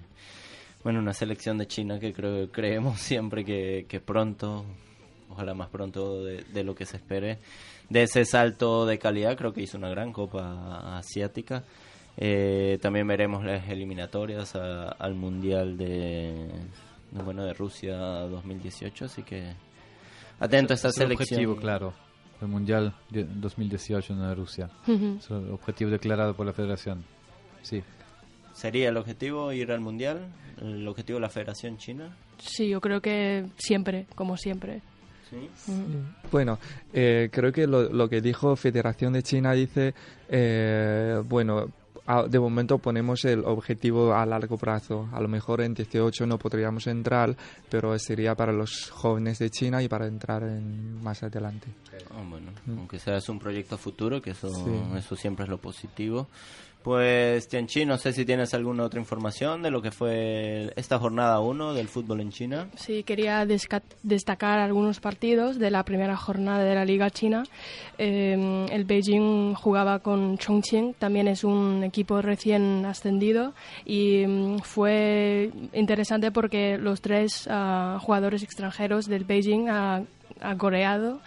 Bueno, 0.84 1.00
una 1.00 1.12
selección 1.12 1.58
de 1.58 1.66
China 1.66 1.98
que 1.98 2.12
creo, 2.12 2.48
creemos 2.52 3.00
siempre 3.00 3.44
que, 3.44 3.86
que 3.88 3.98
pronto, 3.98 4.64
ojalá 5.28 5.52
más 5.52 5.68
pronto 5.68 6.22
de, 6.22 6.44
de 6.44 6.62
lo 6.62 6.76
que 6.76 6.86
se 6.86 6.96
espere, 6.98 7.38
de 7.88 8.02
ese 8.02 8.24
salto 8.24 8.84
de 8.86 8.98
calidad, 8.98 9.36
creo 9.36 9.52
que 9.52 9.62
hizo 9.62 9.78
una 9.78 9.88
gran 9.88 10.12
Copa 10.12 10.98
Asiática. 10.98 11.64
Eh, 12.16 12.78
también 12.82 13.06
veremos 13.06 13.44
las 13.44 13.68
eliminatorias 13.68 14.54
a- 14.56 14.88
al 14.90 15.14
Mundial 15.14 15.76
de, 15.78 16.48
de, 17.12 17.22
bueno 17.22 17.44
de 17.44 17.54
Rusia 17.54 17.96
2018, 17.96 19.04
así 19.04 19.22
que 19.22 19.52
atento 20.40 20.72
a 20.72 20.76
esta 20.76 20.88
Es 20.88 20.96
el 20.98 21.02
selección. 21.04 21.38
objetivo, 21.40 21.56
claro. 21.56 21.94
El 22.40 22.48
Mundial 22.48 22.94
de 23.10 23.24
2018 23.24 24.12
en 24.12 24.36
Rusia. 24.36 24.70
Es 24.86 25.30
el 25.30 25.50
objetivo 25.50 25.90
declarado 25.90 26.34
por 26.34 26.46
la 26.46 26.52
federación. 26.52 27.04
Sí. 27.62 27.82
¿Sería 28.52 28.88
el 28.88 28.96
objetivo 28.96 29.52
ir 29.52 29.70
al 29.72 29.80
Mundial? 29.80 30.28
¿El 30.60 30.86
objetivo 30.88 31.18
de 31.18 31.22
la 31.22 31.28
Federación 31.28 31.78
China? 31.78 32.16
Sí, 32.38 32.68
yo 32.68 32.80
creo 32.80 33.00
que 33.00 33.46
siempre, 33.56 34.06
como 34.16 34.36
siempre. 34.36 34.82
Sí. 35.30 35.50
Ujú. 35.70 36.04
Bueno, 36.32 36.58
eh, 36.92 37.28
creo 37.32 37.52
que 37.52 37.66
lo, 37.66 37.82
lo 37.90 38.08
que 38.08 38.20
dijo 38.20 38.56
Federación 38.56 39.12
de 39.12 39.22
China 39.22 39.52
dice, 39.52 39.94
eh, 40.28 41.22
bueno, 41.24 41.66
a- 42.06 42.22
de 42.22 42.38
momento 42.38 42.78
ponemos 42.78 43.24
el 43.26 43.40
objetivo 43.44 44.14
a 44.14 44.24
largo 44.24 44.56
plazo. 44.56 45.08
A 45.12 45.20
lo 45.20 45.28
mejor 45.28 45.60
en 45.60 45.74
18 45.74 46.26
no 46.26 46.38
podríamos 46.38 46.86
entrar, 46.86 47.36
pero 47.68 47.98
sería 47.98 48.34
para 48.34 48.52
los 48.52 48.90
jóvenes 48.90 49.38
de 49.38 49.50
China 49.50 49.82
y 49.82 49.88
para 49.88 50.06
entrar 50.06 50.42
en 50.44 51.02
más 51.02 51.22
adelante. 51.22 51.66
Ah, 52.10 52.22
bueno, 52.26 52.50
Mm. 52.64 52.78
aunque 52.78 52.98
sea 52.98 53.16
es 53.18 53.28
un 53.28 53.38
proyecto 53.38 53.76
futuro, 53.76 54.22
que 54.22 54.30
eso, 54.30 54.48
Sí. 54.48 54.70
eso 54.96 55.16
siempre 55.16 55.44
es 55.44 55.50
lo 55.50 55.58
positivo. 55.58 56.28
Pues, 56.82 57.48
Tianchi, 57.48 57.84
no 57.84 57.98
sé 57.98 58.12
si 58.12 58.24
tienes 58.24 58.54
alguna 58.54 58.84
otra 58.84 59.00
información 59.00 59.62
de 59.62 59.70
lo 59.70 59.82
que 59.82 59.90
fue 59.90 60.72
esta 60.76 60.98
jornada 60.98 61.40
1 61.40 61.74
del 61.74 61.88
fútbol 61.88 62.20
en 62.20 62.30
China. 62.30 62.68
Sí, 62.76 63.02
quería 63.02 63.44
destacar 64.02 64.60
algunos 64.60 65.00
partidos 65.00 65.58
de 65.58 65.70
la 65.70 65.82
primera 65.82 66.16
jornada 66.16 66.62
de 66.64 66.74
la 66.74 66.84
Liga 66.84 67.10
China. 67.10 67.44
Eh, 67.98 68.66
el 68.70 68.84
Beijing 68.84 69.54
jugaba 69.54 69.98
con 69.98 70.38
Chongqing, 70.38 70.94
también 70.94 71.28
es 71.28 71.44
un 71.44 71.82
equipo 71.84 72.22
recién 72.22 72.86
ascendido 72.86 73.54
y 73.84 74.24
mm, 74.26 74.58
fue 74.60 75.50
interesante 75.72 76.30
porque 76.30 76.78
los 76.78 77.00
tres 77.00 77.48
ah, 77.50 77.98
jugadores 78.00 78.42
extranjeros 78.42 79.06
del 79.06 79.24
Beijing 79.24 79.68
ha, 79.68 80.02
ha 80.40 80.54
goleado. 80.54 81.20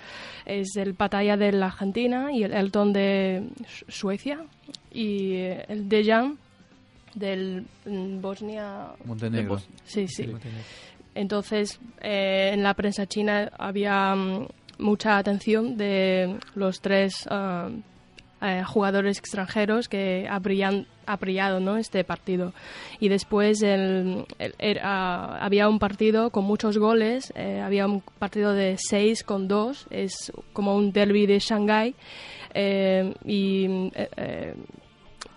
Es 0.45 0.75
el 0.75 0.95
Pattaya 0.95 1.37
de 1.37 1.51
la 1.51 1.67
Argentina 1.67 2.31
y 2.31 2.43
el 2.43 2.53
Elton 2.53 2.93
de 2.93 3.47
Su- 3.67 3.85
Suecia 3.89 4.39
y 4.91 5.35
el 5.35 5.87
Dejan 5.89 6.37
del 7.15 7.65
mm, 7.85 8.21
Bosnia. 8.21 8.87
Montenegro. 9.05 9.55
Bos- 9.55 9.67
Sí, 9.85 10.07
sí. 10.07 10.29
Entonces, 11.13 11.79
eh, 12.01 12.51
en 12.53 12.63
la 12.63 12.73
prensa 12.73 13.05
china 13.05 13.51
había 13.57 14.15
mm, 14.15 14.47
mucha 14.79 15.17
atención 15.17 15.75
de 15.77 16.37
los 16.55 16.79
tres 16.81 17.27
eh, 17.29 18.63
jugadores 18.65 19.19
extranjeros 19.19 19.87
que 19.89 20.27
habrían 20.29 20.87
ha 21.05 21.17
brillado 21.17 21.59
¿no? 21.59 21.77
este 21.77 22.03
partido. 22.03 22.53
Y 22.99 23.09
después 23.09 23.61
el- 23.63 24.25
era- 24.59 25.37
había 25.43 25.67
un 25.69 25.79
partido 25.79 26.29
con 26.29 26.45
muchos 26.45 26.77
goles, 26.77 27.31
eh, 27.35 27.61
había 27.61 27.85
un 27.87 28.01
partido 28.19 28.53
de 28.53 28.75
6 28.77 29.23
con 29.23 29.47
2, 29.47 29.87
es 29.89 30.31
como 30.53 30.75
un 30.75 30.91
derby 30.91 31.25
de 31.25 31.39
Shanghái. 31.39 31.95
eh, 32.53 33.13
y 33.25 33.65
eh, 33.95 34.09
eh, 34.17 34.55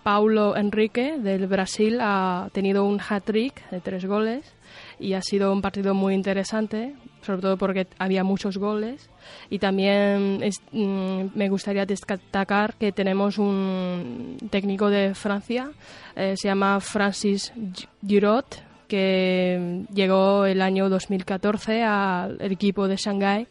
Paulo 0.03 0.55
Enrique 0.55 1.17
del 1.17 1.47
Brasil 1.47 1.97
ha 2.01 2.49
tenido 2.51 2.85
un 2.85 2.99
hat-trick 2.99 3.69
de 3.71 3.79
tres 3.81 4.05
goles 4.05 4.53
y 4.99 5.13
ha 5.13 5.21
sido 5.21 5.51
un 5.51 5.61
partido 5.61 5.93
muy 5.93 6.13
interesante, 6.13 6.93
sobre 7.25 7.41
todo 7.41 7.57
porque 7.57 7.87
había 7.99 8.23
muchos 8.23 8.57
goles. 8.57 9.09
Y 9.49 9.59
también 9.59 10.39
es- 10.43 10.61
mm, 10.71 11.27
me 11.35 11.49
gustaría 11.49 11.85
destacar 11.85 12.75
que 12.75 12.91
tenemos 12.91 13.37
un 13.37 14.37
técnico 14.51 14.89
de 14.89 15.15
Francia, 15.15 15.71
eh, 16.15 16.35
se 16.37 16.47
llama 16.47 16.79
Francis 16.79 17.51
Gi- 17.73 17.87
Giroud, 18.05 18.45
que 18.87 19.83
llegó 19.93 20.45
el 20.45 20.61
año 20.61 20.89
2014 20.89 21.83
al 21.83 22.37
equipo 22.39 22.87
de 22.87 22.97
Shanghái 22.97 23.47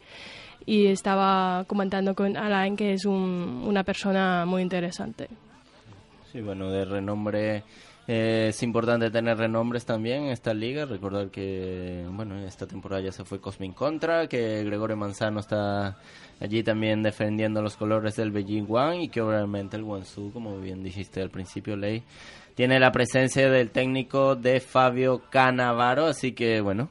y 0.65 0.87
estaba 0.87 1.65
comentando 1.67 2.15
con 2.15 2.37
Alain 2.37 2.75
que 2.77 2.93
es 2.93 3.05
un- 3.05 3.63
una 3.67 3.83
persona 3.83 4.45
muy 4.45 4.61
interesante. 4.61 5.27
Sí, 6.31 6.41
bueno, 6.41 6.69
de 6.71 6.85
renombre 6.85 7.63
Eh, 8.07 8.47
es 8.49 8.61
importante 8.61 9.09
tener 9.09 9.37
renombres 9.37 9.85
también 9.85 10.25
en 10.25 10.29
esta 10.29 10.53
liga. 10.53 10.85
Recordar 10.85 11.29
que, 11.29 12.05
bueno, 12.11 12.37
esta 12.39 12.67
temporada 12.67 13.01
ya 13.01 13.11
se 13.11 13.25
fue 13.25 13.39
Cosmin 13.39 13.73
Contra, 13.73 14.27
que 14.27 14.63
Gregorio 14.63 14.95
Manzano 14.95 15.39
está 15.39 15.97
allí 16.39 16.61
también 16.63 17.01
defendiendo 17.01 17.61
los 17.61 17.75
colores 17.75 18.15
del 18.15 18.31
Beijing 18.31 18.67
One 18.69 19.03
y 19.03 19.09
que 19.09 19.21
obviamente 19.21 19.77
el 19.77 19.83
Guangzhou, 19.83 20.31
como 20.31 20.59
bien 20.59 20.83
dijiste 20.83 21.21
al 21.21 21.29
principio, 21.29 21.75
Ley, 21.75 22.03
tiene 22.53 22.79
la 22.79 22.91
presencia 22.91 23.49
del 23.49 23.71
técnico 23.71 24.35
de 24.35 24.59
Fabio 24.59 25.23
Canavaro. 25.31 26.05
Así 26.05 26.33
que, 26.33 26.61
bueno, 26.61 26.89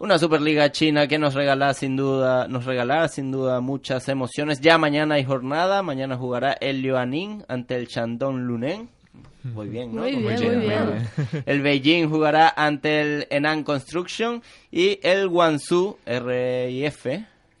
una 0.00 0.18
Superliga 0.18 0.72
China 0.72 1.06
que 1.06 1.18
nos 1.18 1.34
regalará 1.34 1.74
sin 1.74 1.96
duda, 1.96 2.48
nos 2.48 2.64
regalará 2.64 3.06
sin 3.08 3.30
duda 3.30 3.60
muchas 3.60 4.08
emociones. 4.08 4.60
Ya 4.60 4.78
mañana 4.78 5.14
hay 5.14 5.24
jornada, 5.24 5.82
mañana 5.82 6.16
jugará 6.16 6.52
el 6.54 6.82
Liuaning 6.82 7.44
ante 7.48 7.76
el 7.76 7.86
Shandong 7.86 8.40
Lunen. 8.40 8.96
Muy 9.42 9.68
bien, 9.68 9.94
¿no? 9.94 10.02
Muy 10.02 10.16
bien, 10.16 10.24
muy 10.24 10.66
bien. 10.66 11.08
El 11.46 11.62
Beijing 11.62 12.08
jugará 12.08 12.52
ante 12.56 13.00
el 13.00 13.26
Henan 13.30 13.62
Construction 13.62 14.42
y 14.70 14.98
el 15.02 15.28
Guangzhou 15.28 15.98
RIF, 16.04 17.06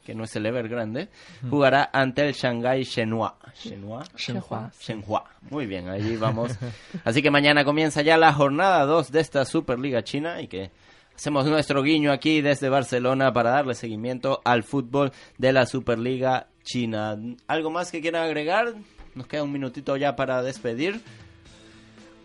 que 0.04 0.14
no 0.14 0.24
es 0.24 0.34
el 0.36 0.46
Evergrande, 0.46 1.08
jugará 1.48 1.90
ante 1.92 2.26
el 2.26 2.34
Shanghai 2.34 2.82
Shenhua. 2.82 3.36
Shenhua. 3.54 4.04
Shenhua. 4.16 4.70
Shenhua. 4.80 5.24
Muy 5.50 5.66
bien, 5.66 5.88
allí 5.88 6.16
vamos. 6.16 6.56
Así 7.04 7.22
que 7.22 7.30
mañana 7.30 7.64
comienza 7.64 8.02
ya 8.02 8.16
la 8.16 8.32
jornada 8.32 8.84
2 8.84 9.12
de 9.12 9.20
esta 9.20 9.44
Superliga 9.44 10.02
China 10.02 10.40
y 10.40 10.48
que 10.48 10.70
hacemos 11.14 11.46
nuestro 11.46 11.82
guiño 11.82 12.12
aquí 12.12 12.40
desde 12.40 12.68
Barcelona 12.68 13.32
para 13.32 13.50
darle 13.50 13.74
seguimiento 13.74 14.42
al 14.44 14.62
fútbol 14.64 15.12
de 15.38 15.52
la 15.52 15.66
Superliga 15.66 16.48
China. 16.64 17.16
¿Algo 17.46 17.70
más 17.70 17.90
que 17.90 18.00
quieran 18.00 18.24
agregar? 18.24 18.74
Nos 19.14 19.26
queda 19.26 19.44
un 19.44 19.52
minutito 19.52 19.96
ya 19.96 20.14
para 20.14 20.42
despedir. 20.42 21.00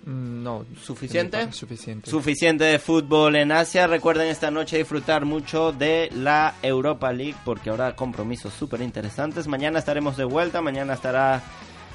Mm, 0.06 0.43
No. 0.43 0.66
¿Suficiente? 0.82 1.52
Suficiente. 1.52 2.10
Suficiente 2.10 2.64
de 2.64 2.80
fútbol 2.80 3.36
en 3.36 3.52
Asia. 3.52 3.88
Recuerden 3.88 4.28
esta 4.28 4.49
noche 4.52 4.78
disfrutar 4.78 5.26
mucho 5.26 5.72
de 5.72 6.10
la 6.16 6.56
Europa 6.62 7.12
League 7.14 7.36
porque 7.45 7.70
habrá 7.70 7.95
compromisos 7.95 8.54
súper 8.54 8.82
interesantes. 8.82 9.47
Mañana 9.47 9.80
estaremos 9.80 10.18
de 10.18 10.26
vuelta. 10.26 10.62
Mañana 10.62 10.93
estará 10.93 11.41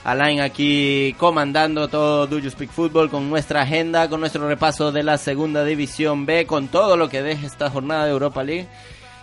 Alain 0.04 0.40
aquí 0.40 1.14
comandando 1.18 1.88
todo 1.88 2.26
Do 2.28 2.38
You 2.38 2.50
Speak 2.50 2.70
Football 2.70 3.10
con 3.10 3.28
nuestra 3.28 3.62
agenda, 3.62 4.08
con 4.08 4.20
nuestro 4.20 4.46
repaso 4.46 4.92
de 4.92 5.02
la 5.02 5.18
segunda 5.18 5.64
división 5.64 6.26
B, 6.26 6.46
con 6.46 6.68
todo 6.68 6.96
lo 6.96 7.08
que 7.08 7.22
deje 7.22 7.46
esta 7.46 7.70
jornada 7.70 8.04
de 8.04 8.12
Europa 8.12 8.44
League 8.44 8.68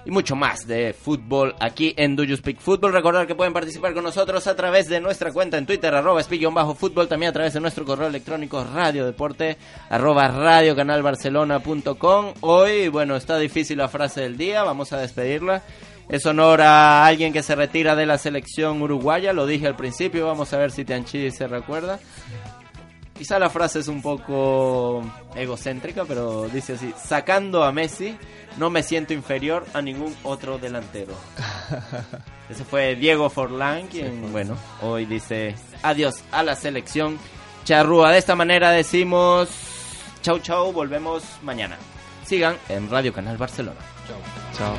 y 0.05 0.11
mucho 0.11 0.35
más 0.35 0.67
de 0.67 0.93
fútbol 0.93 1.55
aquí 1.59 1.93
en 1.97 2.15
Do 2.15 2.23
You 2.23 2.37
Speak 2.37 2.59
Football. 2.59 2.93
Recordar 2.93 3.27
que 3.27 3.35
pueden 3.35 3.53
participar 3.53 3.93
con 3.93 4.03
nosotros 4.03 4.45
a 4.47 4.55
través 4.55 4.87
de 4.87 4.99
nuestra 4.99 5.31
cuenta 5.31 5.57
en 5.57 5.65
Twitter, 5.65 5.93
arroba 5.93 6.21
speak-fútbol, 6.21 7.07
también 7.07 7.29
a 7.29 7.33
través 7.33 7.53
de 7.53 7.59
nuestro 7.59 7.85
correo 7.85 8.07
electrónico 8.07 8.63
radiodeporte, 8.63 9.57
arroba 9.89 10.27
radiocanalbarcelona.com. 10.27 12.33
Hoy, 12.41 12.87
bueno, 12.89 13.15
está 13.15 13.37
difícil 13.37 13.77
la 13.77 13.87
frase 13.87 14.21
del 14.21 14.37
día, 14.37 14.63
vamos 14.63 14.93
a 14.93 14.99
despedirla. 14.99 15.63
Es 16.09 16.25
honor 16.25 16.61
a 16.61 17.05
alguien 17.05 17.31
que 17.31 17.43
se 17.43 17.55
retira 17.55 17.95
de 17.95 18.05
la 18.05 18.17
selección 18.17 18.81
uruguaya, 18.81 19.31
lo 19.31 19.45
dije 19.45 19.67
al 19.67 19.77
principio, 19.77 20.27
vamos 20.27 20.51
a 20.53 20.57
ver 20.57 20.71
si 20.71 20.83
Tianchi 20.83 21.31
se 21.31 21.47
recuerda. 21.47 21.97
Quizá 23.17 23.39
la 23.39 23.49
frase 23.49 23.79
es 23.79 23.87
un 23.87 24.01
poco 24.01 25.01
egocéntrica, 25.35 26.03
pero 26.03 26.49
dice 26.49 26.73
así, 26.73 26.93
sacando 26.97 27.63
a 27.63 27.71
Messi, 27.71 28.17
no 28.57 28.69
me 28.69 28.83
siento 28.83 29.13
inferior 29.13 29.65
a 29.73 29.81
ningún 29.81 30.15
otro 30.23 30.57
delantero. 30.57 31.13
Ese 32.49 32.63
fue 32.65 32.95
Diego 32.95 33.29
Forlán, 33.29 33.87
quien, 33.87 34.31
bueno, 34.31 34.57
hoy 34.81 35.05
dice 35.05 35.55
adiós 35.81 36.23
a 36.31 36.43
la 36.43 36.55
selección 36.55 37.17
charrúa. 37.63 38.11
De 38.11 38.17
esta 38.17 38.35
manera 38.35 38.71
decimos 38.71 39.49
chau 40.21 40.39
chau, 40.39 40.71
volvemos 40.71 41.23
mañana. 41.41 41.77
Sigan 42.25 42.57
en 42.69 42.89
Radio 42.89 43.13
Canal 43.13 43.37
Barcelona. 43.37 43.79
Chao. 44.57 44.75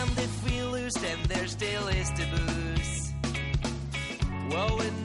And 0.00 0.18
if 0.18 0.44
we 0.44 0.62
lose, 0.62 0.94
then 0.94 1.18
there 1.28 1.48
still 1.48 1.88
is 1.88 2.10
to 2.14 2.22
lose. 2.22 3.14
Woe 4.50 4.80
in 4.80 5.04